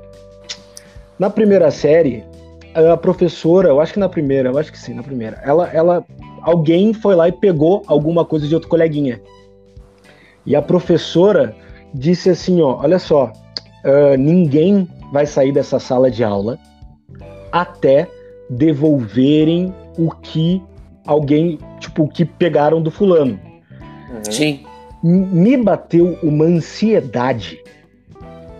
Na 1.18 1.28
primeira 1.28 1.70
série, 1.70 2.24
a 2.74 2.96
professora, 2.96 3.68
eu 3.68 3.80
acho 3.80 3.92
que 3.92 3.98
na 3.98 4.08
primeira, 4.08 4.50
eu 4.50 4.58
acho 4.58 4.72
que 4.72 4.78
sim, 4.78 4.94
na 4.94 5.02
primeira, 5.02 5.40
ela, 5.44 5.68
ela, 5.68 6.04
alguém 6.40 6.92
foi 6.92 7.14
lá 7.14 7.28
e 7.28 7.32
pegou 7.32 7.82
alguma 7.86 8.24
coisa 8.24 8.46
de 8.46 8.54
outro 8.54 8.68
coleguinha. 8.68 9.20
E 10.46 10.56
a 10.56 10.62
professora 10.62 11.54
disse 11.94 12.30
assim, 12.30 12.60
ó, 12.60 12.78
olha 12.80 12.98
só, 12.98 13.32
uh, 13.84 14.16
ninguém 14.18 14.88
vai 15.12 15.26
sair 15.26 15.52
dessa 15.52 15.78
sala 15.78 16.10
de 16.10 16.24
aula 16.24 16.58
até 17.50 18.08
devolverem 18.48 19.74
o 19.98 20.10
que 20.10 20.62
alguém, 21.06 21.58
tipo, 21.78 22.04
o 22.04 22.08
que 22.08 22.24
pegaram 22.24 22.80
do 22.80 22.90
fulano. 22.90 23.38
Uhum. 24.10 24.24
Sim. 24.30 24.64
Me 25.02 25.56
bateu 25.56 26.18
uma 26.22 26.44
ansiedade, 26.44 27.62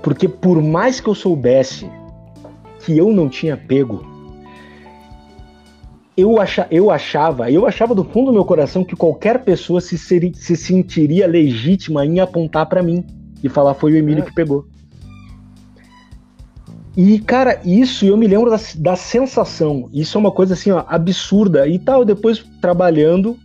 porque 0.02 0.28
por 0.28 0.60
mais 0.60 1.00
que 1.00 1.08
eu 1.08 1.14
soubesse 1.14 1.88
que 2.84 2.96
eu 2.96 3.12
não 3.12 3.28
tinha 3.28 3.56
pego, 3.56 4.04
eu, 6.16 6.40
acha, 6.40 6.66
eu 6.70 6.90
achava, 6.90 7.50
eu 7.50 7.66
achava 7.66 7.94
do 7.94 8.04
fundo 8.04 8.26
do 8.26 8.32
meu 8.32 8.44
coração 8.44 8.84
que 8.84 8.94
qualquer 8.94 9.44
pessoa 9.44 9.80
se, 9.80 9.96
seri, 9.96 10.32
se 10.34 10.56
sentiria 10.56 11.26
legítima 11.26 12.04
em 12.04 12.20
apontar 12.20 12.66
para 12.66 12.82
mim 12.82 13.04
e 13.42 13.48
falar 13.48 13.74
foi 13.74 13.92
o 13.92 13.96
Emílio 13.96 14.22
é. 14.22 14.26
que 14.26 14.34
pegou. 14.34 14.66
E, 16.94 17.18
cara, 17.20 17.60
isso 17.64 18.04
eu 18.04 18.16
me 18.18 18.26
lembro 18.26 18.50
da, 18.50 18.60
da 18.76 18.96
sensação. 18.96 19.88
Isso 19.92 20.18
é 20.18 20.20
uma 20.20 20.30
coisa 20.30 20.52
assim, 20.52 20.70
ó, 20.70 20.84
absurda. 20.86 21.66
E 21.66 21.78
tal, 21.78 22.04
depois 22.04 22.44
trabalhando, 22.60 23.38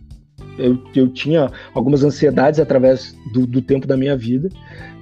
eu, 0.58 0.78
eu 0.94 1.08
tinha 1.08 1.50
algumas 1.72 2.04
ansiedades 2.04 2.60
através 2.60 3.16
do, 3.32 3.46
do 3.46 3.62
tempo 3.62 3.86
da 3.86 3.96
minha 3.96 4.14
vida. 4.14 4.50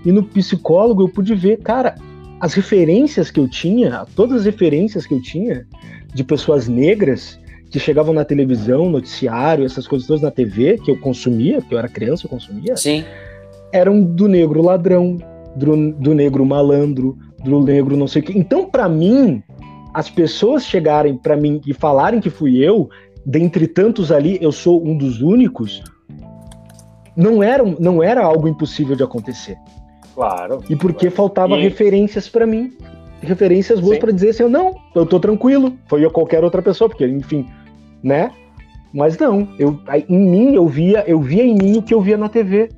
E 0.05 0.13
no 0.13 0.23
psicólogo 0.23 1.03
eu 1.03 1.09
pude 1.09 1.35
ver, 1.35 1.57
cara, 1.59 1.97
as 2.41 2.55
referências 2.55 3.31
que 3.31 3.41
eu 3.41 3.49
tinha, 3.49 4.05
todas 4.15 4.41
as 4.41 4.45
referências 4.45 5.07
que 5.07 5.15
eu 5.15 5.21
tinha 5.21 5.67
de 6.15 6.23
pessoas 6.23 6.69
negras 6.69 7.39
que 7.71 7.79
chegavam 7.79 8.15
na 8.15 8.25
televisão, 8.25 8.89
noticiário, 8.89 9.65
essas 9.65 9.87
coisas 9.87 10.07
todas 10.07 10.23
na 10.23 10.31
TV, 10.31 10.79
que 10.79 10.91
eu 10.91 10.99
consumia, 11.01 11.61
porque 11.61 11.75
eu 11.75 11.79
era 11.79 11.89
criança, 11.89 12.27
eu 12.27 12.31
consumia. 12.31 12.77
Sim. 12.77 13.05
Eram 13.73 14.03
do 14.03 14.29
negro 14.29 14.63
ladrão, 14.63 15.19
do, 15.57 15.93
do 15.93 16.15
negro 16.15 16.45
malandro, 16.45 17.19
do 17.43 17.61
negro, 17.61 17.97
não 17.97 18.07
sei 18.07 18.23
o 18.23 18.25
quê. 18.25 18.33
Então, 18.37 18.67
para 18.67 18.89
mim, 18.89 19.43
as 19.93 20.09
pessoas 20.09 20.65
chegarem 20.65 21.17
para 21.17 21.37
mim 21.37 21.61
e 21.67 21.73
falarem 21.75 22.21
que 22.21 22.31
fui 22.31 22.59
eu, 22.59 22.89
dentre 23.25 23.67
tantos 23.67 24.13
ali, 24.13 24.39
eu 24.41 24.53
sou 24.53 24.87
um 24.87 24.97
dos 24.97 25.21
únicos, 25.21 25.83
não 27.17 27.43
era, 27.43 27.65
não 27.81 28.03
era 28.03 28.23
algo 28.23 28.47
impossível 28.47 28.95
de 28.95 29.03
acontecer. 29.03 29.57
Claro. 30.17 30.65
E 30.69 30.75
porque 30.75 31.11
claro. 31.11 31.15
faltava 31.15 31.57
e... 31.59 31.63
referências 31.63 32.27
para 32.29 32.47
mim. 32.47 32.73
Referências 33.21 33.81
boas 33.81 33.99
para 33.99 34.11
dizer 34.11 34.31
assim, 34.31 34.49
não, 34.49 34.75
eu 34.95 35.07
tô 35.07 35.21
tranquilo, 35.21 35.77
foi 35.87 36.05
eu 36.05 36.11
qualquer 36.11 36.43
outra 36.43 36.63
pessoa, 36.63 36.89
porque, 36.89 37.07
enfim, 37.07 37.47
né? 38.03 38.31
Mas 38.93 39.19
não, 39.19 39.49
eu, 39.59 39.79
em 40.09 40.19
mim 40.19 40.55
eu 40.55 40.67
via, 40.67 41.05
eu 41.07 41.21
via 41.21 41.45
em 41.45 41.55
mim 41.55 41.79
o 41.79 41.83
que 41.83 41.93
eu 41.93 42.01
via 42.01 42.17
na 42.17 42.29
TV. 42.29 42.71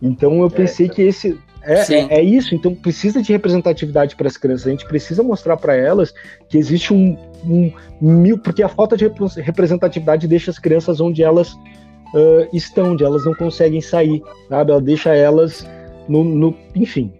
Então 0.00 0.40
eu 0.40 0.46
é, 0.46 0.50
pensei 0.50 0.86
é, 0.86 0.88
que 0.88 1.02
esse 1.02 1.38
é, 1.62 1.94
é, 1.94 2.18
é, 2.18 2.22
isso, 2.22 2.54
então 2.54 2.74
precisa 2.74 3.22
de 3.22 3.32
representatividade 3.32 4.14
para 4.16 4.28
as 4.28 4.36
crianças. 4.36 4.66
A 4.66 4.70
gente 4.70 4.86
precisa 4.86 5.22
mostrar 5.22 5.56
para 5.56 5.74
elas 5.74 6.12
que 6.48 6.58
existe 6.58 6.92
um, 6.92 7.16
um, 7.44 7.72
mil. 8.00 8.38
Porque 8.38 8.62
a 8.62 8.68
falta 8.68 8.96
de 8.96 9.10
representatividade 9.40 10.28
deixa 10.28 10.50
as 10.50 10.58
crianças 10.58 11.00
onde 11.00 11.22
elas 11.22 11.52
uh, 11.52 12.46
estão, 12.52 12.92
onde 12.92 13.02
elas 13.02 13.24
não 13.24 13.34
conseguem 13.34 13.80
sair, 13.80 14.22
sabe? 14.48 14.72
Ela 14.72 14.80
deixa 14.80 15.14
elas 15.14 15.66
no. 16.08 16.24
no 16.24 16.56
enfim, 16.74 17.12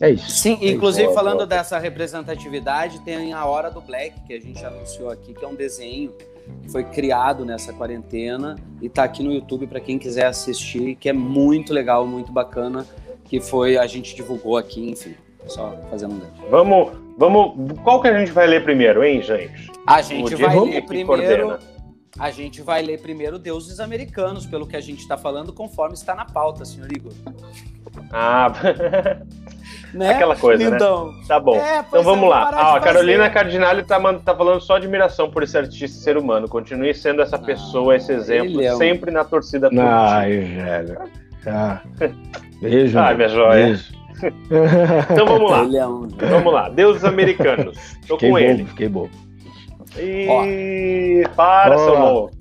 é 0.00 0.10
isso. 0.10 0.30
Sim, 0.30 0.58
é 0.62 0.70
inclusive 0.70 1.06
isso. 1.06 1.14
falando 1.14 1.46
dessa 1.46 1.78
representatividade, 1.78 3.00
tem 3.00 3.32
a 3.32 3.44
Hora 3.44 3.70
do 3.70 3.80
Black, 3.80 4.20
que 4.26 4.32
a 4.32 4.40
gente 4.40 4.64
anunciou 4.64 5.10
aqui, 5.10 5.34
que 5.34 5.44
é 5.44 5.48
um 5.48 5.54
desenho 5.54 6.12
que 6.62 6.70
foi 6.70 6.84
criado 6.84 7.44
nessa 7.44 7.72
quarentena 7.72 8.56
e 8.80 8.86
está 8.86 9.04
aqui 9.04 9.22
no 9.22 9.32
YouTube 9.32 9.66
para 9.66 9.80
quem 9.80 9.98
quiser 9.98 10.26
assistir, 10.26 10.94
que 10.94 11.08
é 11.08 11.12
muito 11.12 11.72
legal, 11.72 12.06
muito 12.06 12.32
bacana 12.32 12.86
que 13.28 13.40
foi 13.40 13.76
a 13.76 13.86
gente 13.86 14.16
divulgou 14.16 14.56
aqui, 14.56 14.90
enfim, 14.90 15.14
só 15.46 15.76
fazendo 15.90 16.14
um 16.14 16.18
gancho. 16.18 16.50
Vamos, 16.50 16.92
vamos, 17.16 17.78
qual 17.84 18.00
que 18.00 18.08
a 18.08 18.18
gente 18.18 18.32
vai 18.32 18.46
ler 18.46 18.64
primeiro, 18.64 19.04
hein, 19.04 19.22
gente? 19.22 19.70
A 19.86 20.00
gente 20.00 20.34
vai 20.34 20.58
ler 20.58 20.84
primeiro. 20.86 21.58
A 22.18 22.30
gente 22.30 22.62
vai 22.62 22.82
ler 22.82 23.00
primeiro 23.00 23.38
Deuses 23.38 23.78
Americanos, 23.78 24.44
pelo 24.44 24.66
que 24.66 24.76
a 24.76 24.80
gente 24.80 25.00
está 25.00 25.16
falando, 25.16 25.52
conforme 25.52 25.94
está 25.94 26.14
na 26.14 26.24
pauta, 26.24 26.64
senhor 26.64 26.90
Igor. 26.90 27.12
Ah, 28.12 28.52
né? 29.94 30.10
aquela 30.10 30.34
coisa, 30.34 30.68
né? 30.68 30.76
então, 30.76 31.12
né? 31.12 31.22
Tá 31.28 31.38
bom. 31.38 31.56
É, 31.56 31.78
então 31.86 32.02
vamos 32.02 32.24
é, 32.24 32.28
lá. 32.28 32.50
Ah, 32.52 32.76
a 32.76 32.80
Carolina 32.80 33.30
Cardinale 33.30 33.84
tá, 33.84 34.00
tá 34.18 34.34
falando 34.34 34.60
só 34.60 34.76
admiração 34.76 35.30
por 35.30 35.44
esse 35.44 35.56
artista 35.56 35.96
ser 35.98 36.16
humano. 36.16 36.48
Continue 36.48 36.92
sendo 36.92 37.22
essa 37.22 37.38
pessoa, 37.38 37.94
esse 37.94 38.12
exemplo, 38.12 38.60
é 38.60 38.74
um... 38.74 38.78
sempre 38.78 39.12
na 39.12 39.24
torcida. 39.24 39.70
Ai, 39.80 40.38
velho. 40.38 40.98
Tá. 41.44 41.82
Beijo. 42.60 42.98
Ai, 42.98 43.14
minha 43.14 43.28
joia. 43.28 43.66
Beijo. 43.66 43.98
então 45.12 45.24
vamos 45.24 45.50
lá. 45.50 45.62
Vamos 45.62 46.52
lá. 46.52 46.68
Deuses 46.68 47.04
americanos. 47.04 47.78
Tô 48.08 48.14
fiquei 48.14 48.30
com 48.30 48.34
bom, 48.34 48.38
ele. 48.38 48.64
Fiquei 48.64 48.88
bom. 48.88 49.08
E 49.98 51.24
para, 51.34 51.78
seu 51.78 51.98
louco. 51.98 52.38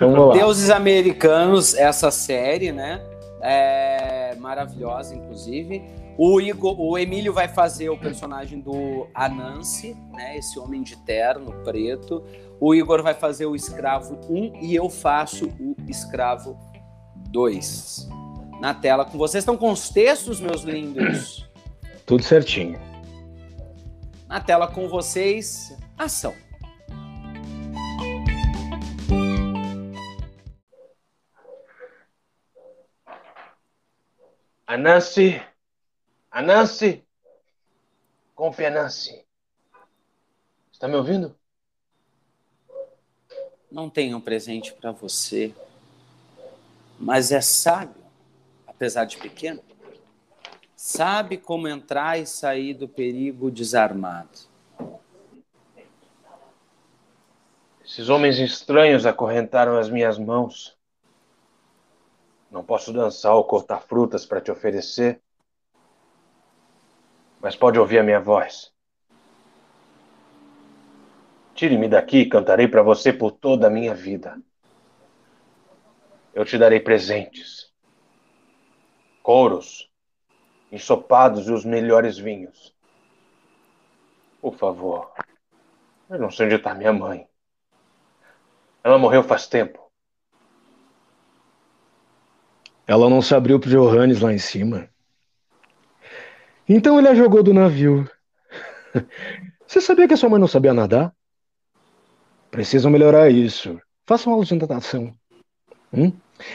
Vamos 0.00 0.28
lá. 0.28 0.34
Deuses 0.34 0.70
Americanos, 0.70 1.74
essa 1.74 2.10
série, 2.10 2.72
né? 2.72 3.02
É 3.42 4.34
maravilhosa, 4.40 5.14
inclusive. 5.14 5.82
O, 6.18 6.40
Igor, 6.40 6.80
o 6.80 6.96
Emílio 6.96 7.32
vai 7.32 7.46
fazer 7.46 7.90
o 7.90 7.98
personagem 7.98 8.60
do 8.60 9.06
Anansi, 9.14 9.94
né? 10.12 10.38
Esse 10.38 10.58
homem 10.58 10.82
de 10.82 10.96
terno 10.96 11.52
preto. 11.62 12.22
O 12.58 12.74
Igor 12.74 13.02
vai 13.02 13.12
fazer 13.12 13.44
o 13.44 13.54
escravo 13.54 14.18
1 14.30 14.62
e 14.62 14.74
eu 14.74 14.88
faço 14.88 15.46
o 15.60 15.76
escravo 15.86 16.58
2 17.28 18.08
na 18.60 18.72
tela 18.72 19.04
com 19.04 19.18
vocês. 19.18 19.42
Estão 19.42 19.56
com 19.56 19.70
os 19.70 19.90
textos, 19.90 20.40
meus 20.40 20.62
lindos? 20.62 21.46
Tudo 22.06 22.22
certinho. 22.22 22.78
Na 24.36 24.40
tela 24.42 24.70
com 24.70 24.86
vocês, 24.86 25.74
ação. 25.96 26.36
Anansi, 34.66 35.42
Anansi, 36.30 37.02
confia 38.34 38.68
Anansi. 38.68 39.24
Está 40.70 40.86
me 40.86 40.96
ouvindo? 40.96 41.34
Não 43.70 43.88
tenho 43.88 44.18
um 44.18 44.20
presente 44.20 44.74
para 44.74 44.92
você 44.92 45.54
mas 46.98 47.32
é 47.32 47.40
sábio, 47.40 48.04
apesar 48.66 49.06
de 49.06 49.16
pequeno. 49.16 49.62
Sabe 50.88 51.36
como 51.36 51.66
entrar 51.66 52.16
e 52.16 52.24
sair 52.24 52.72
do 52.72 52.86
perigo 52.86 53.50
desarmado. 53.50 54.38
Esses 57.84 58.08
homens 58.08 58.38
estranhos 58.38 59.04
acorrentaram 59.04 59.76
as 59.76 59.90
minhas 59.90 60.16
mãos. 60.16 60.78
Não 62.48 62.62
posso 62.62 62.92
dançar 62.92 63.34
ou 63.34 63.42
cortar 63.42 63.80
frutas 63.80 64.24
para 64.24 64.40
te 64.40 64.52
oferecer, 64.52 65.20
mas 67.40 67.56
pode 67.56 67.80
ouvir 67.80 67.98
a 67.98 68.04
minha 68.04 68.20
voz. 68.20 68.72
Tire-me 71.52 71.88
daqui 71.88 72.18
e 72.18 72.28
cantarei 72.28 72.68
para 72.68 72.84
você 72.84 73.12
por 73.12 73.32
toda 73.32 73.66
a 73.66 73.70
minha 73.70 73.92
vida 73.92 74.40
eu 76.32 76.44
te 76.44 76.58
darei 76.58 76.78
presentes, 76.78 77.72
couros, 79.22 79.90
ensopados 80.70 81.48
e 81.48 81.52
os 81.52 81.64
melhores 81.64 82.18
vinhos. 82.18 82.74
Por 84.40 84.56
favor. 84.56 85.12
Eu 86.08 86.18
não 86.18 86.30
sei 86.30 86.46
onde 86.46 86.56
está 86.56 86.74
minha 86.74 86.92
mãe. 86.92 87.26
Ela 88.82 88.98
morreu 88.98 89.22
faz 89.22 89.46
tempo. 89.46 89.84
Ela 92.86 93.10
não 93.10 93.20
se 93.20 93.34
abriu 93.34 93.58
pro 93.58 93.68
Johannes 93.68 94.20
lá 94.20 94.32
em 94.32 94.38
cima. 94.38 94.88
Então 96.68 96.98
ele 96.98 97.08
a 97.08 97.14
jogou 97.14 97.42
do 97.42 97.52
navio. 97.52 98.08
Você 99.66 99.80
sabia 99.80 100.06
que 100.06 100.14
a 100.14 100.16
sua 100.16 100.28
mãe 100.28 100.40
não 100.40 100.46
sabia 100.46 100.72
nadar? 100.72 101.12
Precisam 102.50 102.90
melhorar 102.90 103.28
isso. 103.28 103.80
Façam 104.06 104.32
aula 104.32 104.44
de 104.44 104.54
natação. 104.54 105.12
Hum? 105.92 106.12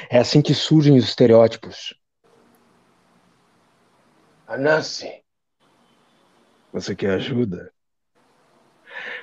É 0.09 0.19
assim 0.19 0.41
que 0.41 0.53
surgem 0.53 0.97
os 0.97 1.03
estereótipos. 1.03 1.93
A 4.51 4.57
Nancy. 4.57 5.09
Você 6.73 6.93
quer 6.93 7.11
ajuda? 7.11 7.71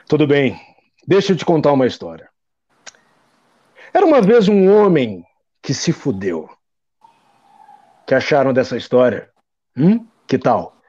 Tudo 0.08 0.26
bem. 0.26 0.58
Deixa 1.06 1.34
eu 1.34 1.36
te 1.36 1.44
contar 1.44 1.70
uma 1.70 1.86
história. 1.86 2.30
Era 3.92 4.06
uma 4.06 4.22
vez 4.22 4.48
um 4.48 4.72
homem 4.72 5.22
que 5.60 5.74
se 5.74 5.92
fudeu. 5.92 6.48
Que 8.06 8.14
acharam 8.14 8.54
dessa 8.54 8.74
história? 8.74 9.30
Hum? 9.76 10.08
Que 10.26 10.38
tal? 10.38 10.80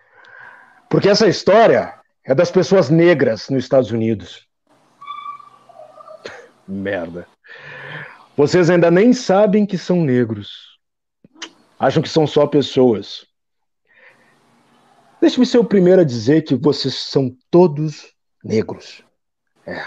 Porque 0.90 1.10
essa 1.10 1.28
história 1.28 2.00
é 2.24 2.34
das 2.34 2.50
pessoas 2.50 2.90
negras 2.90 3.50
nos 3.50 3.66
Estados 3.66 3.92
Unidos. 3.92 4.48
Merda. 6.66 7.28
Vocês 8.38 8.70
ainda 8.70 8.90
nem 8.90 9.12
sabem 9.12 9.66
que 9.66 9.78
são 9.78 9.98
negros. 9.98 10.80
Acham 11.78 12.02
que 12.02 12.08
são 12.08 12.26
só 12.26 12.48
pessoas. 12.48 13.28
Deixe-me 15.22 15.45
ser 15.45 15.57
o 15.57 15.65
primeiro 15.65 16.01
a 16.01 16.05
dizer 16.05 16.43
que 16.43 16.55
vocês 16.55 16.93
são 16.93 17.36
todos 17.51 18.13
negros. 18.43 19.03
É. 19.65 19.84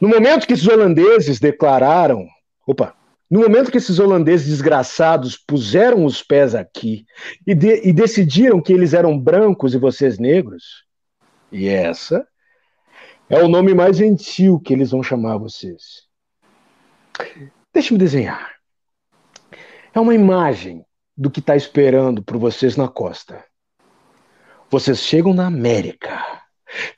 No 0.00 0.08
momento 0.08 0.46
que 0.46 0.52
esses 0.52 0.66
holandeses 0.66 1.38
declararam. 1.38 2.26
Opa! 2.66 2.94
No 3.28 3.40
momento 3.40 3.72
que 3.72 3.78
esses 3.78 3.98
holandeses 3.98 4.46
desgraçados 4.46 5.36
puseram 5.36 6.04
os 6.04 6.22
pés 6.22 6.54
aqui 6.54 7.04
e, 7.44 7.54
de, 7.54 7.88
e 7.88 7.92
decidiram 7.92 8.62
que 8.62 8.72
eles 8.72 8.94
eram 8.94 9.18
brancos 9.18 9.74
e 9.74 9.78
vocês 9.78 10.16
negros, 10.16 10.84
e 11.50 11.66
essa 11.66 12.26
é 13.28 13.42
o 13.42 13.48
nome 13.48 13.74
mais 13.74 13.96
gentil 13.96 14.60
que 14.60 14.72
eles 14.72 14.92
vão 14.92 15.02
chamar 15.02 15.38
vocês. 15.38 16.06
Deixe-me 17.74 17.98
desenhar. 17.98 18.54
É 19.92 19.98
uma 19.98 20.14
imagem 20.14 20.84
do 21.16 21.30
que 21.30 21.40
está 21.40 21.56
esperando 21.56 22.22
por 22.22 22.36
vocês 22.36 22.76
na 22.76 22.86
costa. 22.86 23.44
Vocês 24.76 24.98
chegam 24.98 25.32
na 25.32 25.46
América, 25.46 26.22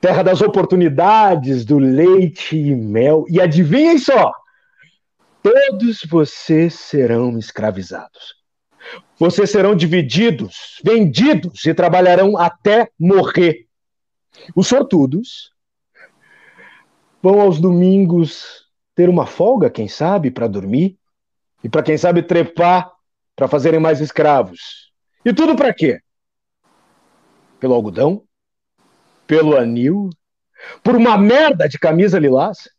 terra 0.01 0.21
das 0.21 0.41
oportunidades, 0.41 1.63
do 1.63 1.79
leite 1.79 2.57
e 2.57 2.75
mel, 2.75 3.23
e 3.29 3.39
adivinhem 3.39 3.97
só: 3.97 4.33
todos 5.41 6.01
vocês 6.09 6.73
serão 6.73 7.39
escravizados. 7.39 8.35
Vocês 9.17 9.49
serão 9.49 9.77
divididos, 9.77 10.81
vendidos 10.83 11.63
e 11.63 11.73
trabalharão 11.73 12.37
até 12.37 12.89
morrer. 12.99 13.65
Os 14.53 14.67
sortudos 14.67 15.53
vão 17.23 17.39
aos 17.39 17.61
domingos 17.61 18.65
ter 18.93 19.07
uma 19.07 19.25
folga, 19.25 19.69
quem 19.69 19.87
sabe, 19.87 20.29
para 20.29 20.47
dormir, 20.47 20.97
e 21.63 21.69
para 21.69 21.81
quem 21.81 21.97
sabe 21.97 22.23
trepar 22.23 22.91
para 23.37 23.47
fazerem 23.47 23.79
mais 23.79 24.01
escravos. 24.01 24.91
E 25.23 25.33
tudo 25.33 25.55
para 25.55 25.73
quê? 25.73 26.01
Pelo 27.59 27.73
algodão? 27.73 28.23
Pelo 29.27 29.57
anil? 29.57 30.09
Por 30.83 30.95
uma 30.95 31.17
merda 31.17 31.67
de 31.67 31.77
camisa 31.77 32.19
lilás? 32.19 32.69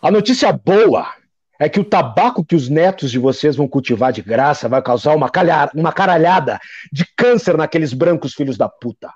A 0.00 0.10
notícia 0.10 0.52
boa 0.52 1.14
é 1.58 1.68
que 1.68 1.80
o 1.80 1.84
tabaco 1.84 2.44
que 2.44 2.54
os 2.54 2.68
netos 2.68 3.10
de 3.10 3.18
vocês 3.18 3.56
vão 3.56 3.68
cultivar 3.68 4.12
de 4.12 4.20
graça 4.20 4.68
vai 4.68 4.82
causar 4.82 5.14
uma, 5.14 5.30
calhar, 5.30 5.70
uma 5.74 5.92
caralhada 5.92 6.58
de 6.92 7.06
câncer 7.16 7.56
naqueles 7.56 7.92
brancos 7.92 8.34
filhos 8.34 8.58
da 8.58 8.68
puta. 8.68 9.12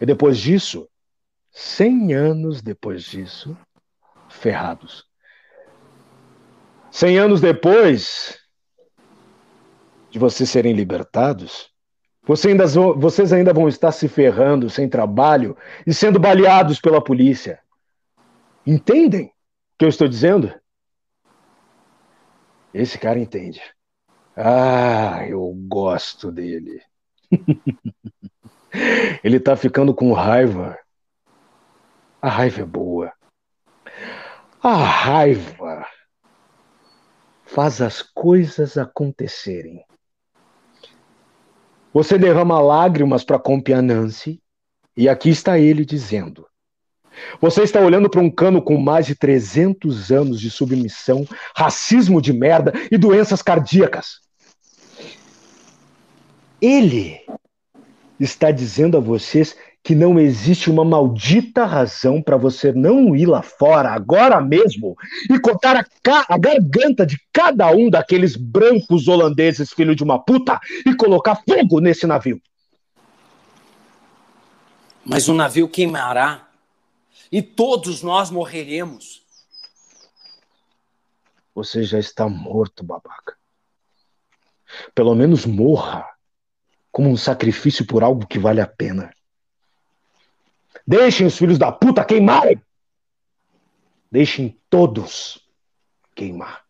E 0.00 0.06
depois 0.06 0.38
disso, 0.38 0.88
cem 1.50 2.14
anos 2.14 2.62
depois 2.62 3.04
disso, 3.04 3.56
ferrados. 4.28 5.04
Cem 6.90 7.18
anos 7.18 7.40
depois 7.40 8.38
de 10.10 10.18
vocês 10.18 10.48
serem 10.48 10.72
libertados, 10.72 11.70
vocês 12.28 12.52
ainda, 12.52 12.66
vocês 12.92 13.32
ainda 13.32 13.54
vão 13.54 13.66
estar 13.68 13.90
se 13.90 14.06
ferrando 14.06 14.68
sem 14.68 14.86
trabalho 14.86 15.56
e 15.86 15.94
sendo 15.94 16.20
baleados 16.20 16.78
pela 16.78 17.02
polícia. 17.02 17.58
Entendem 18.66 19.28
o 19.28 19.30
que 19.78 19.86
eu 19.86 19.88
estou 19.88 20.06
dizendo? 20.06 20.52
Esse 22.74 22.98
cara 22.98 23.18
entende. 23.18 23.62
Ah, 24.36 25.26
eu 25.26 25.50
gosto 25.66 26.30
dele. 26.30 26.82
Ele 29.24 29.40
tá 29.40 29.56
ficando 29.56 29.94
com 29.94 30.12
raiva. 30.12 30.78
A 32.20 32.28
raiva 32.28 32.60
é 32.60 32.66
boa. 32.66 33.10
A 34.62 34.74
raiva 34.74 35.86
faz 37.46 37.80
as 37.80 38.02
coisas 38.02 38.76
acontecerem. 38.76 39.87
Você 41.98 42.16
derrama 42.16 42.60
lágrimas 42.60 43.24
para 43.24 43.40
Compianance 43.40 44.40
e 44.96 45.08
aqui 45.08 45.30
está 45.30 45.58
ele 45.58 45.84
dizendo: 45.84 46.46
Você 47.40 47.64
está 47.64 47.80
olhando 47.80 48.08
para 48.08 48.20
um 48.20 48.30
cano 48.30 48.62
com 48.62 48.78
mais 48.78 49.04
de 49.04 49.16
300 49.16 50.12
anos 50.12 50.40
de 50.40 50.48
submissão, 50.48 51.26
racismo 51.56 52.22
de 52.22 52.32
merda 52.32 52.72
e 52.88 52.96
doenças 52.96 53.42
cardíacas. 53.42 54.20
Ele 56.62 57.18
está 58.20 58.52
dizendo 58.52 58.96
a 58.96 59.00
vocês 59.00 59.56
que 59.82 59.94
não 59.94 60.18
existe 60.18 60.70
uma 60.70 60.84
maldita 60.84 61.64
razão 61.64 62.20
para 62.20 62.36
você 62.36 62.72
não 62.72 63.16
ir 63.16 63.26
lá 63.26 63.42
fora 63.42 63.90
agora 63.90 64.40
mesmo 64.40 64.96
e 65.30 65.38
cortar 65.40 65.76
a, 65.76 65.84
a, 66.28 66.38
garganta 66.38 67.06
de 67.06 67.18
cada 67.32 67.70
um 67.70 67.88
daqueles 67.88 68.36
brancos 68.36 69.08
holandeses, 69.08 69.72
filho 69.72 69.94
de 69.94 70.04
uma 70.04 70.18
puta, 70.18 70.60
e 70.84 70.94
colocar 70.94 71.36
fogo 71.36 71.80
nesse 71.80 72.06
navio. 72.06 72.40
Mas 75.04 75.26
o 75.28 75.32
navio 75.32 75.68
queimará 75.68 76.48
e 77.32 77.40
todos 77.40 78.02
nós 78.02 78.30
morreremos. 78.30 79.22
Você 81.54 81.82
já 81.82 81.98
está 81.98 82.28
morto, 82.28 82.84
babaca. 82.84 83.36
Pelo 84.94 85.14
menos 85.14 85.46
morra 85.46 86.06
como 86.92 87.08
um 87.08 87.16
sacrifício 87.16 87.86
por 87.86 88.04
algo 88.04 88.26
que 88.26 88.38
vale 88.38 88.60
a 88.60 88.66
pena. 88.66 89.10
Deixem 90.88 91.26
os 91.26 91.36
filhos 91.36 91.58
da 91.58 91.70
puta 91.70 92.02
queimarem. 92.02 92.58
Deixem 94.10 94.58
todos 94.70 95.38
queimar. 96.14 96.64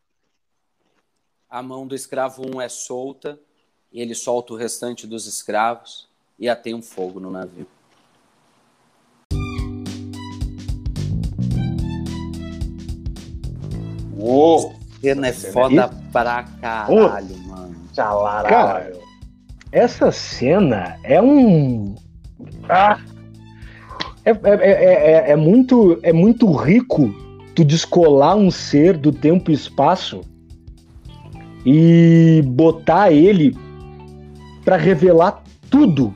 A 1.49 1.62
mão 1.62 1.87
do 1.87 1.95
escravo 1.95 2.43
1 2.45 2.57
um 2.57 2.61
é 2.61 2.69
solta, 2.69 3.39
e 3.93 4.01
ele 4.01 4.16
solta 4.16 4.53
o 4.53 4.57
restante 4.57 5.07
dos 5.07 5.29
escravos 5.29 6.09
e 6.37 6.49
atém 6.49 6.75
um 6.75 6.83
fogo 6.83 7.21
no 7.21 7.31
navio. 7.31 7.64
Uou! 14.16 14.75
Cena 15.01 15.29
é 15.29 15.33
foda 15.33 15.85
é 15.85 16.11
pra 16.11 16.43
caralho, 16.43 17.37
oh. 17.37 17.49
mano. 17.49 17.89
Cara, 17.95 19.01
essa 19.71 20.11
cena 20.11 20.99
é 21.05 21.23
um. 21.23 21.95
Ah! 22.69 22.99
É, 24.29 24.33
é, 24.45 25.31
é, 25.31 25.31
é, 25.31 25.37
muito, 25.37 25.99
é 26.03 26.12
muito 26.12 26.53
rico 26.53 27.14
tu 27.55 27.64
descolar 27.64 28.37
um 28.37 28.51
ser 28.51 28.97
do 28.99 29.11
tempo 29.11 29.51
e 29.51 29.55
espaço 29.55 30.20
e 31.64 32.43
botar 32.47 33.11
ele 33.11 33.57
para 34.64 34.76
revelar 34.76 35.43
tudo, 35.70 36.14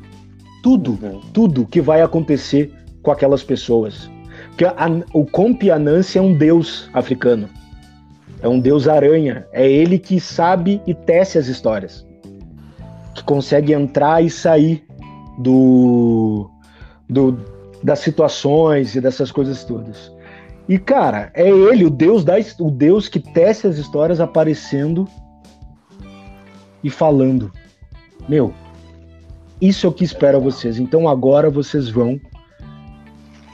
tudo, 0.62 0.98
uhum. 1.02 1.20
tudo 1.32 1.66
que 1.66 1.80
vai 1.80 2.02
acontecer 2.02 2.70
com 3.02 3.10
aquelas 3.10 3.42
pessoas. 3.42 4.10
Porque 4.48 4.66
a, 4.66 4.74
o 5.14 5.24
Compianance 5.24 6.18
é 6.18 6.20
um 6.20 6.34
deus 6.34 6.90
africano. 6.92 7.48
É 8.42 8.48
um 8.48 8.60
deus 8.60 8.88
aranha. 8.88 9.46
É 9.52 9.66
ele 9.66 9.98
que 9.98 10.20
sabe 10.20 10.82
e 10.86 10.92
tece 10.92 11.38
as 11.38 11.46
histórias. 11.46 12.06
Que 13.14 13.24
consegue 13.24 13.72
entrar 13.72 14.22
e 14.22 14.28
sair 14.28 14.84
do, 15.38 16.50
do, 17.08 17.32
das 17.82 18.00
situações 18.00 18.94
e 18.94 19.00
dessas 19.00 19.30
coisas 19.30 19.64
todas. 19.64 20.12
E 20.68 20.78
cara, 20.78 21.30
é 21.34 21.48
ele, 21.48 21.84
o 21.84 21.90
Deus 21.90 22.24
da, 22.24 22.34
o 22.58 22.70
Deus 22.70 23.08
que 23.08 23.18
tece 23.18 23.66
as 23.66 23.76
histórias 23.76 24.20
aparecendo 24.20 25.08
e 26.82 26.90
falando. 26.90 27.52
Meu, 28.28 28.54
isso 29.60 29.86
é 29.86 29.88
o 29.88 29.92
que 29.92 30.04
espera 30.04 30.38
vocês. 30.38 30.78
Então 30.78 31.08
agora 31.08 31.50
vocês 31.50 31.88
vão 31.88 32.20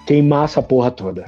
queimar 0.06 0.44
essa 0.44 0.62
porra 0.62 0.90
toda. 0.90 1.24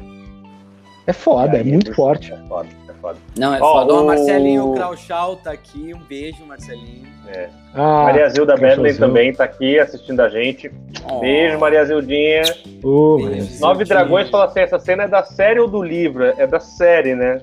É 1.07 1.13
foda, 1.13 1.59
é, 1.59 1.65
muito 1.65 1.95
forte. 1.95 2.33
É 2.33 2.37
foda, 2.47 2.69
foda. 3.01 3.19
Não, 3.37 3.55
é 3.55 3.59
oh, 3.59 3.61
foda. 3.61 3.95
O... 3.95 4.07
Marcelinho 4.07 4.75
Krauschal 4.75 5.37
tá 5.37 5.53
aqui. 5.53 5.93
Um 5.95 6.01
beijo, 6.01 6.45
Marcelinho. 6.47 7.09
É. 7.27 7.49
Ah, 7.75 8.05
Maria 8.05 8.29
Zilda 8.29 8.57
Bedley 8.57 8.95
também 8.95 9.33
tá 9.33 9.45
aqui 9.45 9.79
assistindo 9.79 10.21
a 10.21 10.29
gente. 10.29 10.71
Oh. 11.09 11.21
Beijo, 11.21 11.59
Maria 11.59 11.85
Zildinha. 11.85 12.43
Oh, 12.83 13.17
Beijo, 13.17 13.61
Nove 13.61 13.85
Dragões 13.85 14.29
fala 14.31 14.47
assim: 14.47 14.61
essa 14.61 14.79
cena 14.79 15.05
é 15.05 15.09
da 15.09 15.23
série 15.25 15.61
ou 15.61 15.69
do 15.69 15.83
livro? 15.83 16.25
É 16.25 16.47
da 16.47 16.61
série, 16.61 17.15
né? 17.15 17.43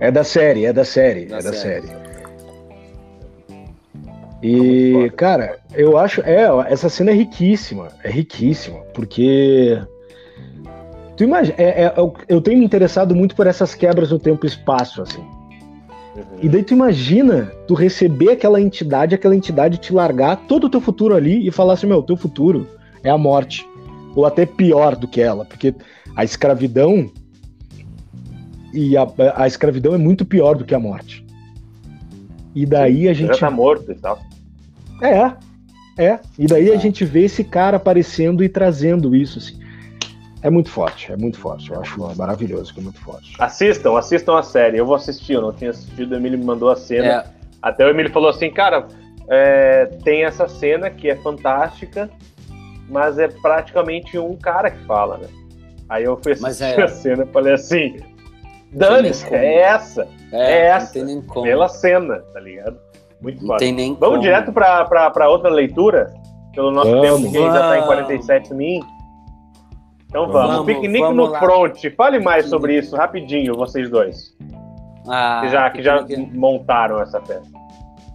É 0.00 0.10
da 0.10 0.24
série, 0.24 0.66
é 0.66 0.72
da 0.72 0.84
série, 0.84 1.26
da 1.26 1.38
é 1.38 1.42
da 1.42 1.52
série. 1.52 1.86
série. 1.86 2.04
E, 4.42 5.10
cara, 5.16 5.58
eu 5.72 5.96
acho. 5.96 6.20
É, 6.20 6.44
essa 6.70 6.90
cena 6.90 7.10
é 7.10 7.14
riquíssima. 7.14 7.88
É 8.02 8.10
riquíssima, 8.10 8.80
porque. 8.92 9.80
Tu 11.16 11.24
imagina. 11.24 11.54
É, 11.58 11.84
é, 11.84 11.94
eu 12.28 12.40
tenho 12.40 12.58
me 12.58 12.64
interessado 12.64 13.14
muito 13.14 13.34
por 13.34 13.46
essas 13.46 13.74
quebras 13.74 14.10
no 14.10 14.18
tempo 14.18 14.44
e 14.44 14.48
espaço, 14.48 15.02
assim. 15.02 15.20
Uhum. 15.20 16.22
E 16.42 16.48
daí 16.48 16.62
tu 16.62 16.74
imagina 16.74 17.52
tu 17.66 17.74
receber 17.74 18.30
aquela 18.30 18.60
entidade, 18.60 19.14
aquela 19.14 19.34
entidade 19.34 19.78
te 19.78 19.92
largar 19.92 20.36
todo 20.48 20.64
o 20.64 20.70
teu 20.70 20.80
futuro 20.80 21.14
ali 21.14 21.46
e 21.46 21.50
falar 21.50 21.74
assim: 21.74 21.86
meu, 21.86 22.02
teu 22.02 22.16
futuro 22.16 22.66
é 23.02 23.10
a 23.10 23.18
morte. 23.18 23.68
Ou 24.14 24.24
até 24.24 24.46
pior 24.46 24.94
do 24.94 25.08
que 25.08 25.20
ela, 25.20 25.44
porque 25.44 25.74
a 26.16 26.24
escravidão. 26.24 27.10
E 28.72 28.96
a, 28.96 29.06
a 29.36 29.46
escravidão 29.46 29.94
é 29.94 29.98
muito 29.98 30.24
pior 30.24 30.56
do 30.56 30.64
que 30.64 30.74
a 30.74 30.80
morte. 30.80 31.24
E 32.54 32.66
daí 32.66 33.08
a 33.08 33.12
gente. 33.12 33.34
Já 33.34 33.48
tá 33.48 33.50
morto 33.50 33.90
e 33.90 33.94
tal. 33.94 34.20
É, 35.00 35.32
é. 35.96 36.18
E 36.38 36.46
daí 36.46 36.72
a 36.72 36.76
gente 36.76 37.04
vê 37.04 37.24
esse 37.24 37.44
cara 37.44 37.76
aparecendo 37.76 38.42
e 38.42 38.48
trazendo 38.48 39.14
isso, 39.14 39.38
assim. 39.38 39.63
É 40.44 40.50
muito 40.50 40.68
forte, 40.68 41.10
é 41.10 41.16
muito 41.16 41.38
forte. 41.38 41.72
Eu 41.72 41.80
acho 41.80 41.98
maravilhoso, 42.16 42.74
que 42.74 42.78
é 42.78 42.82
muito 42.82 43.00
forte. 43.00 43.34
Assistam, 43.38 43.96
assistam 43.96 44.38
a 44.38 44.42
série. 44.42 44.76
Eu 44.76 44.84
vou 44.84 44.94
assistir, 44.94 45.32
eu 45.32 45.40
não 45.40 45.54
tinha 45.54 45.70
assistido, 45.70 46.12
o 46.12 46.16
Emílio 46.16 46.38
me 46.38 46.44
mandou 46.44 46.68
a 46.68 46.76
cena. 46.76 47.06
É. 47.06 47.24
Até 47.62 47.86
o 47.86 47.88
Emílio 47.88 48.12
falou 48.12 48.28
assim, 48.28 48.50
cara, 48.50 48.86
é, 49.26 49.86
tem 50.04 50.22
essa 50.22 50.46
cena 50.46 50.90
que 50.90 51.08
é 51.08 51.16
fantástica, 51.16 52.10
mas 52.90 53.18
é 53.18 53.26
praticamente 53.26 54.18
um 54.18 54.36
cara 54.36 54.70
que 54.70 54.84
fala, 54.84 55.16
né? 55.16 55.28
Aí 55.88 56.04
eu 56.04 56.20
fui 56.22 56.32
assistir 56.32 56.78
é... 56.78 56.82
a 56.82 56.88
cena 56.88 57.24
e 57.24 57.32
falei 57.32 57.54
assim, 57.54 57.96
dane-se, 58.70 59.34
é 59.34 59.60
essa, 59.62 60.06
é, 60.30 60.52
é 60.52 60.66
essa, 60.66 60.92
pela 61.42 61.68
cena, 61.68 62.18
tá 62.34 62.40
ligado? 62.40 62.76
Muito 63.18 63.40
não 63.40 63.48
fácil. 63.48 63.66
Tem 63.66 63.72
nem 63.72 63.94
Vamos 63.94 64.16
como. 64.16 64.20
direto 64.20 64.52
para 64.52 65.28
outra 65.30 65.48
leitura? 65.48 66.12
Pelo 66.54 66.70
nosso 66.70 66.90
vamos, 66.90 67.22
tempo, 67.22 67.32
que 67.32 67.38
ainda 67.38 67.60
está 67.60 67.78
em 67.78 67.86
47 67.86 68.54
min. 68.54 68.80
Então 70.14 70.28
vamos. 70.28 70.50
vamos 70.52 70.66
Piquenique 70.66 71.00
vamos 71.00 71.16
no 71.16 71.32
lá. 71.32 71.40
front. 71.40 71.76
Fale 71.96 72.20
mais 72.20 72.48
sobre 72.48 72.78
isso 72.78 72.94
rapidinho, 72.94 73.56
vocês 73.56 73.90
dois. 73.90 74.32
Ah, 75.08 75.40
que 75.42 75.48
já, 75.48 75.70
que 75.70 75.82
já 75.82 76.06
montaram 76.32 77.00
essa 77.00 77.20
peça. 77.20 77.50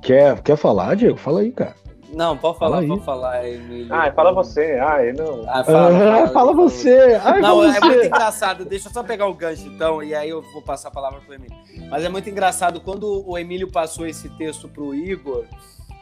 Quer, 0.02 0.42
quer 0.42 0.56
falar, 0.56 0.96
Diego? 0.96 1.18
Fala 1.18 1.42
aí, 1.42 1.52
cara. 1.52 1.76
Não, 2.14 2.38
pode 2.38 2.58
falar, 2.58 2.78
fala 2.78 2.88
pode 2.88 3.04
falar, 3.04 3.46
Emílio. 3.48 3.94
Ah, 3.94 4.10
fala 4.14 4.32
você. 4.32 4.80
Ah, 4.82 4.98
não. 5.16 5.44
Ah, 5.46 5.62
fala, 5.62 5.92
fala, 5.92 6.28
fala 6.30 6.54
você. 6.54 7.20
Ai, 7.22 7.42
não, 7.42 7.64
é 7.66 7.80
muito 7.82 8.06
engraçado. 8.06 8.64
Deixa 8.64 8.88
eu 8.88 8.94
só 8.94 9.04
pegar 9.04 9.28
o 9.28 9.34
gancho, 9.34 9.68
então, 9.68 10.02
e 10.02 10.16
aí 10.16 10.30
eu 10.30 10.42
vou 10.54 10.62
passar 10.62 10.88
a 10.88 10.92
palavra 10.92 11.20
pro 11.20 11.36
Emílio. 11.36 11.56
Mas 11.92 12.06
é 12.06 12.10
muito 12.10 12.30
engraçado, 12.30 12.80
quando 12.80 13.30
o 13.30 13.38
Emílio 13.38 13.70
passou 13.70 14.08
esse 14.08 14.30
texto 14.38 14.70
pro 14.70 14.96
Igor, 14.96 15.44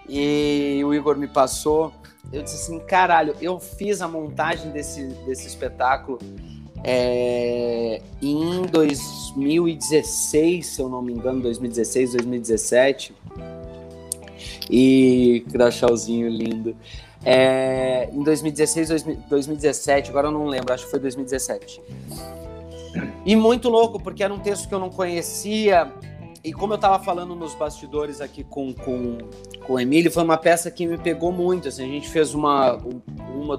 e 0.07 0.79
o 0.85 0.93
Igor 0.93 1.17
me 1.17 1.27
passou, 1.27 1.91
eu 2.31 2.43
disse 2.43 2.55
assim, 2.55 2.79
caralho, 2.79 3.35
eu 3.41 3.59
fiz 3.59 4.01
a 4.01 4.07
montagem 4.07 4.71
desse, 4.71 5.07
desse 5.25 5.47
espetáculo 5.47 6.19
é, 6.83 8.01
em 8.21 8.63
2016, 8.63 10.65
se 10.65 10.81
eu 10.81 10.89
não 10.89 11.01
me 11.01 11.13
engano, 11.13 11.41
2016, 11.41 12.13
2017 12.13 13.15
e 14.69 15.45
crachauzinho 15.51 16.29
lindo. 16.29 16.75
É, 17.25 18.09
em 18.13 18.23
2016, 18.23 19.03
2017, 19.29 20.09
agora 20.09 20.27
eu 20.27 20.31
não 20.31 20.45
lembro, 20.45 20.73
acho 20.73 20.85
que 20.85 20.91
foi 20.91 20.99
2017. 20.99 21.81
E 23.25 23.35
muito 23.35 23.69
louco, 23.69 24.01
porque 24.01 24.23
era 24.23 24.33
um 24.33 24.39
texto 24.39 24.67
que 24.67 24.73
eu 24.73 24.79
não 24.79 24.89
conhecia. 24.89 25.91
E 26.47 26.53
como 26.53 26.71
eu 26.71 26.75
estava 26.77 26.97
falando 27.03 27.35
nos 27.35 27.53
bastidores 27.53 28.21
aqui 28.21 28.41
com, 28.41 28.73
com, 28.73 29.17
com 29.65 29.73
o 29.73 29.77
Emílio, 29.77 30.09
foi 30.09 30.23
uma 30.23 30.37
peça 30.37 30.71
que 30.71 30.87
me 30.87 30.97
pegou 30.97 31.29
muito. 31.29 31.67
Assim, 31.67 31.83
a 31.83 31.87
gente 31.87 32.07
fez 32.07 32.33
uma, 32.33 32.77
uma, 33.35 33.57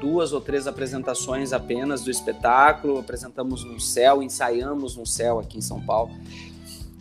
duas 0.00 0.32
ou 0.32 0.40
três 0.40 0.66
apresentações 0.66 1.52
apenas 1.52 2.02
do 2.02 2.10
espetáculo, 2.10 2.98
apresentamos 2.98 3.62
no 3.62 3.78
céu, 3.78 4.22
ensaiamos 4.22 4.96
no 4.96 5.04
céu 5.04 5.38
aqui 5.38 5.58
em 5.58 5.60
São 5.60 5.82
Paulo. 5.82 6.12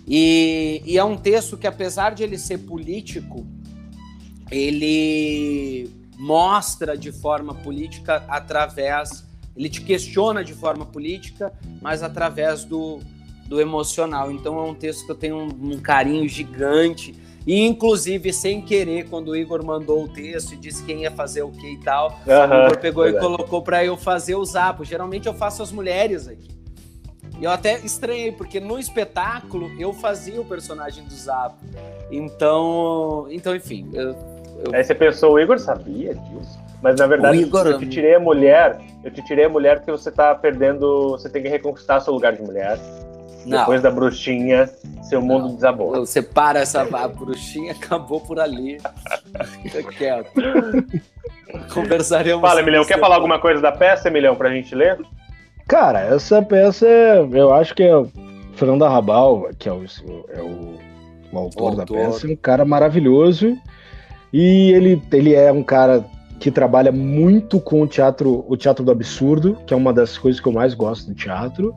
E, 0.05 0.83
e 0.85 0.97
é 0.97 1.03
um 1.05 1.15
texto 1.15 1.57
que, 1.57 1.67
apesar 1.67 2.13
de 2.13 2.21
ele 2.21 2.37
ser 2.37 2.57
político, 2.57 3.47
ele 4.51 5.89
mostra 6.17 6.97
de 6.97 7.13
forma 7.13 7.55
política 7.55 8.25
através. 8.27 9.23
Ele 9.55 9.69
te 9.69 9.79
questiona 9.83 10.43
de 10.43 10.53
forma 10.53 10.85
política, 10.85 11.53
mas 11.81 12.03
através 12.03 12.65
do, 12.65 12.99
do 13.50 13.60
emocional. 13.60 14.32
Então 14.32 14.60
é 14.60 14.62
um 14.62 14.76
texto 14.76 15.06
que 15.06 15.12
eu 15.12 15.16
tenho 15.16 15.36
um, 15.38 15.74
um 15.74 15.80
carinho 15.80 16.30
gigante. 16.30 17.16
E, 17.47 17.66
inclusive, 17.66 18.32
sem 18.32 18.62
querer, 18.62 19.10
quando 19.10 19.30
o 19.30 19.36
Igor 19.36 19.66
mandou 19.66 20.04
o 20.04 20.08
texto 20.08 20.54
e 20.54 20.56
disse 20.56 20.84
quem 20.84 21.02
ia 21.02 21.10
fazer 21.10 21.41
o 21.41 21.50
que 21.50 21.74
e 21.74 21.80
tal, 21.80 22.10
uhum, 22.28 22.36
o 22.36 22.66
Igor 22.66 22.78
pegou 22.78 23.04
verdade. 23.06 23.26
e 23.26 23.28
colocou 23.28 23.62
para 23.64 23.84
eu 23.84 23.97
fazer 23.97 24.36
o 24.36 24.45
zapo. 24.45 24.86
Geralmente 24.86 25.26
eu 25.26 25.34
faço 25.34 25.64
as 25.64 25.72
mulheres 25.72 26.28
aqui. 26.28 26.60
E 27.39 27.45
eu 27.45 27.50
até 27.50 27.80
estranhei, 27.80 28.32
porque 28.32 28.60
no 28.60 28.78
espetáculo 28.78 29.72
eu 29.80 29.93
fazia 29.93 30.39
o 30.39 30.45
personagem 30.45 31.06
do 31.06 31.14
Zap. 31.16 31.56
Então, 32.12 33.28
então 33.32 33.56
enfim. 33.56 33.89
Eu, 33.93 34.10
eu... 34.64 34.76
Aí 34.76 34.84
você 34.84 34.93
pensou, 34.93 35.34
o 35.34 35.39
Igor 35.39 35.58
sabia 35.58 36.14
disso? 36.14 36.60
Mas 36.84 36.97
na 36.97 37.08
verdade, 37.08 37.38
Igor... 37.39 37.66
eu 37.66 37.80
te 37.80 37.88
tirei 37.88 38.16
a 38.16 38.20
mulher, 38.20 38.80
eu 39.04 39.10
te 39.10 39.24
tirei 39.24 39.45
a 39.45 39.50
mulher 39.50 39.78
porque 39.78 39.91
você 39.91 40.12
tá 40.12 40.36
perdendo. 40.36 41.12
Você 41.12 41.30
tem 41.30 41.41
que 41.41 41.50
reconquistar 41.50 42.02
seu 42.02 42.14
lugar 42.14 42.34
de 42.34 42.41
mulher. 42.41 42.78
Não. 43.50 43.60
Depois 43.60 43.82
da 43.82 43.89
bruxinha, 43.89 44.70
seu 45.02 45.22
mundo 45.22 45.47
Não. 45.47 45.56
desabou. 45.56 45.91
Você 45.95 46.22
para 46.22 46.60
essa 46.60 46.82
a 46.82 47.08
bruxinha, 47.08 47.72
acabou 47.72 48.22
por 48.22 48.39
ali. 48.39 48.78
Fica 49.64 49.84
quieto. 49.84 50.32
Conversaremos. 51.74 52.41
Fala, 52.41 52.62
Emilhão, 52.62 52.86
quer 52.86 53.00
falar 53.00 53.16
alguma 53.16 53.39
coisa 53.39 53.60
da 53.60 53.72
peça, 53.72 54.08
Emilhão, 54.08 54.36
pra 54.36 54.52
gente 54.52 54.76
ler? 54.76 55.00
Cara, 55.68 56.02
essa 56.02 56.41
peça, 56.41 56.88
é, 56.88 57.20
eu 57.32 57.54
acho 57.54 57.74
que 57.74 57.84
é 57.84 57.95
o 57.95 58.08
Fernando 58.54 58.86
Arrabal, 58.86 59.50
que 59.58 59.68
é 59.68 59.72
o, 59.72 59.84
é 60.30 60.41
o, 60.41 60.78
o 61.32 61.38
autor 61.38 61.74
o 61.74 61.76
da 61.76 61.86
peça, 61.86 62.28
é 62.28 62.32
um 62.32 62.36
cara 62.36 62.64
maravilhoso. 62.64 63.58
E 64.32 64.72
ele, 64.74 65.02
ele 65.12 65.34
é 65.34 65.52
um 65.52 65.64
cara 65.64 66.06
que 66.39 66.52
trabalha 66.52 66.91
muito 66.91 67.60
com 67.60 67.82
o 67.82 67.88
teatro, 67.88 68.45
o 68.47 68.56
teatro 68.56 68.86
do 68.86 68.91
absurdo, 68.91 69.58
que 69.66 69.74
é 69.74 69.78
uma 69.78 69.91
das 69.91 70.18
coisas 70.18 70.39
que 70.39 70.47
eu 70.47 70.54
mais 70.54 70.74
gosto 70.74 71.08
do 71.08 71.16
teatro. 71.16 71.76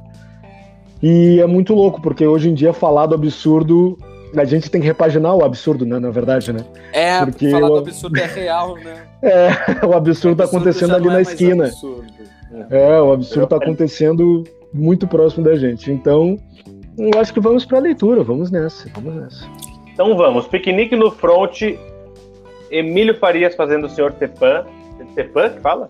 E 1.03 1.41
é 1.41 1.47
muito 1.47 1.75
louco, 1.75 2.01
porque 2.01 2.27
hoje 2.27 2.49
em 2.49 2.55
dia 2.55 2.73
falar 2.73 3.07
do 3.07 3.15
absurdo, 3.15 3.99
a 4.37 4.45
gente 4.45 4.71
tem 4.71 4.81
que 4.81 4.87
repaginar 4.87 5.35
o 5.35 5.45
absurdo, 5.45 5.85
né, 5.85 5.99
na 5.99 6.11
verdade, 6.11 6.53
né? 6.53 6.65
É, 6.93 7.25
porque 7.25 7.51
falar 7.51 7.67
o... 7.67 7.71
do 7.71 7.79
absurdo 7.79 8.19
é 8.19 8.27
real, 8.27 8.77
né? 8.77 9.07
É, 9.23 9.87
o 9.87 9.95
absurdo, 9.95 10.35
o 10.35 10.37
tá 10.37 10.45
acontecendo 10.45 10.97
ali 10.97 11.07
é 11.07 11.13
na 11.13 11.21
esquina. 11.21 11.67
Absurdo. 11.67 12.07
É, 12.71 13.01
o 13.01 13.13
absurdo 13.13 13.45
está 13.45 13.57
acontecendo 13.57 14.45
muito 14.75 15.07
próximo 15.07 15.45
da 15.45 15.55
gente. 15.55 15.93
Então, 15.93 16.37
eu 16.99 17.21
acho 17.21 17.33
que 17.33 17.41
vamos 17.41 17.65
para 17.65 17.79
a 17.79 17.81
leitura, 17.81 18.23
vamos 18.23 18.51
nessa, 18.51 18.89
vamos 18.95 19.15
nessa. 19.15 19.49
Então 19.93 20.17
vamos, 20.17 20.47
piquenique 20.47 20.97
no 20.97 21.11
front, 21.11 21.63
Emílio 22.71 23.15
Farias 23.19 23.55
fazendo 23.55 23.87
o 23.87 23.91
Senhor 23.91 24.13
Tepan. 24.13 24.65
Tepan 25.15 25.51
que 25.51 25.61
fala? 25.61 25.89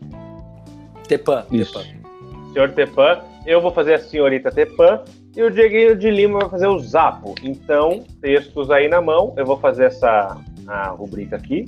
Tepan. 1.09 1.45
Isso. 1.51 1.73
Tepan. 1.73 2.03
Senhor 2.53 2.71
Tepan, 2.73 3.21
eu 3.47 3.61
vou 3.61 3.73
fazer 3.73 3.95
a 3.95 3.99
Senhorita 3.99 4.51
Tepan 4.51 5.03
e 5.35 5.43
o 5.43 5.51
Dieguinho 5.51 5.97
de 5.97 6.11
Lima 6.11 6.41
vai 6.41 6.49
fazer 6.49 6.67
o 6.67 6.79
Zapo. 6.79 7.35
Então, 7.43 8.05
textos 8.21 8.71
aí 8.71 8.89
na 8.89 9.01
mão, 9.01 9.35
eu 9.37 9.45
vou 9.45 9.59
fazer 9.59 9.87
essa 9.87 10.39
a 10.67 10.89
rubrica 10.89 11.37
aqui. 11.37 11.65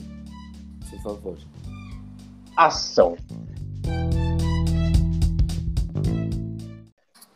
Por 0.91 1.03
favor. 1.03 1.39
Ação. 2.57 3.17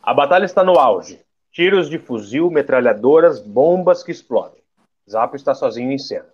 A 0.01 0.13
batalha 0.13 0.45
está 0.45 0.63
no 0.63 0.79
auge. 0.79 1.19
Tiros 1.51 1.89
de 1.89 1.99
fuzil, 1.99 2.49
metralhadoras, 2.49 3.39
bombas 3.39 4.03
que 4.03 4.11
explodem. 4.11 4.61
Zapo 5.09 5.35
está 5.35 5.53
sozinho 5.53 5.91
em 5.91 5.97
cena. 5.97 6.27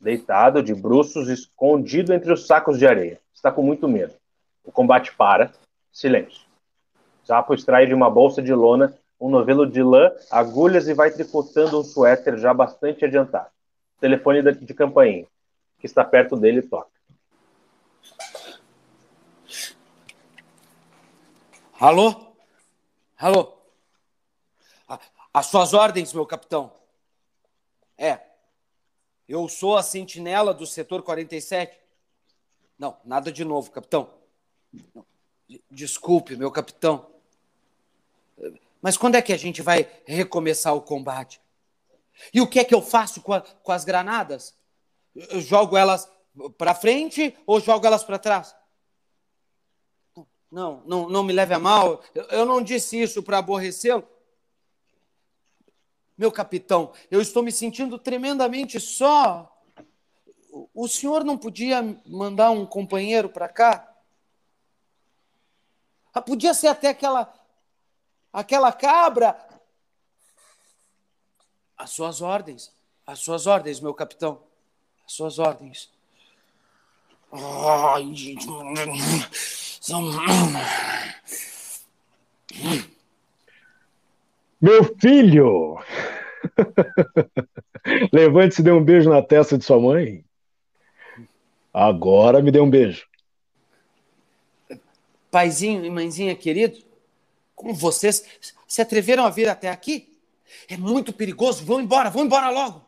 Deitado, 0.00 0.62
de 0.62 0.74
bruços, 0.74 1.28
escondido 1.28 2.12
entre 2.12 2.32
os 2.32 2.46
sacos 2.46 2.78
de 2.78 2.86
areia. 2.86 3.20
Está 3.32 3.52
com 3.52 3.62
muito 3.62 3.88
medo. 3.88 4.14
O 4.64 4.72
combate 4.72 5.14
para. 5.14 5.52
Silêncio. 5.92 6.51
Zapo 7.26 7.54
extrai 7.54 7.86
de 7.86 7.94
uma 7.94 8.10
bolsa 8.10 8.42
de 8.42 8.52
lona 8.52 8.96
um 9.22 9.30
novelo 9.30 9.64
de 9.64 9.80
lã, 9.80 10.10
agulhas 10.28 10.88
e 10.88 10.94
vai 10.94 11.08
tricotando 11.12 11.78
um 11.78 11.84
suéter 11.84 12.36
já 12.38 12.52
bastante 12.52 13.04
adiantado. 13.04 13.48
Telefone 14.00 14.42
de 14.42 14.74
campainha. 14.74 15.28
que 15.78 15.86
está 15.86 16.04
perto 16.04 16.36
dele 16.36 16.60
toca. 16.60 16.90
Alô? 21.78 22.34
Alô? 23.16 23.58
As 25.32 25.46
suas 25.46 25.72
ordens, 25.72 26.12
meu 26.12 26.26
capitão. 26.26 26.72
É. 27.96 28.20
Eu 29.28 29.48
sou 29.48 29.76
a 29.76 29.84
sentinela 29.84 30.52
do 30.52 30.66
setor 30.66 31.00
47. 31.02 31.78
Não, 32.76 32.96
nada 33.04 33.30
de 33.30 33.44
novo, 33.44 33.70
capitão. 33.70 34.12
Desculpe, 35.70 36.36
meu 36.36 36.50
capitão. 36.50 37.11
Mas 38.82 38.96
quando 38.96 39.14
é 39.14 39.22
que 39.22 39.32
a 39.32 39.36
gente 39.36 39.62
vai 39.62 39.88
recomeçar 40.04 40.74
o 40.74 40.82
combate? 40.82 41.40
E 42.34 42.40
o 42.40 42.48
que 42.48 42.58
é 42.58 42.64
que 42.64 42.74
eu 42.74 42.82
faço 42.82 43.22
com, 43.22 43.32
a, 43.32 43.40
com 43.40 43.70
as 43.70 43.84
granadas? 43.84 44.54
Eu 45.14 45.40
jogo 45.40 45.76
elas 45.76 46.10
para 46.58 46.74
frente 46.74 47.36
ou 47.46 47.60
jogo 47.60 47.86
elas 47.86 48.02
para 48.02 48.18
trás? 48.18 48.56
Não, 50.50 50.82
não, 50.84 51.08
não 51.08 51.22
me 51.22 51.32
leve 51.32 51.54
a 51.54 51.58
mal. 51.58 52.02
Eu, 52.30 52.44
não 52.44 52.60
disse 52.60 53.00
isso 53.00 53.22
para 53.22 53.38
aborrecê-lo. 53.38 54.06
Meu 56.18 56.30
capitão, 56.30 56.92
eu 57.10 57.22
estou 57.22 57.42
me 57.42 57.52
sentindo 57.52 57.98
tremendamente 57.98 58.80
só. 58.80 59.48
O 60.74 60.86
senhor 60.88 61.24
não 61.24 61.38
podia 61.38 61.82
mandar 62.04 62.50
um 62.50 62.66
companheiro 62.66 63.28
para 63.28 63.48
cá? 63.48 63.88
Ah, 66.12 66.20
podia 66.20 66.52
ser 66.52 66.66
até 66.66 66.88
aquela 66.88 67.32
aquela 68.32 68.72
cabra. 68.72 69.36
As 71.76 71.90
suas 71.90 72.22
ordens, 72.22 72.72
as 73.06 73.18
suas 73.18 73.46
ordens, 73.46 73.80
meu 73.80 73.92
capitão, 73.92 74.42
as 75.04 75.12
suas 75.12 75.38
ordens. 75.38 75.90
Ai, 77.32 78.14
gente. 78.14 78.46
Meu 84.60 84.96
filho! 84.98 85.82
Levante-se 88.12 88.60
e 88.60 88.64
dê 88.64 88.70
um 88.70 88.84
beijo 88.84 89.10
na 89.10 89.22
testa 89.22 89.58
de 89.58 89.64
sua 89.64 89.80
mãe. 89.80 90.24
Agora 91.72 92.40
me 92.42 92.50
dê 92.50 92.60
um 92.60 92.70
beijo. 92.70 93.08
Paizinho 95.30 95.84
e 95.84 95.90
mãezinha 95.90 96.36
querido, 96.36 96.78
como 97.62 97.74
vocês 97.74 98.24
se 98.66 98.82
atreveram 98.82 99.24
a 99.24 99.30
vir 99.30 99.48
até 99.48 99.70
aqui? 99.70 100.08
É 100.68 100.76
muito 100.76 101.12
perigoso, 101.12 101.64
vão 101.64 101.80
embora, 101.80 102.10
vão 102.10 102.24
embora 102.24 102.50
logo. 102.50 102.82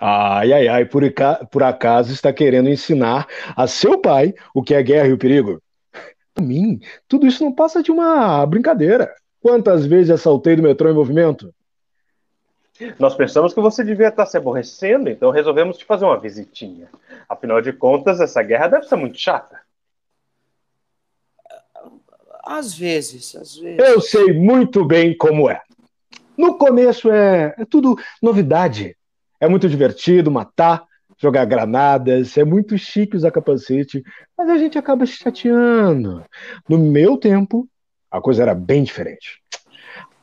Ai, 0.00 0.52
ai, 0.52 0.68
ai, 0.68 0.84
por, 0.86 1.02
por 1.50 1.62
acaso 1.62 2.12
está 2.12 2.32
querendo 2.32 2.70
ensinar 2.70 3.28
a 3.54 3.66
seu 3.66 3.98
pai 3.98 4.34
o 4.54 4.62
que 4.62 4.74
é 4.74 4.82
guerra 4.82 5.08
e 5.08 5.12
o 5.12 5.18
perigo? 5.18 5.60
Para 6.32 6.42
mim, 6.42 6.80
tudo 7.06 7.26
isso 7.26 7.44
não 7.44 7.52
passa 7.52 7.82
de 7.82 7.90
uma 7.90 8.44
brincadeira. 8.46 9.14
Quantas 9.42 9.84
vezes 9.84 10.10
assaltei 10.10 10.56
do 10.56 10.62
metrô 10.62 10.90
em 10.90 10.94
movimento? 10.94 11.54
Nós 12.98 13.14
pensamos 13.14 13.52
que 13.52 13.60
você 13.60 13.84
devia 13.84 14.08
estar 14.08 14.24
se 14.24 14.38
aborrecendo, 14.38 15.10
então 15.10 15.30
resolvemos 15.30 15.76
te 15.76 15.84
fazer 15.84 16.06
uma 16.06 16.18
visitinha. 16.18 16.88
Afinal 17.28 17.60
de 17.60 17.74
contas, 17.74 18.20
essa 18.20 18.42
guerra 18.42 18.68
deve 18.68 18.86
ser 18.86 18.96
muito 18.96 19.18
chata. 19.18 19.60
Às 22.50 22.74
vezes, 22.74 23.36
às 23.36 23.56
vezes. 23.56 23.78
Eu 23.78 24.00
sei 24.00 24.32
muito 24.32 24.84
bem 24.84 25.16
como 25.16 25.48
é. 25.48 25.62
No 26.36 26.58
começo 26.58 27.08
é, 27.08 27.54
é 27.56 27.64
tudo 27.64 27.96
novidade. 28.20 28.96
É 29.40 29.48
muito 29.48 29.68
divertido 29.68 30.32
matar, 30.32 30.82
jogar 31.16 31.44
granadas, 31.44 32.36
é 32.36 32.42
muito 32.42 32.76
chique 32.76 33.16
usar 33.16 33.30
capacete, 33.30 34.02
mas 34.36 34.48
a 34.48 34.58
gente 34.58 34.76
acaba 34.76 35.06
se 35.06 35.12
chateando. 35.12 36.24
No 36.68 36.76
meu 36.76 37.16
tempo, 37.16 37.68
a 38.10 38.20
coisa 38.20 38.42
era 38.42 38.52
bem 38.52 38.82
diferente. 38.82 39.40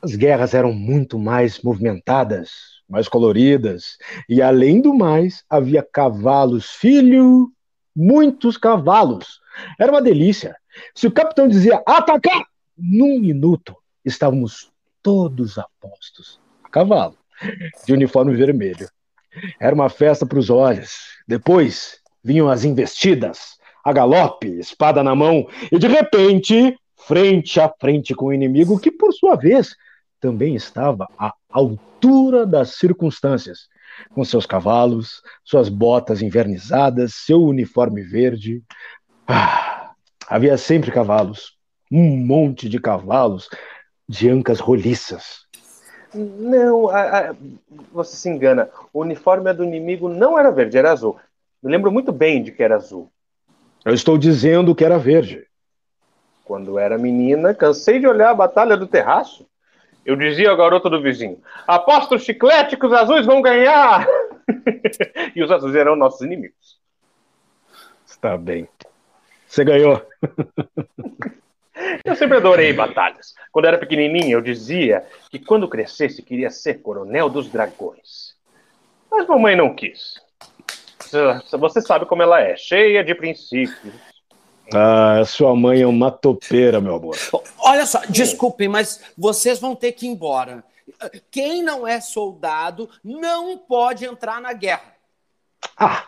As 0.02 0.14
guerras 0.14 0.54
eram 0.54 0.74
muito 0.74 1.18
mais 1.18 1.62
movimentadas, 1.62 2.50
mais 2.90 3.08
coloridas, 3.08 3.98
e 4.28 4.42
além 4.42 4.82
do 4.82 4.94
mais, 4.94 5.46
havia 5.50 5.82
cavalos, 5.82 6.72
filho, 6.72 7.50
muitos 7.96 8.58
cavalos. 8.58 9.40
Era 9.80 9.92
uma 9.92 10.02
delícia. 10.02 10.56
Se 10.94 11.08
o 11.08 11.12
capitão 11.12 11.48
dizia 11.48 11.82
atacar, 11.86 12.46
num 12.78 13.20
minuto 13.20 13.76
estávamos 14.06 14.72
todos 15.02 15.58
a 15.58 15.66
postos, 15.80 16.40
a 16.64 16.70
cavalo, 16.70 17.18
de 17.86 17.94
uniforme 17.94 18.36
vermelho. 18.36 18.90
Era 19.60 19.76
uma 19.76 19.90
festa 19.90 20.26
para 20.26 20.40
os 20.40 20.50
olhos. 20.50 21.18
Depois 21.28 22.00
vinham 22.24 22.50
as 22.50 22.64
investidas, 22.64 23.58
a 23.84 23.94
galope, 23.94 24.48
espada 24.60 25.04
na 25.04 25.16
mão, 25.16 25.48
e 25.72 25.80
de 25.80 25.88
repente 25.88 26.78
frente 27.08 27.60
a 27.60 27.72
frente 27.80 28.14
com 28.14 28.26
o 28.26 28.34
inimigo, 28.34 28.80
que 28.80 28.92
por 28.92 29.14
sua 29.14 29.36
vez 29.36 29.76
também 30.20 30.56
estava 30.56 31.08
à 31.18 31.34
altura 31.50 32.46
das 32.46 32.76
circunstâncias, 32.76 33.70
com 34.14 34.24
seus 34.26 34.46
cavalos, 34.46 35.22
suas 35.44 35.70
botas 35.70 36.22
invernizadas, 36.22 37.14
seu 37.14 37.42
uniforme 37.42 38.02
verde. 38.02 38.62
Ah, 39.28 39.92
havia 40.28 40.58
sempre 40.58 40.92
cavalos, 40.92 41.58
um 41.92 42.18
monte 42.18 42.70
de 42.70 42.80
cavalos 42.80 43.50
de 44.08 44.30
ancas 44.30 44.60
roliças. 44.60 45.46
Não, 46.14 46.90
a, 46.90 47.32
a, 47.32 47.36
você 47.92 48.16
se 48.16 48.30
engana. 48.30 48.70
O 48.94 49.02
uniforme 49.02 49.54
do 49.54 49.64
inimigo 49.64 50.08
não 50.08 50.40
era 50.40 50.50
verde, 50.52 50.78
era 50.78 50.92
azul. 50.92 51.20
Me 51.62 51.70
lembro 51.70 51.92
muito 51.92 52.12
bem 52.12 52.42
de 52.42 52.52
que 52.52 52.64
era 52.64 52.76
azul. 52.76 53.12
Eu 53.84 53.94
estou 53.94 54.18
dizendo 54.18 54.74
que 54.74 54.86
era 54.86 54.98
verde. 54.98 55.46
Quando 56.46 56.80
era 56.80 56.98
menina, 56.98 57.54
cansei 57.54 58.00
de 58.00 58.08
olhar 58.08 58.30
a 58.30 58.36
Batalha 58.36 58.78
do 58.78 58.88
Terraço. 58.88 59.46
Eu 60.06 60.16
dizia 60.16 60.50
ao 60.50 60.56
garoto 60.56 60.90
do 60.90 61.02
vizinho: 61.02 61.42
aposto 61.68 62.16
o 62.16 62.20
chiclete 62.20 62.78
que 62.78 62.86
os 62.86 62.94
azuis 62.94 63.26
vão 63.26 63.42
ganhar! 63.42 64.08
e 65.36 65.44
os 65.44 65.52
azuis 65.52 65.76
eram 65.76 65.98
nossos 65.98 66.22
inimigos. 66.22 66.80
Está 68.06 68.38
bem. 68.38 68.68
Você 69.48 69.64
ganhou. 69.64 70.06
eu 72.04 72.16
sempre 72.16 72.38
adorei 72.38 72.74
batalhas. 72.74 73.34
Quando 73.52 73.66
era 73.66 73.78
pequenininho, 73.78 74.38
eu 74.38 74.42
dizia 74.42 75.06
que 75.30 75.40
quando 75.40 75.70
crescesse 75.70 76.22
queria 76.22 76.50
ser 76.50 76.82
coronel 76.82 77.30
dos 77.30 77.50
dragões. 77.50 78.36
Mas 79.10 79.28
mamãe 79.28 79.56
não 79.56 79.74
quis. 79.74 80.22
Você 81.52 81.82
sabe 81.82 82.06
como 82.06 82.22
ela 82.22 82.42
é, 82.42 82.58
cheia 82.58 83.04
de 83.04 83.16
princípios, 83.16 83.94
ah, 84.74 85.24
sua 85.26 85.56
mãe 85.56 85.82
é 85.82 85.88
uma 85.88 86.12
topeira, 86.12 86.82
meu 86.82 86.96
amor. 86.96 87.16
Olha 87.60 87.86
só, 87.86 88.02
desculpem, 88.10 88.68
mas 88.68 89.02
vocês 89.18 89.60
vão 89.60 89.76
ter 89.76 89.94
que 89.94 90.06
ir 90.06 90.10
embora. 90.10 90.64
Quem 91.32 91.64
não 91.64 91.88
é 91.88 92.02
soldado 92.02 92.90
não 93.04 93.58
pode 93.58 94.06
entrar 94.06 94.42
na 94.42 94.54
guerra. 94.54 94.96
Ah, 95.78 96.08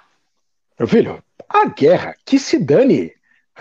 meu 0.78 0.88
filho, 0.88 1.24
a 1.48 1.66
guerra, 1.66 2.16
que 2.26 2.38
se 2.38 2.60
dane. 2.60 3.14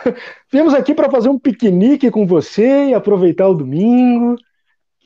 Viemos 0.50 0.74
aqui 0.74 0.94
para 0.94 1.10
fazer 1.10 1.28
um 1.28 1.38
piquenique 1.38 2.10
com 2.10 2.26
você 2.26 2.88
e 2.88 2.94
aproveitar 2.94 3.48
o 3.48 3.54
domingo. 3.54 4.36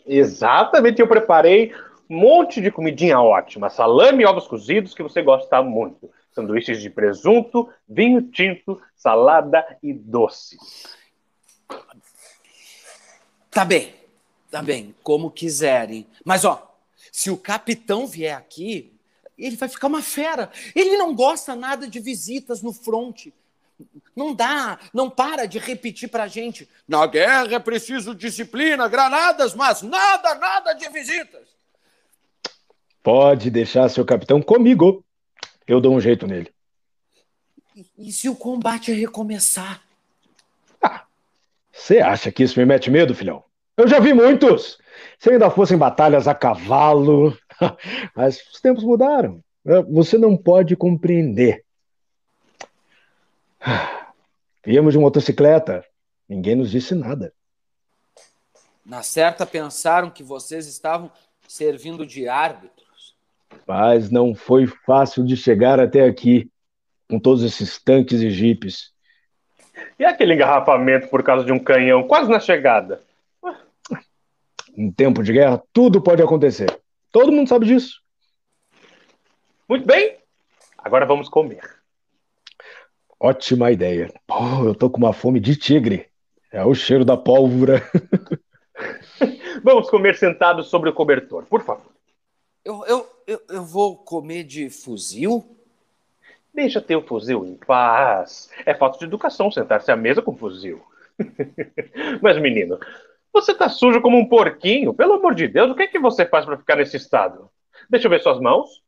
Exatamente, 0.06 1.00
eu 1.00 1.08
preparei 1.08 1.72
um 2.10 2.16
monte 2.18 2.60
de 2.60 2.70
comidinha 2.70 3.20
ótima, 3.20 3.70
salame 3.70 4.22
e 4.22 4.26
ovos 4.26 4.46
cozidos 4.46 4.94
que 4.94 5.02
você 5.02 5.22
gosta 5.22 5.62
muito 5.62 6.10
sanduíches 6.32 6.80
de 6.80 6.90
presunto, 6.90 7.68
vinho 7.88 8.22
tinto, 8.22 8.80
salada 8.96 9.64
e 9.82 9.92
doce. 9.92 10.56
Tá 13.50 13.64
bem, 13.64 13.94
tá 14.50 14.62
bem, 14.62 14.94
como 15.02 15.30
quiserem. 15.30 16.06
Mas 16.24 16.44
ó, 16.44 16.74
se 17.12 17.30
o 17.30 17.36
capitão 17.36 18.06
vier 18.06 18.36
aqui, 18.36 18.98
ele 19.36 19.56
vai 19.56 19.68
ficar 19.68 19.88
uma 19.88 20.02
fera. 20.02 20.50
Ele 20.74 20.96
não 20.96 21.14
gosta 21.14 21.54
nada 21.54 21.86
de 21.86 22.00
visitas 22.00 22.62
no 22.62 22.72
fronte. 22.72 23.32
Não 24.14 24.34
dá, 24.34 24.78
não 24.92 25.08
para 25.08 25.46
de 25.46 25.58
repetir 25.58 26.08
pra 26.08 26.28
gente. 26.28 26.68
Na 26.86 27.06
guerra 27.06 27.54
é 27.54 27.58
preciso 27.58 28.14
disciplina, 28.14 28.86
granadas, 28.88 29.54
mas 29.54 29.80
nada, 29.80 30.34
nada 30.34 30.74
de 30.74 30.88
visitas. 30.90 31.48
Pode 33.02 33.50
deixar 33.50 33.88
seu 33.88 34.04
capitão 34.04 34.40
comigo. 34.40 35.04
Eu 35.66 35.80
dou 35.80 35.94
um 35.94 36.00
jeito 36.00 36.26
nele. 36.26 36.52
E, 37.74 37.86
e 37.98 38.12
se 38.12 38.28
o 38.28 38.36
combate 38.36 38.92
recomeçar? 38.92 39.82
Ah, 40.80 41.04
você 41.72 41.98
acha 41.98 42.30
que 42.30 42.42
isso 42.42 42.58
me 42.58 42.66
mete 42.66 42.90
medo, 42.90 43.14
filhão? 43.14 43.42
Eu 43.76 43.88
já 43.88 43.98
vi 43.98 44.12
muitos. 44.12 44.78
Se 45.18 45.30
ainda 45.30 45.50
fossem 45.50 45.78
batalhas 45.78 46.28
a 46.28 46.34
cavalo. 46.34 47.36
Mas 48.14 48.40
os 48.52 48.60
tempos 48.60 48.84
mudaram. 48.84 49.42
É, 49.64 49.82
você 49.82 50.18
não 50.18 50.36
pode 50.36 50.76
compreender. 50.76 51.64
Viemos 54.64 54.92
de 54.92 54.98
motocicleta. 54.98 55.84
Ninguém 56.28 56.54
nos 56.54 56.70
disse 56.70 56.94
nada. 56.94 57.32
Na 58.84 59.02
certa 59.02 59.44
pensaram 59.46 60.10
que 60.10 60.22
vocês 60.22 60.66
estavam 60.66 61.10
servindo 61.46 62.06
de 62.06 62.28
árbitro. 62.28 62.82
Mas 63.66 64.10
não 64.10 64.34
foi 64.34 64.66
fácil 64.66 65.24
de 65.24 65.36
chegar 65.36 65.78
até 65.78 66.04
aqui. 66.04 66.50
com 67.08 67.20
todos 67.20 67.42
esses 67.42 67.78
tanques 67.78 68.22
e 68.22 68.30
jipes. 68.30 68.90
E 69.98 70.04
aquele 70.04 70.32
engarrafamento 70.32 71.08
por 71.08 71.22
causa 71.22 71.44
de 71.44 71.52
um 71.52 71.58
canhão 71.58 72.06
quase 72.06 72.30
na 72.30 72.40
chegada? 72.40 73.02
Em 74.74 74.90
tempo 74.90 75.22
de 75.22 75.34
guerra, 75.34 75.62
tudo 75.74 76.00
pode 76.00 76.22
acontecer. 76.22 76.74
Todo 77.10 77.30
mundo 77.30 77.48
sabe 77.48 77.66
disso. 77.66 78.00
Muito 79.68 79.84
bem. 79.86 80.16
Agora 80.78 81.04
vamos 81.04 81.28
comer. 81.28 81.81
Ótima 83.22 83.70
ideia. 83.70 84.12
Pô, 84.26 84.64
eu 84.64 84.74
tô 84.74 84.90
com 84.90 84.98
uma 84.98 85.12
fome 85.12 85.38
de 85.38 85.54
tigre. 85.54 86.08
É 86.50 86.64
o 86.64 86.74
cheiro 86.74 87.04
da 87.04 87.16
pólvora. 87.16 87.80
vamos 89.62 89.88
comer 89.88 90.16
sentados 90.16 90.66
sobre 90.66 90.90
o 90.90 90.92
cobertor, 90.92 91.46
por 91.46 91.62
favor. 91.62 91.92
Eu, 92.64 92.84
eu, 92.84 93.06
eu, 93.28 93.40
eu 93.48 93.64
vou 93.64 93.96
comer 93.96 94.42
de 94.42 94.68
fuzil? 94.68 95.56
Deixa 96.52 96.80
teu 96.80 97.00
fuzil 97.00 97.46
em 97.46 97.54
paz. 97.54 98.50
É 98.66 98.74
falta 98.74 98.98
de 98.98 99.04
educação 99.04 99.52
sentar-se 99.52 99.92
à 99.92 99.94
mesa 99.94 100.20
com 100.20 100.36
fuzil. 100.36 100.82
Mas, 102.20 102.40
menino, 102.40 102.76
você 103.32 103.54
tá 103.54 103.68
sujo 103.68 104.02
como 104.02 104.18
um 104.18 104.28
porquinho. 104.28 104.92
Pelo 104.92 105.12
amor 105.12 105.36
de 105.36 105.46
Deus, 105.46 105.70
o 105.70 105.76
que 105.76 105.84
é 105.84 105.86
que 105.86 106.00
você 106.00 106.26
faz 106.26 106.44
para 106.44 106.58
ficar 106.58 106.74
nesse 106.74 106.96
estado? 106.96 107.48
Deixa 107.88 108.08
eu 108.08 108.10
ver 108.10 108.20
suas 108.20 108.40
mãos. 108.40 108.82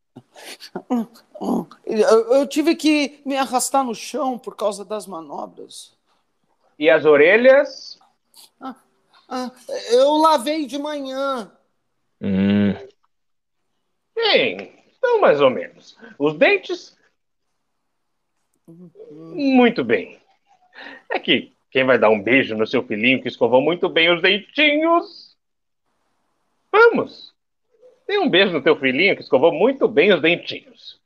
Eu, 1.84 2.46
tive 2.46 2.74
que 2.74 3.20
me 3.24 3.36
arrastar 3.36 3.84
no 3.84 3.94
chão 3.94 4.38
por 4.38 4.56
causa 4.56 4.84
das 4.84 5.06
manobras. 5.06 5.96
E 6.78 6.88
as 6.90 7.04
orelhas? 7.04 7.98
Ah, 8.60 8.76
ah, 9.28 9.50
eu 9.90 10.16
lavei 10.16 10.66
de 10.66 10.78
manhã. 10.78 11.50
Hum. 12.20 12.72
Bem, 14.14 14.72
então 14.96 15.20
mais 15.20 15.40
ou 15.40 15.50
menos. 15.50 15.96
Os 16.18 16.34
dentes? 16.36 16.96
Muito 19.10 19.84
bem. 19.84 20.20
É 21.10 21.18
que 21.18 21.52
quem 21.70 21.84
vai 21.84 21.98
dar 21.98 22.10
um 22.10 22.22
beijo 22.22 22.56
no 22.56 22.66
seu 22.66 22.82
filhinho 22.84 23.20
que 23.20 23.28
escovou 23.28 23.60
muito 23.60 23.88
bem 23.88 24.12
os 24.12 24.22
dentinhos? 24.22 25.36
Vamos! 26.70 27.33
Dê 28.06 28.18
um 28.18 28.28
beijo 28.28 28.52
no 28.52 28.62
teu 28.62 28.76
filhinho 28.76 29.16
que 29.16 29.22
escovou 29.22 29.52
muito 29.52 29.88
bem 29.88 30.12
os 30.12 30.20
dentinhos. 30.20 31.00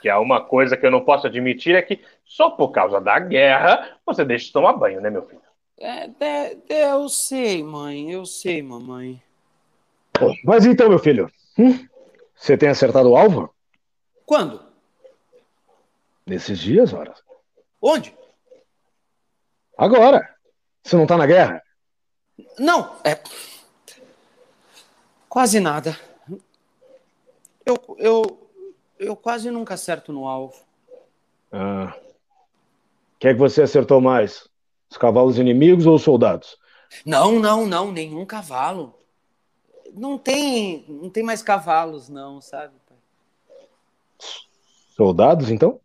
Que 0.00 0.08
há 0.08 0.18
uma 0.18 0.40
coisa 0.40 0.76
que 0.76 0.84
eu 0.84 0.90
não 0.90 1.04
posso 1.04 1.26
admitir 1.26 1.74
é 1.74 1.82
que 1.82 2.00
só 2.24 2.50
por 2.50 2.70
causa 2.70 3.00
da 3.00 3.18
guerra 3.18 3.98
você 4.04 4.24
deixa 4.24 4.46
de 4.46 4.52
tomar 4.52 4.72
banho, 4.74 5.00
né, 5.00 5.10
meu 5.10 5.22
filho? 5.22 5.40
É, 5.78 6.10
é, 6.20 6.56
é, 6.68 6.92
eu 6.92 7.08
sei, 7.08 7.62
mãe, 7.62 8.10
eu 8.10 8.24
sei, 8.26 8.62
mamãe. 8.62 9.22
Mas 10.44 10.66
então, 10.66 10.88
meu 10.88 10.98
filho, 10.98 11.30
hum? 11.58 11.86
você 12.34 12.56
tem 12.56 12.68
acertado 12.68 13.10
o 13.10 13.16
alvo? 13.16 13.52
Quando? 14.26 14.62
Nesses 16.26 16.58
dias, 16.58 16.92
horas. 16.92 17.22
Onde? 17.80 18.14
Agora. 19.76 20.32
Você 20.82 20.96
não 20.96 21.06
tá 21.06 21.16
na 21.16 21.26
guerra? 21.26 21.62
Não, 22.58 22.96
é. 23.04 23.20
Quase 25.32 25.60
nada. 25.60 25.98
Eu, 27.64 27.78
eu, 27.96 28.50
eu 28.98 29.16
quase 29.16 29.50
nunca 29.50 29.72
acerto 29.72 30.12
no 30.12 30.28
alvo. 30.28 30.62
Ah. 31.50 31.96
Quem 33.18 33.30
é 33.30 33.32
que 33.32 33.40
você 33.40 33.62
acertou 33.62 33.98
mais? 33.98 34.46
Os 34.90 34.98
cavalos 34.98 35.38
inimigos 35.38 35.86
ou 35.86 35.94
os 35.94 36.02
soldados? 36.02 36.58
Não, 37.06 37.40
não, 37.40 37.64
não, 37.64 37.90
nenhum 37.90 38.26
cavalo. 38.26 38.94
Não 39.94 40.18
tem, 40.18 40.84
não 40.86 41.08
tem 41.08 41.22
mais 41.22 41.40
cavalos, 41.40 42.10
não, 42.10 42.38
sabe? 42.42 42.74
Soldados, 44.94 45.50
então? 45.50 45.80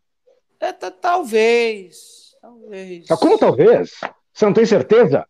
É, 0.59 0.73
talvez. 0.73 2.35
Talvez. 2.41 3.05
Mas 3.09 3.19
como 3.19 3.37
talvez? 3.37 3.91
Você 4.33 4.45
não 4.45 4.51
tem 4.51 4.65
certeza? 4.65 5.25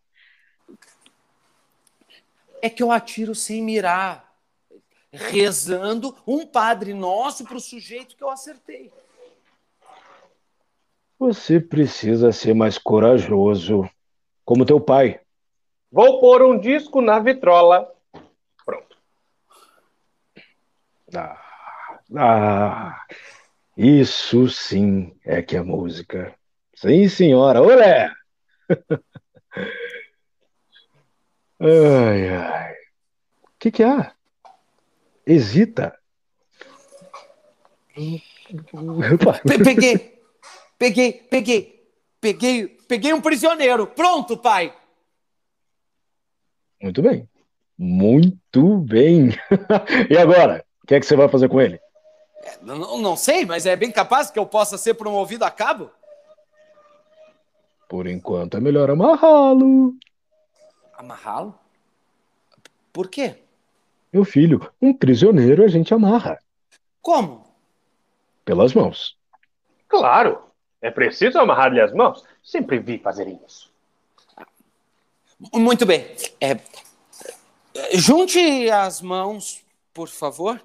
É 2.60 2.68
que 2.68 2.82
eu 2.82 2.90
atiro 2.90 3.34
sem 3.34 3.62
mirar, 3.62 4.32
rezando 5.12 6.16
um 6.26 6.46
Padre 6.46 6.94
Nosso 6.94 7.44
para 7.44 7.56
o 7.56 7.60
sujeito 7.60 8.16
que 8.16 8.22
eu 8.22 8.30
acertei. 8.30 8.92
Você 11.18 11.58
precisa 11.58 12.30
ser 12.30 12.54
mais 12.54 12.78
corajoso, 12.78 13.88
como 14.44 14.64
teu 14.64 14.80
pai. 14.80 15.20
Vou 15.90 16.20
pôr 16.20 16.42
um 16.42 16.58
disco 16.58 17.00
na 17.00 17.18
vitrola. 17.18 17.92
Pronto. 18.64 18.96
Ah, 21.14 22.00
ah, 22.16 23.06
isso 23.76 24.48
sim 24.48 25.16
é 25.24 25.42
que 25.42 25.56
é 25.56 25.62
música. 25.62 26.34
Sim, 26.74 27.08
senhora. 27.08 27.62
Olé! 27.62 28.12
ai, 31.60 32.28
ai. 32.28 32.72
O 33.44 33.58
que, 33.58 33.70
que 33.70 33.82
há? 33.82 34.12
Hesita. 35.26 35.98
Peguei, 39.46 40.20
peguei, 40.80 41.12
peguei, 41.12 41.88
peguei, 42.20 42.68
peguei 42.88 43.12
um 43.12 43.20
prisioneiro. 43.20 43.86
Pronto, 43.88 44.36
pai. 44.36 44.74
Muito 46.80 47.02
bem. 47.02 47.28
Muito 47.76 48.78
bem. 48.78 49.30
e 50.10 50.16
agora? 50.16 50.64
O 50.82 50.86
que 50.86 50.94
é 50.94 51.00
que 51.00 51.06
você 51.06 51.16
vai 51.16 51.28
fazer 51.28 51.48
com 51.48 51.60
ele? 51.60 51.80
Não, 52.62 52.98
não 52.98 53.16
sei, 53.16 53.44
mas 53.44 53.66
é 53.66 53.76
bem 53.76 53.90
capaz 53.90 54.30
que 54.30 54.38
eu 54.38 54.46
possa 54.46 54.78
ser 54.78 54.94
promovido 54.94 55.44
a 55.44 55.50
cabo? 55.50 55.90
Por 57.88 58.06
enquanto 58.06 58.56
é 58.56 58.60
melhor 58.60 58.90
amarrá-lo. 58.90 59.94
Amarrá-lo? 60.98 61.56
Por 62.92 63.08
quê? 63.08 63.36
Meu 64.12 64.24
filho, 64.24 64.68
um 64.82 64.92
prisioneiro 64.92 65.62
a 65.62 65.68
gente 65.68 65.94
amarra. 65.94 66.42
Como? 67.00 67.46
Pelas 68.44 68.74
mãos. 68.74 69.16
Claro. 69.86 70.42
É 70.82 70.90
preciso 70.90 71.38
amarrar-lhe 71.38 71.80
as 71.80 71.92
mãos. 71.92 72.24
Sempre 72.42 72.80
vi 72.80 72.98
fazerem 72.98 73.40
isso. 73.46 73.72
Muito 75.54 75.86
bem. 75.86 76.04
É, 76.40 76.58
junte 77.94 78.68
as 78.68 79.00
mãos, 79.00 79.64
por 79.94 80.08
favor. 80.08 80.60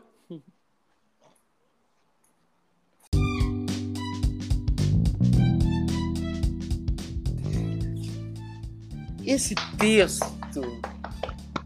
Esse 9.26 9.56
texto. 9.78 10.82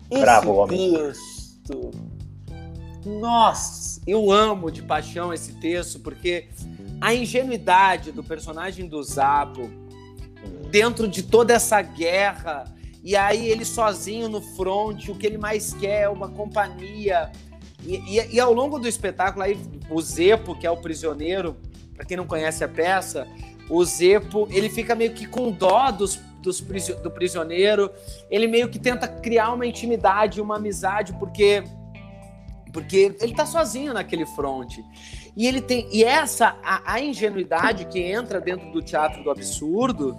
Esse 0.10 0.22
Bravo, 0.22 0.54
homem. 0.54 0.94
texto. 0.94 1.92
Nossa, 3.06 4.02
eu 4.06 4.32
amo 4.32 4.70
de 4.70 4.82
paixão 4.82 5.34
esse 5.34 5.54
texto, 5.54 6.00
porque 6.00 6.50
a 7.00 7.14
ingenuidade 7.14 8.12
do 8.12 8.24
personagem 8.24 8.88
do 8.88 9.02
Zapo 9.02 9.70
dentro 10.70 11.08
de 11.08 11.24
toda 11.24 11.54
essa 11.54 11.82
guerra, 11.82 12.66
e 13.04 13.16
aí 13.16 13.48
ele 13.48 13.66
sozinho 13.66 14.28
no 14.28 14.42
front, 14.42 15.08
o 15.08 15.16
que 15.16 15.26
ele 15.26 15.38
mais 15.38 15.74
quer 15.74 16.04
é 16.04 16.10
uma 16.10 16.30
companhia. 16.30 17.32
E, 17.84 17.96
e, 17.96 18.36
e 18.36 18.40
ao 18.40 18.54
longo 18.54 18.78
do 18.78 18.88
espetáculo, 18.88 19.44
aí, 19.44 19.58
o 19.90 20.02
Zepo, 20.02 20.56
que 20.56 20.68
é 20.68 20.72
o 20.72 20.78
prisioneiro, 20.78 21.56
para 21.96 22.06
quem 22.06 22.18
não 22.18 22.28
conhece 22.28 22.64
a 22.64 22.68
peça, 22.68 23.28
o 23.70 23.84
Zepo, 23.84 24.48
ele 24.52 24.70
fica 24.70 24.94
meio 24.94 25.14
que 25.14 25.26
com 25.26 25.52
dó 25.52 25.90
dos, 25.92 26.20
dos, 26.48 26.62
do 26.62 27.12
prisioneiro, 27.12 27.92
ele 28.30 28.48
meio 28.48 28.70
que 28.70 28.80
tenta 28.80 29.08
criar 29.08 29.52
uma 29.52 29.66
intimidade, 29.66 30.42
uma 30.42 30.56
amizade, 30.56 31.14
porque 31.14 31.64
porque 32.72 33.16
ele 33.22 33.34
tá 33.34 33.46
sozinho 33.46 33.94
naquele 33.94 34.26
front. 34.26 34.78
E 35.36 35.48
ele 35.48 35.62
tem 35.62 35.88
e 35.92 36.04
essa 36.04 36.56
a, 36.64 36.94
a 36.94 37.02
ingenuidade 37.02 37.86
que 37.86 38.00
entra 38.00 38.40
dentro 38.40 38.72
do 38.72 38.82
teatro 38.82 39.24
do 39.24 39.32
absurdo, 39.32 40.16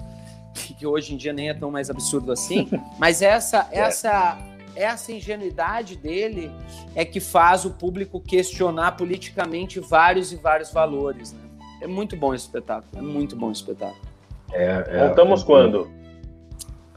que, 0.55 0.87
hoje 0.87 1.15
em 1.15 1.17
dia 1.17 1.33
nem 1.33 1.51
é 1.51 1.55
tão 1.55 1.71
mais 1.71 1.89
absurdo 1.89 2.33
assim, 2.33 2.69
mas 2.99 3.23
essa 3.23 3.69
é. 3.71 3.81
essa 3.81 4.39
essa 4.77 5.11
ingenuidade 5.11 5.97
dele 5.97 6.53
é 6.95 7.05
que 7.05 7.19
faz 7.19 7.65
o 7.65 7.71
público 7.71 8.21
questionar 8.21 8.93
politicamente 8.93 9.81
vários 9.81 10.33
e 10.33 10.37
vários 10.37 10.71
valores, 10.71 11.33
né? 11.33 11.41
É 11.81 11.87
muito 11.87 12.17
bom 12.17 12.33
esse 12.33 12.45
espetáculo, 12.45 12.91
é 12.97 13.03
muito 13.03 13.35
bom 13.35 13.51
esse 13.51 13.61
espetáculo. 13.61 14.09
É, 14.53 14.85
é, 14.89 15.09
Montamos 15.09 15.43
quando? 15.43 15.91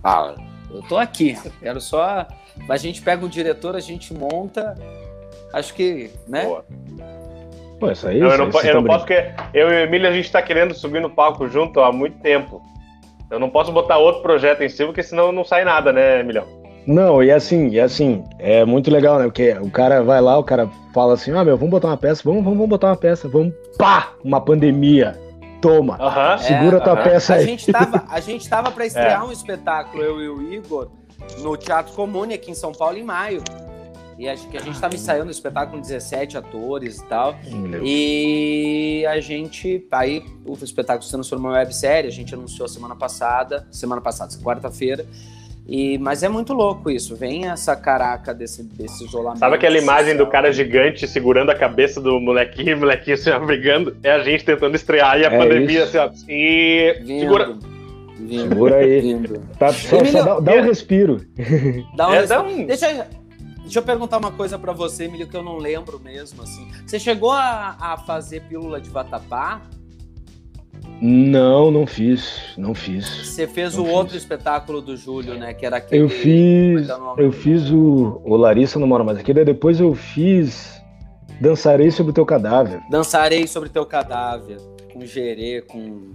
Ah, 0.04 0.34
eu 0.74 0.82
tô 0.84 0.98
aqui. 0.98 1.38
Quero 1.60 1.80
só. 1.82 2.26
A 2.70 2.78
gente 2.78 3.02
pega 3.02 3.26
um 3.26 3.30
diretor, 3.30 3.76
a 3.76 3.80
gente 3.80 4.14
monta. 4.14 4.76
Acho 5.54 5.74
que, 5.74 6.10
né? 6.28 6.46
Boa. 6.46 6.66
Pô, 7.80 7.92
isso 7.92 8.08
aí, 8.08 8.20
Não, 8.20 8.28
eu 8.28 8.34
isso 8.34 8.38
não, 8.44 8.46
po- 8.52 8.52
vocês 8.60 8.76
eu 8.76 8.82
não 8.82 8.88
posso, 8.88 9.00
porque 9.06 9.32
eu 9.54 9.70
e 9.72 9.74
o 9.76 9.80
Emílio 9.80 10.08
a 10.08 10.14
gente 10.14 10.32
tá 10.32 10.42
querendo 10.42 10.74
subir 10.76 11.02
no 11.02 11.10
palco 11.10 11.48
junto 11.48 11.80
há 11.80 11.92
muito 11.92 12.20
tempo. 12.20 12.62
Eu 13.30 13.40
não 13.40 13.50
posso 13.50 13.72
botar 13.72 13.98
outro 13.98 14.22
projeto 14.22 14.62
em 14.62 14.70
cima, 14.70 14.90
porque 14.90 15.02
senão 15.02 15.32
não 15.32 15.44
sai 15.44 15.64
nada, 15.66 15.92
né, 15.92 16.20
Emilhão? 16.20 16.46
Não, 16.86 17.24
e 17.24 17.32
assim, 17.32 17.70
e 17.70 17.80
assim, 17.80 18.24
é 18.40 18.64
muito 18.66 18.92
legal, 18.92 19.18
né? 19.20 19.26
Porque 19.26 19.52
o 19.62 19.70
cara 19.72 20.04
vai 20.04 20.22
lá, 20.22 20.38
o 20.38 20.44
cara 20.44 20.70
fala 20.94 21.14
assim, 21.14 21.32
ah, 21.32 21.44
meu, 21.44 21.56
vamos 21.58 21.72
botar 21.72 21.88
uma 21.88 21.98
peça, 21.98 22.22
vamos, 22.24 22.44
vamos, 22.44 22.58
vamos 22.58 22.70
botar 22.70 22.88
uma 22.88 22.96
peça, 22.98 23.28
vamos, 23.28 23.54
pá, 23.78 24.12
uma 24.24 24.40
pandemia. 24.42 25.18
Toma, 25.62 25.96
uh 25.96 26.00
-huh. 26.00 26.38
segura 26.40 26.78
é, 26.78 26.80
tua 26.80 26.94
uh 26.94 26.98
-huh. 26.98 27.04
peça 27.04 27.36
aí. 27.36 27.44
A 27.44 27.46
gente 27.46 27.72
tava, 27.72 28.06
a 28.10 28.20
gente 28.20 28.50
tava 28.50 28.72
pra 28.72 28.86
estrear 28.88 29.22
é. 29.22 29.26
um 29.26 29.32
espetáculo, 29.32 30.04
eu 30.04 30.22
e 30.22 30.30
o 30.30 30.54
Igor, 30.54 30.90
no 31.40 31.56
Teatro 31.56 31.94
Comune 31.94 32.34
aqui 32.34 32.52
em 32.52 32.56
São 32.56 32.72
Paulo 32.72 32.98
em 32.98 33.04
maio. 33.04 33.44
E 34.22 34.30
acho 34.30 34.48
que 34.50 34.58
a 34.58 34.62
gente 34.62 34.76
estava 34.76 34.94
ensaiando 34.94 35.30
o 35.30 35.32
espetáculo 35.32 35.78
com 35.78 35.82
17 35.82 36.38
atores 36.38 37.00
e 37.00 37.06
tal. 37.06 37.36
Meu. 37.44 37.82
E 37.84 39.04
a 39.08 39.20
gente. 39.20 39.88
Aí 39.92 40.24
o 40.46 40.54
espetáculo 40.64 41.04
se 41.04 41.12
transformou 41.12 41.52
em 41.52 41.56
websérie, 41.56 42.08
a 42.08 42.14
gente 42.14 42.32
anunciou 42.34 42.68
semana 42.68 42.96
passada, 42.96 43.68
semana 43.72 44.00
passada, 44.00 44.32
quarta-feira. 44.38 45.08
E, 45.68 45.98
mas 46.00 46.24
é 46.24 46.30
muito 46.30 46.54
louco 46.54 46.90
isso, 46.90 47.16
vem 47.16 47.48
essa 47.48 47.76
caraca 47.76 48.34
desse, 48.34 48.64
desse 48.64 49.06
isolamento. 49.06 49.40
Sabe 49.40 49.56
aquela 49.56 49.78
imagem 49.78 50.18
do 50.18 50.28
cara 50.28 50.52
gigante 50.52 51.08
segurando 51.08 51.52
a 51.52 51.56
cabeça 51.56 52.02
do 52.02 52.20
molequinho, 52.20 52.78
molequinho 52.80 53.14
assim, 53.14 53.32
brigando? 53.46 53.96
É 54.04 54.12
a 54.12 54.24
gente 54.24 54.44
tentando 54.44 54.76
estrear 54.76 55.20
e 55.20 55.26
a 55.26 55.32
é 55.32 55.38
pandemia 55.38 55.84
isso. 55.84 56.00
assim, 56.00 56.26
ó. 56.26 56.32
E. 56.32 57.02
Vindo. 57.04 57.20
Segura. 57.22 57.58
Vindo. 58.18 58.50
Segura 58.50 58.76
aí. 58.78 59.02
Vindo. 59.02 59.40
Tá, 59.58 59.72
só, 59.72 60.04
só 60.04 60.24
dá, 60.24 60.40
dá, 60.40 60.56
um 60.56 60.64
respiro. 60.64 61.22
Dá 61.96 62.10
um 62.10 62.14
é, 62.14 62.20
respiro. 62.20 62.44
Dá 62.44 62.48
um... 62.50 62.66
Deixa 62.66 62.92
eu 62.92 63.22
Deixa 63.72 63.80
eu 63.80 63.84
perguntar 63.84 64.18
uma 64.18 64.32
coisa 64.32 64.60
para 64.60 64.74
você, 64.74 65.06
Emílio, 65.06 65.30
que 65.30 65.38
eu 65.38 65.42
não 65.42 65.56
lembro 65.56 65.98
mesmo, 65.98 66.42
assim. 66.44 66.70
Você 66.86 67.00
chegou 67.00 67.32
a, 67.32 67.78
a 67.80 67.98
fazer 67.98 68.42
pílula 68.42 68.82
de 68.82 68.90
vatapá? 68.90 69.62
Não, 71.02 71.72
não 71.72 71.88
fiz, 71.88 72.54
não 72.58 72.76
fiz. 72.76 73.08
Você 73.28 73.48
fez 73.48 73.78
o 73.78 73.84
fiz. 73.84 73.94
outro 73.94 74.18
espetáculo 74.18 74.82
do 74.82 74.96
Júlio, 74.96 75.34
né? 75.34 75.54
Que 75.54 75.66
era 75.66 75.78
aquele. 75.78 76.04
Eu 76.04 76.10
fiz. 76.10 76.90
É 76.90 76.96
eu 77.18 77.32
fiz 77.32 77.72
o, 77.72 78.22
o 78.24 78.36
Larissa 78.36 78.78
não 78.78 78.88
mora 78.88 79.04
mais 79.04 79.18
aqui. 79.18 79.34
Depois 79.34 79.80
eu 79.80 79.96
fiz 79.96 80.80
Dançarei 81.40 81.90
sobre 81.90 82.14
teu 82.14 82.26
cadáver. 82.26 82.80
Dançarei 82.90 83.48
sobre 83.48 83.70
teu 83.70 83.86
cadáver. 83.86 84.58
Com 84.94 85.06
Gerê, 85.06 85.62
com, 85.62 86.12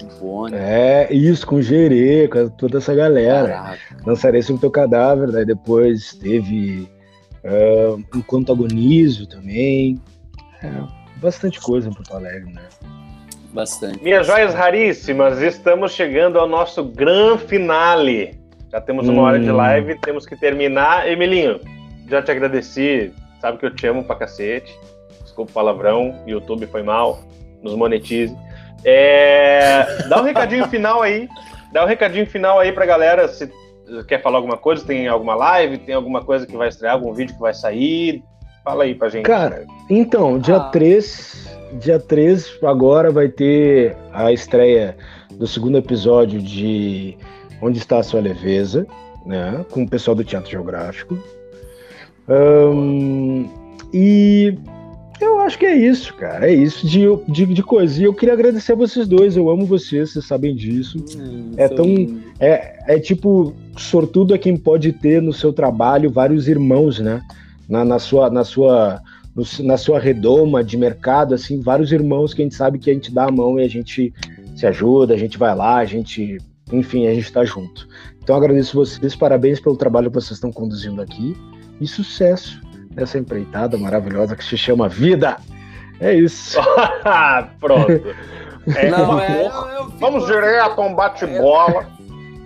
com 0.00 0.18
Boni. 0.20 0.54
É, 0.54 1.12
isso, 1.12 1.46
com 1.46 1.60
Gerê, 1.60 2.28
com 2.28 2.48
toda 2.50 2.78
essa 2.78 2.94
galera. 2.94 3.48
Caraca. 3.48 3.96
Dançarei 4.04 4.42
sobre 4.42 4.60
teu 4.60 4.70
cadáver. 4.70 5.32
Daí 5.32 5.44
depois 5.44 6.12
teve 6.12 6.88
Uh, 7.44 8.02
enquanto 8.14 8.52
agonizo 8.52 9.26
também. 9.26 10.00
É, 10.62 10.70
bastante 11.20 11.60
coisa 11.60 11.88
em 11.88 11.92
Porto 11.92 12.14
Alegre, 12.14 12.52
né? 12.52 12.62
Bastante. 13.52 14.02
Minhas 14.02 14.26
joias 14.26 14.54
raríssimas, 14.54 15.40
estamos 15.40 15.92
chegando 15.92 16.38
ao 16.38 16.46
nosso 16.46 16.84
grande 16.84 17.44
finale. 17.44 18.38
Já 18.70 18.80
temos 18.80 19.08
uma 19.08 19.22
hum. 19.22 19.24
hora 19.24 19.40
de 19.40 19.50
hum. 19.50 19.56
live, 19.56 19.98
temos 20.00 20.26
que 20.26 20.36
terminar. 20.36 21.08
Emilinho, 21.10 21.60
já 22.08 22.22
te 22.22 22.30
agradeci, 22.30 23.12
sabe 23.40 23.58
que 23.58 23.66
eu 23.66 23.74
te 23.74 23.86
amo 23.86 24.04
pra 24.04 24.16
cacete. 24.16 24.78
Desculpa 25.22 25.50
o 25.50 25.54
palavrão, 25.54 26.14
YouTube 26.26 26.66
foi 26.66 26.82
mal, 26.82 27.20
nos 27.62 27.74
monetize. 27.74 28.36
É... 28.84 29.84
Dá 30.08 30.20
um 30.20 30.24
recadinho 30.24 30.66
final 30.68 31.02
aí, 31.02 31.28
dá 31.72 31.84
um 31.84 31.86
recadinho 31.86 32.26
final 32.26 32.60
aí 32.60 32.72
pra 32.72 32.84
galera, 32.84 33.26
se 33.28 33.50
quer 34.06 34.22
falar 34.22 34.38
alguma 34.38 34.56
coisa? 34.56 34.84
Tem 34.84 35.08
alguma 35.08 35.34
live? 35.34 35.78
Tem 35.78 35.94
alguma 35.94 36.22
coisa 36.22 36.46
que 36.46 36.56
vai 36.56 36.68
estrear? 36.68 36.94
Algum 36.94 37.12
vídeo 37.12 37.34
que 37.34 37.40
vai 37.40 37.54
sair? 37.54 38.22
Fala 38.62 38.84
aí 38.84 38.94
pra 38.94 39.08
gente. 39.08 39.24
Cara, 39.24 39.64
então, 39.88 40.38
dia 40.38 40.56
ah. 40.56 40.68
3, 40.70 41.47
dia 41.74 41.98
3 41.98 42.58
agora 42.62 43.10
vai 43.10 43.28
ter 43.28 43.96
a 44.12 44.32
estreia 44.32 44.96
do 45.30 45.46
segundo 45.46 45.78
episódio 45.78 46.40
de 46.40 47.16
Onde 47.60 47.78
Está 47.78 47.98
a 47.98 48.02
Sua 48.02 48.20
Leveza, 48.20 48.86
né? 49.26 49.64
Com 49.70 49.82
o 49.82 49.88
pessoal 49.88 50.14
do 50.14 50.24
Teatro 50.24 50.50
Geográfico. 50.50 51.18
Um, 52.28 53.48
e 53.92 54.54
eu 55.20 55.40
acho 55.40 55.58
que 55.58 55.66
é 55.66 55.74
isso, 55.74 56.14
cara. 56.14 56.48
É 56.48 56.52
isso 56.52 56.86
de, 56.86 57.04
de, 57.28 57.46
de 57.46 57.62
coisa. 57.62 58.00
E 58.00 58.04
eu 58.04 58.14
queria 58.14 58.34
agradecer 58.34 58.72
a 58.72 58.76
vocês 58.76 59.08
dois. 59.08 59.36
Eu 59.36 59.50
amo 59.50 59.64
vocês, 59.64 60.12
vocês 60.12 60.24
sabem 60.24 60.54
disso. 60.54 61.02
Hum, 61.18 61.52
é 61.56 61.68
tão. 61.68 62.20
É, 62.38 62.94
é 62.94 62.98
tipo, 62.98 63.54
sortudo 63.76 64.34
é 64.34 64.38
quem 64.38 64.56
pode 64.56 64.92
ter 64.92 65.20
no 65.20 65.32
seu 65.32 65.52
trabalho 65.52 66.10
vários 66.10 66.48
irmãos, 66.48 66.98
né? 67.00 67.20
Na, 67.68 67.84
na 67.84 67.98
sua. 67.98 68.30
Na 68.30 68.44
sua 68.44 69.00
no, 69.38 69.64
na 69.64 69.76
sua 69.76 70.00
redoma 70.00 70.64
de 70.64 70.76
mercado, 70.76 71.34
assim, 71.34 71.60
vários 71.60 71.92
irmãos 71.92 72.34
que 72.34 72.42
a 72.42 72.44
gente 72.44 72.56
sabe 72.56 72.78
que 72.78 72.90
a 72.90 72.94
gente 72.94 73.14
dá 73.14 73.26
a 73.26 73.30
mão 73.30 73.60
e 73.60 73.64
a 73.64 73.68
gente 73.68 74.12
se 74.56 74.66
ajuda, 74.66 75.14
a 75.14 75.16
gente 75.16 75.38
vai 75.38 75.54
lá, 75.54 75.76
a 75.76 75.84
gente, 75.84 76.38
enfim, 76.72 77.06
a 77.06 77.14
gente 77.14 77.32
tá 77.32 77.44
junto. 77.44 77.88
Então 78.20 78.36
agradeço 78.36 78.76
vocês, 78.76 79.14
parabéns 79.14 79.60
pelo 79.60 79.76
trabalho 79.76 80.10
que 80.10 80.14
vocês 80.14 80.32
estão 80.32 80.50
conduzindo 80.50 81.00
aqui 81.00 81.36
e 81.80 81.86
sucesso 81.86 82.60
nessa 82.94 83.16
empreitada 83.16 83.78
maravilhosa 83.78 84.34
que 84.34 84.44
se 84.44 84.58
chama 84.58 84.88
vida. 84.88 85.36
É 86.00 86.12
isso. 86.12 86.58
Pronto. 87.60 87.92
É, 88.76 88.90
Não, 88.90 89.18
é, 89.18 89.46
eu, 89.46 89.68
eu. 89.70 89.88
Vamos 89.98 90.26
direto 90.26 90.78
a 90.78 90.84
um 90.84 90.94
bate-bola. 90.94 91.86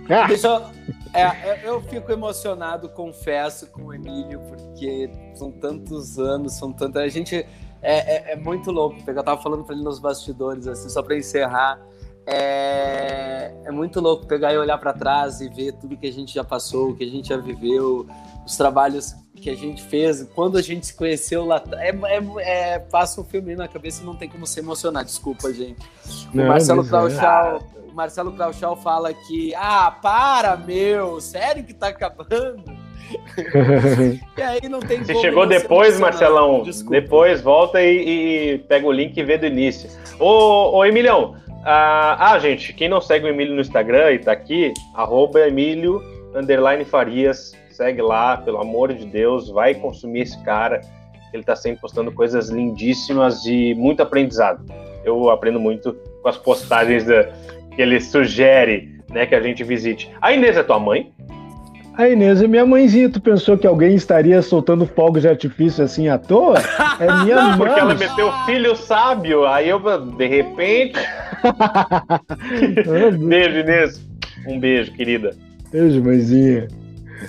É. 0.07 0.25
Deixa 0.27 0.47
eu... 0.47 0.72
É, 1.13 1.67
eu 1.67 1.79
fico 1.81 2.11
emocionado, 2.11 2.89
confesso, 2.89 3.67
com 3.67 3.83
o 3.83 3.93
Emílio, 3.93 4.39
porque 4.49 5.09
são 5.35 5.51
tantos 5.51 6.17
anos, 6.17 6.53
são 6.53 6.73
tantas. 6.73 7.03
A 7.03 7.07
gente 7.07 7.35
é, 7.35 8.31
é, 8.31 8.33
é 8.33 8.35
muito 8.35 8.71
louco. 8.71 8.97
Eu 9.05 9.23
tava 9.23 9.41
falando 9.41 9.63
para 9.63 9.75
ele 9.75 9.83
nos 9.83 9.99
bastidores, 9.99 10.67
assim, 10.67 10.89
só 10.89 11.03
para 11.03 11.15
encerrar. 11.15 11.79
É, 12.25 13.53
é 13.65 13.71
muito 13.71 13.99
louco 13.99 14.25
pegar 14.25 14.53
e 14.53 14.57
olhar 14.57 14.77
para 14.77 14.93
trás 14.93 15.41
e 15.41 15.49
ver 15.49 15.73
tudo 15.73 15.97
que 15.97 16.07
a 16.07 16.11
gente 16.11 16.33
já 16.33 16.43
passou, 16.43 16.91
o 16.91 16.95
que 16.95 17.03
a 17.03 17.09
gente 17.09 17.27
já 17.27 17.37
viveu, 17.37 18.07
os 18.45 18.57
trabalhos 18.57 19.15
que 19.35 19.49
a 19.49 19.55
gente 19.55 19.83
fez, 19.83 20.23
quando 20.33 20.57
a 20.57 20.61
gente 20.61 20.85
se 20.85 20.93
conheceu 20.93 21.45
lá. 21.45 21.61
É, 21.73 21.89
é, 21.89 22.73
é, 22.73 22.79
passa 22.79 23.19
um 23.19 23.23
filme 23.23 23.55
na 23.55 23.67
cabeça 23.67 24.01
e 24.01 24.05
não 24.05 24.15
tem 24.15 24.29
como 24.29 24.47
se 24.47 24.59
emocionar, 24.59 25.03
desculpa, 25.03 25.53
gente. 25.53 25.79
O 26.33 26.37
não, 26.37 26.47
Marcelo 26.47 26.87
Clauchal. 26.87 27.57
É. 27.57 27.91
O 27.91 27.93
Marcelo 27.93 28.31
Clauchal 28.31 28.75
fala 28.77 29.13
que, 29.13 29.53
ah, 29.55 29.91
para, 30.01 30.55
meu, 30.55 31.19
sério 31.19 31.63
que 31.63 31.73
tá 31.73 31.89
acabando? 31.89 32.63
e 34.37 34.41
aí 34.41 34.67
não 34.69 34.79
tem 34.79 35.03
Se 35.03 35.13
chegou 35.15 35.45
depois, 35.45 35.99
Marcelão, 35.99 36.63
desculpa. 36.63 37.01
depois 37.01 37.41
volta 37.41 37.81
e, 37.81 38.53
e, 38.53 38.57
pega 38.59 38.87
o 38.87 38.91
link 38.91 39.15
e 39.15 39.23
vê 39.23 39.37
do 39.37 39.45
início. 39.45 39.89
Ô, 40.19 40.77
ô 40.77 40.85
Emilhão, 40.85 41.35
ah, 41.63 42.31
ah, 42.31 42.39
gente, 42.39 42.73
quem 42.73 42.89
não 42.89 42.99
segue 42.99 43.25
o 43.25 43.29
Emílio 43.29 43.53
no 43.53 43.61
Instagram 43.61 44.13
e 44.13 44.19
tá 44.19 44.31
aqui, 44.31 44.73
arroba 44.95 45.47
Emílio, 45.47 46.01
underline 46.35 46.83
Farias, 46.85 47.53
segue 47.73 48.01
lá, 48.01 48.37
pelo 48.37 48.59
amor 48.59 48.93
de 48.93 49.05
Deus, 49.05 49.49
vai 49.49 49.73
consumir 49.73 50.21
esse 50.21 50.41
cara. 50.43 50.81
Ele 51.33 51.41
está 51.41 51.55
sempre 51.55 51.81
postando 51.81 52.11
coisas 52.11 52.49
lindíssimas 52.49 53.45
e 53.45 53.73
muito 53.73 54.01
aprendizado. 54.01 54.63
Eu 55.03 55.29
aprendo 55.29 55.59
muito 55.59 55.93
com 56.21 56.29
as 56.29 56.37
postagens 56.37 57.05
da, 57.05 57.23
que 57.75 57.81
ele 57.81 57.99
sugere 57.99 59.01
né, 59.09 59.25
que 59.25 59.35
a 59.35 59.41
gente 59.41 59.63
visite. 59.63 60.09
A 60.21 60.31
Inês 60.31 60.57
é 60.57 60.63
tua 60.63 60.79
mãe? 60.79 61.11
A 61.95 62.09
Inês 62.09 62.41
é 62.41 62.47
minha 62.47 62.65
mãezinha. 62.65 63.09
Tu 63.09 63.21
pensou 63.21 63.57
que 63.57 63.67
alguém 63.67 63.93
estaria 63.93 64.41
soltando 64.41 64.85
fogos 64.85 65.21
de 65.21 65.27
artifício 65.27 65.83
assim 65.83 66.07
à 66.07 66.17
toa? 66.17 66.57
É 66.99 67.23
minha 67.23 67.41
mãe. 67.49 67.57
Porque 67.57 67.79
ela 67.79 67.93
meteu 67.93 68.31
filho 68.45 68.75
sábio. 68.75 69.45
Aí 69.45 69.69
eu, 69.69 69.79
de 69.79 70.27
repente. 70.27 70.99
beijo, 73.27 73.59
Inês. 73.59 74.01
Um 74.47 74.59
beijo, 74.59 74.91
querida. 74.93 75.35
Beijo, 75.71 76.03
mãezinha. 76.03 76.67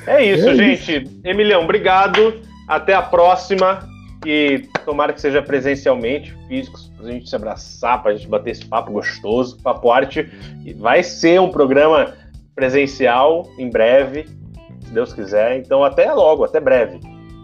É 0.07 0.25
isso, 0.25 0.49
é 0.49 0.55
gente. 0.55 1.03
Isso. 1.05 1.21
Emilião, 1.25 1.63
obrigado. 1.63 2.41
Até 2.69 2.95
a 2.95 3.03
próxima. 3.03 3.89
E 4.27 4.69
tomara 4.87 5.13
que 5.13 5.21
seja 5.21 5.43
presencialmente, 5.43 6.35
físico, 6.49 6.79
pra 6.97 7.11
gente 7.11 7.29
se 7.29 7.37
abraçar, 7.37 8.03
pra 8.03 8.15
gente 8.15 8.27
bater 8.27 8.53
esse 8.53 8.65
papo 8.65 8.91
gostoso. 8.91 9.59
Papo 9.63 9.91
Arte 9.91 10.31
vai 10.79 11.03
ser 11.03 11.41
um 11.41 11.51
programa 11.51 12.15
presencial 12.55 13.47
em 13.59 13.69
breve, 13.69 14.25
se 14.81 14.93
Deus 14.93 15.13
quiser. 15.13 15.59
Então, 15.59 15.85
até 15.85 16.11
logo, 16.13 16.45
até 16.45 16.59
breve. 16.59 17.01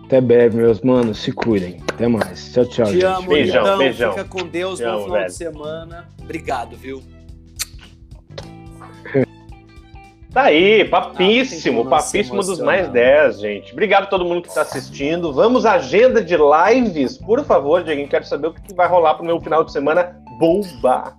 Até 0.06 0.20
breve, 0.20 0.56
meus 0.56 0.80
manos. 0.80 1.18
Se 1.18 1.32
cuidem. 1.32 1.80
Até 1.92 2.08
mais. 2.08 2.52
Tchau, 2.52 2.64
tchau. 2.64 2.86
Te 2.86 2.92
gente. 2.92 3.04
amo, 3.04 3.28
beijão, 3.28 3.62
então, 3.62 3.78
beijão. 3.78 4.12
Fica 4.12 4.24
com 4.24 4.46
Deus. 4.46 4.78
Te 4.78 4.84
bom 4.84 4.90
amo, 4.90 5.02
final 5.04 5.16
velho. 5.18 5.26
de 5.26 5.34
semana. 5.34 6.08
Obrigado, 6.18 6.76
viu? 6.76 7.02
Tá 10.32 10.42
aí, 10.42 10.84
papíssimo, 10.84 11.82
Nossa, 11.82 12.06
papíssimo 12.06 12.40
dos 12.40 12.60
mais 12.60 12.88
10, 12.88 13.40
gente. 13.40 13.72
Obrigado 13.72 14.04
a 14.04 14.06
todo 14.06 14.24
mundo 14.24 14.42
que 14.42 14.48
está 14.48 14.62
assistindo. 14.62 15.32
Vamos 15.32 15.66
à 15.66 15.72
agenda 15.72 16.22
de 16.22 16.36
lives. 16.36 17.18
Por 17.18 17.44
favor, 17.44 17.82
Diego, 17.82 18.08
quero 18.08 18.24
saber 18.24 18.46
o 18.46 18.54
que 18.54 18.72
vai 18.72 18.86
rolar 18.86 19.14
pro 19.14 19.24
meu 19.24 19.40
final 19.40 19.64
de 19.64 19.72
semana 19.72 20.16
bombar. 20.38 21.18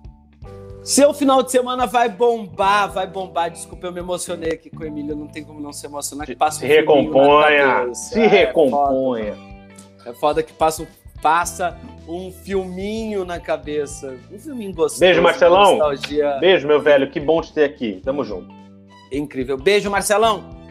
Seu 0.82 1.12
final 1.12 1.42
de 1.42 1.50
semana 1.50 1.86
vai 1.86 2.08
bombar, 2.08 2.90
vai 2.90 3.06
bombar. 3.06 3.50
Desculpa, 3.50 3.86
eu 3.86 3.92
me 3.92 4.00
emocionei 4.00 4.52
aqui 4.52 4.70
com 4.70 4.82
o 4.82 4.86
Emílio, 4.86 5.14
não 5.14 5.28
tem 5.28 5.44
como 5.44 5.60
não 5.60 5.74
se 5.74 5.86
emocionar. 5.86 6.26
Que 6.26 6.34
passa 6.34 6.56
um 6.56 6.60
se 6.60 6.66
recomponha, 6.66 7.94
se 7.94 8.18
é, 8.18 8.26
recomponha. 8.26 9.28
É 9.28 9.34
foda. 9.34 10.10
é 10.10 10.12
foda 10.14 10.42
que 10.42 10.54
passa, 10.54 10.88
passa 11.20 11.78
um 12.08 12.32
filminho 12.32 13.26
na 13.26 13.38
cabeça. 13.38 14.16
Um 14.32 14.38
filminho 14.38 14.72
gostoso. 14.72 15.00
Beijo, 15.00 15.20
Marcelão. 15.20 15.78
Beijo, 16.40 16.66
meu 16.66 16.80
velho. 16.80 17.10
Que 17.10 17.20
bom 17.20 17.42
te 17.42 17.52
ter 17.52 17.64
aqui. 17.64 18.00
Tamo 18.02 18.24
junto. 18.24 18.61
Incrível. 19.12 19.58
Beijo, 19.58 19.90
Marcelão. 19.90 20.62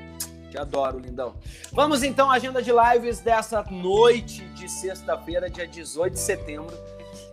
Te 0.49 0.57
adoro, 0.57 0.99
lindão. 0.99 1.35
Vamos 1.71 2.03
então 2.03 2.29
à 2.29 2.35
agenda 2.35 2.61
de 2.61 2.71
lives 2.71 3.19
dessa 3.19 3.63
noite 3.69 4.43
de 4.49 4.67
sexta-feira, 4.67 5.49
dia 5.49 5.67
18 5.67 6.13
de 6.13 6.19
setembro. 6.19 6.75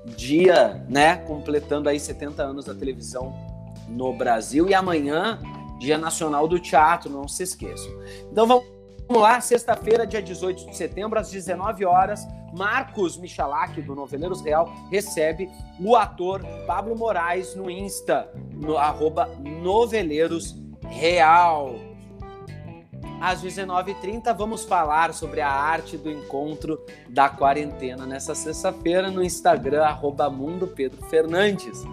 Dia, 0.04 0.84
né, 0.88 1.16
completando 1.16 1.88
aí 1.88 1.98
70 1.98 2.42
anos 2.42 2.64
da 2.64 2.74
televisão 2.74 3.34
no 3.88 4.12
Brasil. 4.12 4.68
E 4.68 4.74
amanhã, 4.74 5.40
Dia 5.78 5.98
Nacional 5.98 6.46
do 6.46 6.58
Teatro, 6.58 7.10
não 7.10 7.26
se 7.26 7.42
esqueçam. 7.42 7.90
Então 8.30 8.46
vamos 8.46 8.66
lá, 9.10 9.40
sexta-feira, 9.40 10.06
dia 10.06 10.22
18 10.22 10.66
de 10.66 10.76
setembro, 10.76 11.18
às 11.18 11.30
19 11.30 11.84
horas, 11.84 12.26
Marcos 12.56 13.16
Michalak, 13.16 13.80
do 13.82 13.94
Noveleiros 13.94 14.42
Real, 14.42 14.72
recebe 14.90 15.50
o 15.80 15.96
ator 15.96 16.44
Pablo 16.66 16.96
Moraes 16.96 17.54
no 17.54 17.70
Insta, 17.70 18.30
no 18.52 18.76
arroba 18.76 19.28
Noveleiros 19.62 20.56
Real. 20.90 21.76
Às 23.20 23.42
19h30, 23.42 24.32
vamos 24.36 24.64
falar 24.64 25.12
sobre 25.12 25.40
a 25.40 25.50
arte 25.50 25.96
do 25.96 26.10
encontro 26.10 26.80
da 27.08 27.28
quarentena 27.28 28.06
nessa 28.06 28.34
sexta-feira 28.34 29.10
no 29.10 29.22
Instagram, 29.22 29.82
arroba 29.84 30.30
Mundo 30.30 30.68
Pedro 30.68 31.02
Fernandes. 31.06 31.84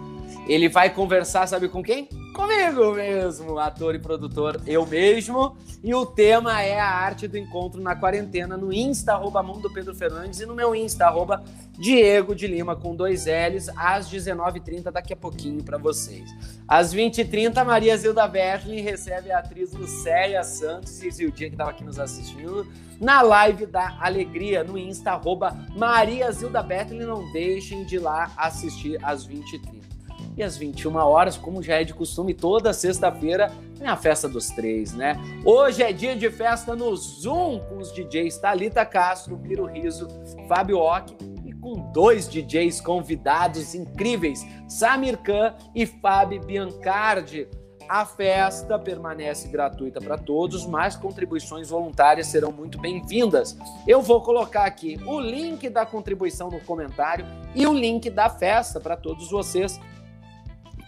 Ele 0.48 0.68
vai 0.68 0.90
conversar, 0.90 1.46
sabe 1.48 1.68
com 1.68 1.82
quem? 1.82 2.08
Comigo 2.32 2.92
mesmo, 2.92 3.58
ator 3.58 3.94
e 3.96 3.98
produtor, 3.98 4.60
eu 4.66 4.86
mesmo. 4.86 5.56
E 5.82 5.92
o 5.92 6.06
tema 6.06 6.62
é 6.62 6.78
a 6.78 6.88
arte 6.88 7.26
do 7.26 7.36
encontro 7.36 7.80
na 7.80 7.96
quarentena 7.96 8.56
no 8.56 8.72
Insta, 8.72 9.14
arroba 9.14 9.42
Mundo 9.42 9.72
Pedro 9.72 9.94
Fernandes, 9.94 10.40
e 10.40 10.46
no 10.46 10.54
meu 10.54 10.74
Insta, 10.74 11.06
arroba 11.06 11.42
Diego 11.78 12.34
de 12.34 12.46
Lima, 12.46 12.76
com 12.76 12.94
dois 12.94 13.26
L's, 13.26 13.68
às 13.76 14.08
19h30, 14.08 14.92
daqui 14.92 15.12
a 15.12 15.16
pouquinho 15.16 15.64
para 15.64 15.78
vocês. 15.78 16.28
Às 16.68 16.94
20h30, 16.94 17.64
Maria 17.64 17.96
Zilda 17.96 18.28
Bertlin 18.28 18.80
recebe 18.82 19.32
a 19.32 19.38
atriz 19.38 19.72
Lucélia 19.72 20.44
Santos 20.44 21.00
e 21.00 21.26
o 21.26 21.32
dia 21.32 21.48
que 21.48 21.54
estava 21.54 21.70
aqui 21.70 21.82
nos 21.82 21.98
assistindo, 21.98 22.66
na 23.00 23.20
live 23.20 23.66
da 23.66 23.98
Alegria, 24.00 24.62
no 24.62 24.78
Insta, 24.78 25.12
arroba 25.12 25.56
Maria 25.76 26.30
Zilda 26.30 26.62
Bertlin. 26.62 27.00
Não 27.00 27.32
deixem 27.32 27.84
de 27.84 27.96
ir 27.96 28.00
lá 28.00 28.30
assistir 28.36 28.98
às 29.04 29.26
20h30 29.26 29.75
e 30.36 30.42
às 30.42 30.56
21 30.56 30.94
horas, 30.96 31.36
como 31.36 31.62
já 31.62 31.80
é 31.80 31.84
de 31.84 31.94
costume, 31.94 32.34
toda 32.34 32.72
sexta-feira 32.72 33.50
é 33.80 33.86
a 33.86 33.96
festa 33.96 34.28
dos 34.28 34.48
três, 34.48 34.92
né? 34.92 35.16
Hoje 35.44 35.82
é 35.82 35.92
dia 35.92 36.14
de 36.14 36.30
festa 36.30 36.76
no 36.76 36.94
Zoom 36.94 37.60
com 37.60 37.78
os 37.78 37.92
DJs 37.92 38.38
Talita 38.38 38.84
Castro, 38.84 39.38
Miro 39.38 39.64
Riso, 39.64 40.06
Fábio 40.46 40.78
Ock 40.78 41.16
e 41.44 41.52
com 41.52 41.90
dois 41.92 42.28
DJs 42.28 42.80
convidados 42.80 43.74
incríveis, 43.74 44.46
Samir 44.68 45.18
Khan 45.18 45.54
e 45.74 45.86
Fábio 45.86 46.40
Biancardi. 46.40 47.48
A 47.88 48.04
festa 48.04 48.76
permanece 48.80 49.46
gratuita 49.46 50.00
para 50.00 50.18
todos, 50.18 50.66
mas 50.66 50.96
contribuições 50.96 51.68
voluntárias 51.68 52.26
serão 52.26 52.50
muito 52.50 52.80
bem-vindas. 52.80 53.56
Eu 53.86 54.02
vou 54.02 54.20
colocar 54.20 54.64
aqui 54.64 54.98
o 55.06 55.20
link 55.20 55.68
da 55.70 55.86
contribuição 55.86 56.50
no 56.50 56.58
comentário 56.60 57.24
e 57.54 57.64
o 57.64 57.72
link 57.72 58.10
da 58.10 58.28
festa 58.28 58.80
para 58.80 58.96
todos 58.96 59.30
vocês 59.30 59.78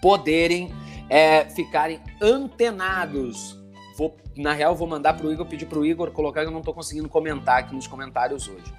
poderem 0.01 0.73
é, 1.09 1.45
ficarem 1.45 2.01
antenados. 2.21 3.59
Vou, 3.97 4.17
na 4.37 4.53
real, 4.53 4.75
vou 4.75 4.87
mandar 4.87 5.15
para 5.15 5.27
o 5.27 5.33
Igor, 5.33 5.47
pedir 5.47 5.67
para 5.67 5.79
o 5.79 5.85
Igor 5.85 6.11
colocar, 6.13 6.45
eu 6.45 6.51
não 6.51 6.61
estou 6.61 6.75
conseguindo 6.75 7.09
comentar 7.09 7.59
aqui 7.59 7.75
nos 7.75 7.87
comentários 7.87 8.49
hoje. 8.49 8.73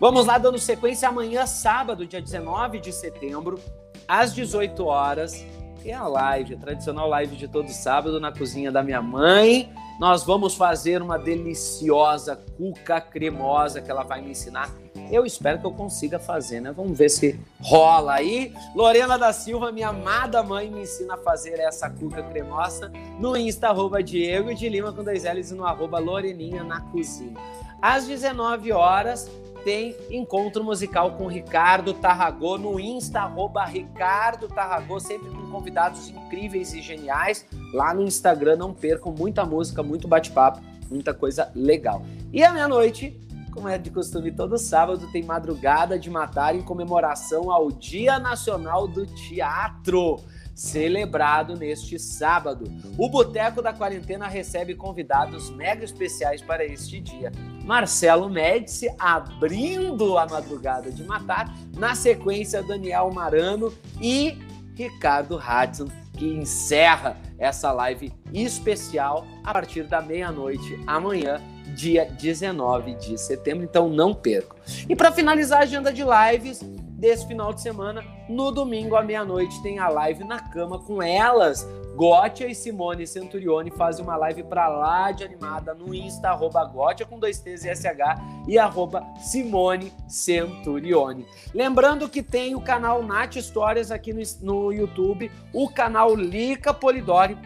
Vamos 0.00 0.26
lá, 0.26 0.38
dando 0.38 0.58
sequência, 0.58 1.08
amanhã, 1.08 1.46
sábado, 1.46 2.06
dia 2.06 2.22
19 2.22 2.78
de 2.80 2.92
setembro, 2.92 3.58
às 4.06 4.32
18 4.34 4.84
horas, 4.84 5.44
tem 5.82 5.92
a 5.92 6.06
live, 6.06 6.54
a 6.54 6.58
tradicional 6.58 7.08
live 7.08 7.36
de 7.36 7.48
todo 7.48 7.68
sábado 7.68 8.20
na 8.20 8.32
cozinha 8.32 8.70
da 8.70 8.82
minha 8.82 9.00
mãe. 9.00 9.72
Nós 9.98 10.24
vamos 10.24 10.54
fazer 10.54 11.02
uma 11.02 11.18
deliciosa 11.18 12.36
cuca 12.56 13.00
cremosa 13.00 13.80
que 13.80 13.90
ela 13.90 14.02
vai 14.02 14.20
me 14.20 14.30
ensinar 14.30 14.72
eu 15.10 15.24
espero 15.24 15.58
que 15.58 15.66
eu 15.66 15.72
consiga 15.72 16.18
fazer, 16.18 16.60
né? 16.60 16.72
Vamos 16.72 16.96
ver 16.96 17.08
se 17.08 17.38
rola 17.60 18.14
aí. 18.14 18.52
Lorena 18.74 19.18
da 19.18 19.32
Silva, 19.32 19.72
minha 19.72 19.88
amada 19.88 20.42
mãe, 20.42 20.70
me 20.70 20.82
ensina 20.82 21.14
a 21.14 21.18
fazer 21.18 21.58
essa 21.58 21.88
cuca 21.88 22.22
cremosa 22.22 22.90
no 23.18 23.36
Insta, 23.36 23.68
arroba 23.68 24.02
Diego 24.02 24.54
de 24.54 24.68
Lima 24.68 24.92
com 24.92 25.02
dois 25.04 25.24
L's 25.24 25.50
e 25.50 25.54
no 25.54 25.64
arroba 25.64 25.98
Loreninha 25.98 26.62
na 26.62 26.80
cozinha. 26.80 27.36
Às 27.80 28.06
19 28.06 28.72
horas 28.72 29.30
tem 29.64 29.94
encontro 30.10 30.64
musical 30.64 31.12
com 31.12 31.26
Ricardo 31.26 31.92
Tarragô 31.92 32.56
no 32.56 32.78
Insta, 32.80 33.20
arroba 33.20 33.64
Ricardo 33.64 34.48
Tarragô, 34.48 34.98
sempre 34.98 35.30
com 35.30 35.50
convidados 35.50 36.08
incríveis 36.08 36.72
e 36.74 36.80
geniais. 36.80 37.46
Lá 37.72 37.92
no 37.92 38.02
Instagram, 38.02 38.56
não 38.56 38.72
percam 38.72 39.12
muita 39.12 39.44
música, 39.44 39.82
muito 39.82 40.08
bate-papo, 40.08 40.60
muita 40.90 41.12
coisa 41.12 41.50
legal. 41.54 42.02
E 42.32 42.42
à 42.42 42.52
meia-noite 42.52 43.18
como 43.50 43.68
é 43.68 43.78
de 43.78 43.90
costume, 43.90 44.30
todo 44.30 44.58
sábado 44.58 45.10
tem 45.10 45.24
madrugada 45.24 45.98
de 45.98 46.10
matar 46.10 46.54
em 46.54 46.62
comemoração 46.62 47.50
ao 47.50 47.70
Dia 47.70 48.18
Nacional 48.18 48.86
do 48.86 49.06
Teatro, 49.06 50.16
celebrado 50.54 51.56
neste 51.56 51.98
sábado. 51.98 52.64
O 52.96 53.08
Boteco 53.08 53.62
da 53.62 53.72
Quarentena 53.72 54.26
recebe 54.26 54.74
convidados 54.74 55.50
mega 55.50 55.84
especiais 55.84 56.42
para 56.42 56.64
este 56.64 57.00
dia. 57.00 57.30
Marcelo 57.64 58.28
Médici 58.28 58.88
abrindo 58.98 60.18
a 60.18 60.26
madrugada 60.26 60.90
de 60.90 61.04
matar, 61.04 61.54
na 61.76 61.94
sequência 61.94 62.62
Daniel 62.62 63.10
Marano 63.12 63.72
e 64.00 64.38
Ricardo 64.74 65.36
Hudson, 65.36 65.88
que 66.12 66.26
encerra 66.26 67.16
essa 67.38 67.70
live 67.72 68.12
especial 68.32 69.24
a 69.44 69.52
partir 69.52 69.84
da 69.84 70.00
meia-noite 70.00 70.80
amanhã 70.86 71.40
dia 71.74 72.04
19 72.04 72.94
de 72.94 73.18
setembro, 73.18 73.64
então 73.64 73.88
não 73.88 74.14
perco. 74.14 74.56
E 74.88 74.96
para 74.96 75.12
finalizar 75.12 75.60
a 75.60 75.62
agenda 75.62 75.92
de 75.92 76.02
lives 76.02 76.60
desse 76.98 77.26
final 77.26 77.52
de 77.52 77.60
semana, 77.60 78.02
no 78.28 78.50
domingo 78.50 78.96
à 78.96 79.02
meia-noite 79.02 79.62
tem 79.62 79.78
a 79.78 79.88
live 79.88 80.24
na 80.24 80.40
cama 80.40 80.78
com 80.80 81.02
elas. 81.02 81.66
Gótia 81.94 82.46
e 82.46 82.54
Simone 82.54 83.08
Centurione 83.08 83.72
fazem 83.72 84.04
uma 84.04 84.16
live 84.16 84.44
para 84.44 84.68
lá 84.68 85.10
de 85.10 85.24
animada 85.24 85.74
no 85.74 85.92
Insta, 85.92 86.28
arroba 86.28 86.72
com 87.08 87.18
dois 87.18 87.40
T's 87.40 87.64
e 87.64 87.74
SH 87.74 88.46
e 88.46 88.56
arroba 88.56 89.04
Simone 89.20 89.92
Centurione. 90.06 91.26
Lembrando 91.52 92.08
que 92.08 92.22
tem 92.22 92.54
o 92.54 92.60
canal 92.60 93.02
Nath 93.02 93.34
Histórias 93.34 93.90
aqui 93.90 94.12
no, 94.12 94.22
no 94.42 94.72
YouTube, 94.72 95.28
o 95.52 95.68
canal 95.68 96.14
Lica 96.14 96.72
Polidori 96.72 97.36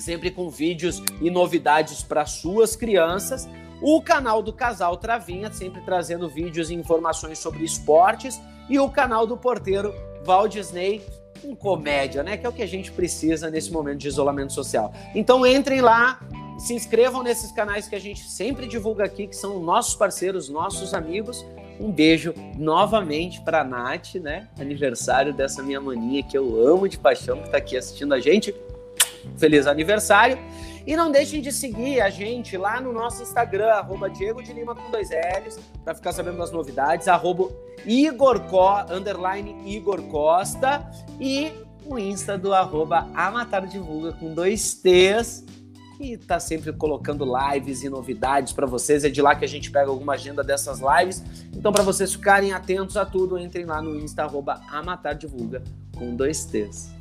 sempre 0.00 0.30
com 0.30 0.50
vídeos 0.50 1.02
e 1.20 1.30
novidades 1.30 2.02
para 2.02 2.26
suas 2.26 2.74
crianças. 2.74 3.48
O 3.82 4.02
canal 4.02 4.42
do 4.42 4.52
Casal 4.52 4.96
Travinha, 4.96 5.50
sempre 5.52 5.80
trazendo 5.82 6.28
vídeos 6.28 6.70
e 6.70 6.74
informações 6.74 7.38
sobre 7.38 7.64
esportes. 7.64 8.40
E 8.68 8.78
o 8.78 8.88
canal 8.88 9.26
do 9.26 9.36
porteiro 9.36 9.94
Val 10.22 10.46
Disney, 10.46 11.02
com 11.40 11.56
comédia, 11.56 12.22
né? 12.22 12.36
Que 12.36 12.46
é 12.46 12.48
o 12.48 12.52
que 12.52 12.62
a 12.62 12.68
gente 12.68 12.92
precisa 12.92 13.50
nesse 13.50 13.72
momento 13.72 13.98
de 13.98 14.08
isolamento 14.08 14.52
social. 14.52 14.92
Então 15.14 15.46
entrem 15.46 15.80
lá, 15.80 16.20
se 16.58 16.74
inscrevam 16.74 17.22
nesses 17.22 17.50
canais 17.52 17.88
que 17.88 17.94
a 17.94 17.98
gente 17.98 18.20
sempre 18.28 18.66
divulga 18.66 19.04
aqui, 19.04 19.26
que 19.26 19.36
são 19.36 19.60
nossos 19.60 19.94
parceiros, 19.94 20.48
nossos 20.48 20.92
amigos. 20.92 21.44
Um 21.80 21.90
beijo 21.90 22.34
novamente 22.58 23.40
para 23.40 23.62
a 23.62 23.64
Nath, 23.64 24.16
né? 24.16 24.48
Aniversário 24.58 25.32
dessa 25.32 25.62
minha 25.62 25.80
maninha 25.80 26.22
que 26.22 26.36
eu 26.36 26.66
amo 26.66 26.86
de 26.86 26.98
paixão, 26.98 27.38
que 27.38 27.46
está 27.46 27.56
aqui 27.56 27.76
assistindo 27.76 28.12
a 28.12 28.20
gente 28.20 28.54
feliz 29.36 29.66
aniversário. 29.66 30.38
E 30.86 30.96
não 30.96 31.10
deixem 31.10 31.40
de 31.40 31.52
seguir 31.52 32.00
a 32.00 32.08
gente 32.08 32.56
lá 32.56 32.80
no 32.80 32.92
nosso 32.92 33.22
Instagram, 33.22 33.68
arroba 33.68 34.08
Diego 34.08 34.42
de 34.42 34.52
Lima 34.52 34.74
com 34.74 34.90
dois 34.90 35.10
L's, 35.10 35.58
para 35.84 35.94
ficar 35.94 36.12
sabendo 36.12 36.38
das 36.38 36.50
novidades, 36.50 37.06
arroba 37.06 37.48
Igor 37.84 38.40
Co, 38.48 38.80
underline 38.90 39.56
Igor 39.66 40.02
Costa, 40.04 40.90
e 41.20 41.52
o 41.84 41.98
Insta 41.98 42.38
do 42.38 42.54
arroba 42.54 43.08
Amatar 43.14 43.66
Divulga 43.66 44.12
com 44.12 44.32
dois 44.32 44.74
T's, 44.74 45.44
que 45.98 46.16
tá 46.16 46.40
sempre 46.40 46.72
colocando 46.72 47.26
lives 47.26 47.82
e 47.82 47.90
novidades 47.90 48.54
para 48.54 48.66
vocês. 48.66 49.04
É 49.04 49.10
de 49.10 49.20
lá 49.20 49.34
que 49.34 49.44
a 49.44 49.48
gente 49.48 49.70
pega 49.70 49.90
alguma 49.90 50.14
agenda 50.14 50.42
dessas 50.42 50.80
lives. 50.80 51.22
Então, 51.54 51.72
para 51.72 51.82
vocês 51.82 52.14
ficarem 52.14 52.52
atentos 52.52 52.96
a 52.96 53.04
tudo, 53.04 53.38
entrem 53.38 53.66
lá 53.66 53.82
no 53.82 53.94
Insta, 53.98 54.22
arroba 54.22 54.62
Amatar 54.70 55.14
Divulga 55.14 55.62
com 55.96 56.16
dois 56.16 56.46
T's. 56.46 56.99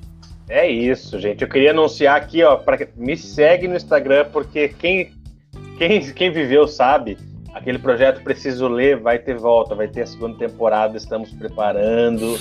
É 0.50 0.68
isso, 0.68 1.20
gente. 1.20 1.44
Eu 1.44 1.48
queria 1.48 1.70
anunciar 1.70 2.18
aqui, 2.18 2.44
ó, 2.44 2.56
para 2.56 2.88
me 2.96 3.16
segue 3.16 3.68
no 3.68 3.76
Instagram, 3.76 4.26
porque 4.34 4.70
quem, 4.70 5.14
quem, 5.78 6.02
quem 6.12 6.32
viveu 6.32 6.68
sabe, 6.68 7.18
aquele 7.54 7.78
projeto 7.78 8.24
Preciso 8.24 8.68
Ler 8.68 8.98
vai 8.98 9.20
ter 9.20 9.38
volta, 9.38 9.76
vai 9.76 9.88
ter 9.88 10.02
a 10.02 10.08
segunda 10.08 10.40
temporada, 10.40 10.98
estamos 10.98 11.32
preparando 11.32 12.36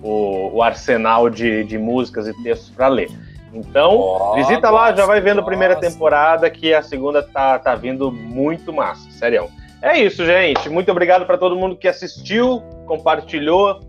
o, 0.00 0.50
o 0.54 0.62
arsenal 0.62 1.28
de, 1.28 1.64
de 1.64 1.76
músicas 1.76 2.28
e 2.28 2.42
textos 2.44 2.70
para 2.70 2.86
ler. 2.86 3.10
Então, 3.52 3.96
oh, 3.96 4.34
visita 4.34 4.70
lá, 4.70 4.94
já 4.94 5.04
vai 5.04 5.20
vendo 5.20 5.40
a 5.40 5.44
primeira 5.44 5.74
temporada, 5.74 6.48
que 6.48 6.72
a 6.72 6.82
segunda 6.82 7.22
tá, 7.22 7.58
tá 7.58 7.74
vindo 7.74 8.12
muito 8.12 8.72
massa, 8.72 9.10
sério. 9.10 9.48
É 9.80 9.98
isso, 9.98 10.24
gente. 10.24 10.68
Muito 10.68 10.90
obrigado 10.90 11.24
para 11.24 11.38
todo 11.38 11.56
mundo 11.56 11.76
que 11.76 11.88
assistiu, 11.88 12.62
compartilhou, 12.86 13.80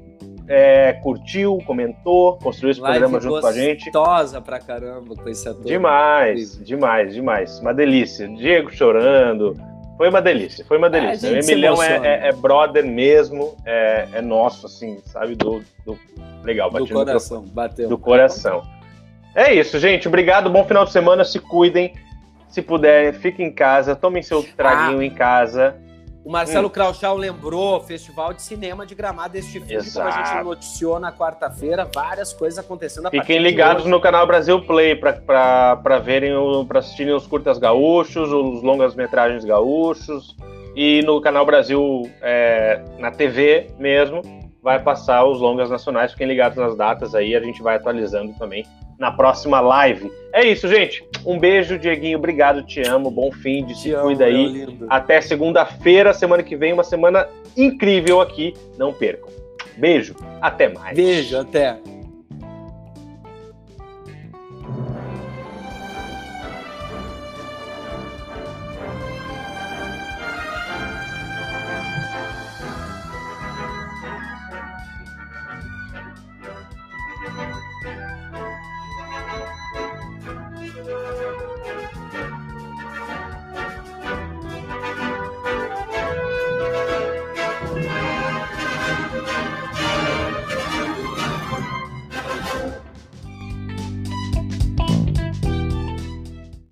é, 0.49 0.93
curtiu, 0.93 1.59
comentou, 1.65 2.37
construiu 2.39 2.71
esse 2.71 2.81
Live 2.81 2.97
programa 2.99 3.21
junto 3.21 3.39
com 3.41 3.47
a 3.47 3.53
gente. 3.53 3.85
Gostosa 3.91 4.41
pra 4.41 4.59
caramba 4.59 5.15
com 5.15 5.29
esse 5.29 5.47
ator. 5.47 5.63
Demais, 5.63 6.57
demais, 6.63 7.13
demais. 7.13 7.59
Uma 7.59 7.73
delícia. 7.73 8.27
Diego 8.27 8.71
chorando. 8.71 9.55
Foi 9.95 10.09
uma 10.09 10.21
delícia, 10.21 10.63
foi 10.65 10.77
uma 10.77 10.87
É, 10.87 10.89
delícia. 10.89 11.29
gente 11.29 11.45
o 11.45 11.51
Emilhão 11.51 11.83
é, 11.83 11.97
é- 11.97 12.27
é 12.29 12.31
brother 12.31 12.85
mesmo, 12.85 13.55
é, 13.65 14.07
é 14.13 14.21
nosso, 14.21 14.65
assim, 14.65 14.97
sabe? 15.05 15.35
Do, 15.35 15.61
do- 15.85 15.99
legal, 16.43 16.71
Do 16.71 16.87
coração, 16.87 17.43
bateu. 17.45 17.87
do 17.89 17.97
coração. 17.97 18.63
É 19.35 19.53
isso, 19.53 19.77
gente. 19.77 20.07
Obrigado, 20.07 20.49
bom 20.49 20.63
final 20.63 20.85
de 20.85 20.91
semana. 20.91 21.23
Se 21.25 21.37
cuidem. 21.39 21.93
Se 22.47 22.61
puder, 22.63 23.13
fiquem 23.13 23.47
em 23.47 23.51
casa, 23.51 23.95
tomem 23.95 24.23
seu 24.23 24.41
traguinho 24.41 25.03
em 25.03 25.11
casa. 25.11 25.75
O 26.23 26.31
Marcelo 26.31 26.67
Hum. 26.67 26.71
Krauchal 26.71 27.15
lembrou 27.15 27.79
Festival 27.81 28.33
de 28.33 28.41
Cinema 28.41 28.85
de 28.85 28.93
Gramado 28.93 29.37
este 29.37 29.59
filme, 29.59 29.91
como 29.91 30.07
a 30.07 30.11
gente 30.11 30.43
noticiou 30.43 30.99
na 30.99 31.11
quarta-feira, 31.11 31.89
várias 31.93 32.33
coisas 32.33 32.59
acontecendo 32.59 33.09
Fiquem 33.09 33.39
ligados 33.39 33.85
no 33.85 33.99
canal 34.01 34.27
Brasil 34.27 34.61
Play 34.65 34.95
para 34.95 35.99
verem, 36.03 36.33
para 36.67 36.79
assistirem 36.79 37.13
os 37.13 37.25
curtas 37.25 37.57
gaúchos, 37.57 38.31
os 38.31 38.61
longas 38.61 38.95
metragens 38.95 39.45
gaúchos 39.45 40.35
e 40.75 41.01
no 41.03 41.19
canal 41.21 41.45
Brasil 41.45 42.09
é, 42.21 42.81
na 42.97 43.11
TV 43.11 43.67
mesmo 43.79 44.38
vai 44.61 44.81
passar 44.81 45.25
os 45.25 45.39
longas 45.39 45.69
nacionais. 45.69 46.11
Fiquem 46.11 46.27
ligados 46.27 46.57
nas 46.57 46.75
datas 46.75 47.15
aí, 47.15 47.35
a 47.35 47.39
gente 47.39 47.61
vai 47.61 47.75
atualizando 47.75 48.33
também 48.37 48.65
na 48.97 49.11
próxima 49.11 49.61
live. 49.61 50.11
É 50.33 50.45
isso, 50.45 50.67
gente. 50.67 51.03
Um 51.25 51.39
beijo, 51.39 51.79
Dieguinho. 51.79 52.17
Obrigado, 52.17 52.63
te 52.63 52.81
amo. 52.81 53.09
Bom 53.09 53.31
fim 53.31 53.65
de 53.65 53.73
Te 53.73 53.79
se 53.79 53.91
amo, 53.93 54.03
cuida 54.03 54.25
aí. 54.25 54.77
Até 54.89 55.21
segunda-feira, 55.21 56.13
semana 56.13 56.43
que 56.43 56.55
vem, 56.57 56.73
uma 56.73 56.83
semana 56.83 57.27
incrível 57.55 58.19
aqui. 58.19 58.53
Não 58.77 58.93
percam. 58.93 59.29
Beijo, 59.77 60.13
até 60.41 60.67
mais. 60.67 60.95
Beijo, 60.95 61.37
até. 61.39 61.77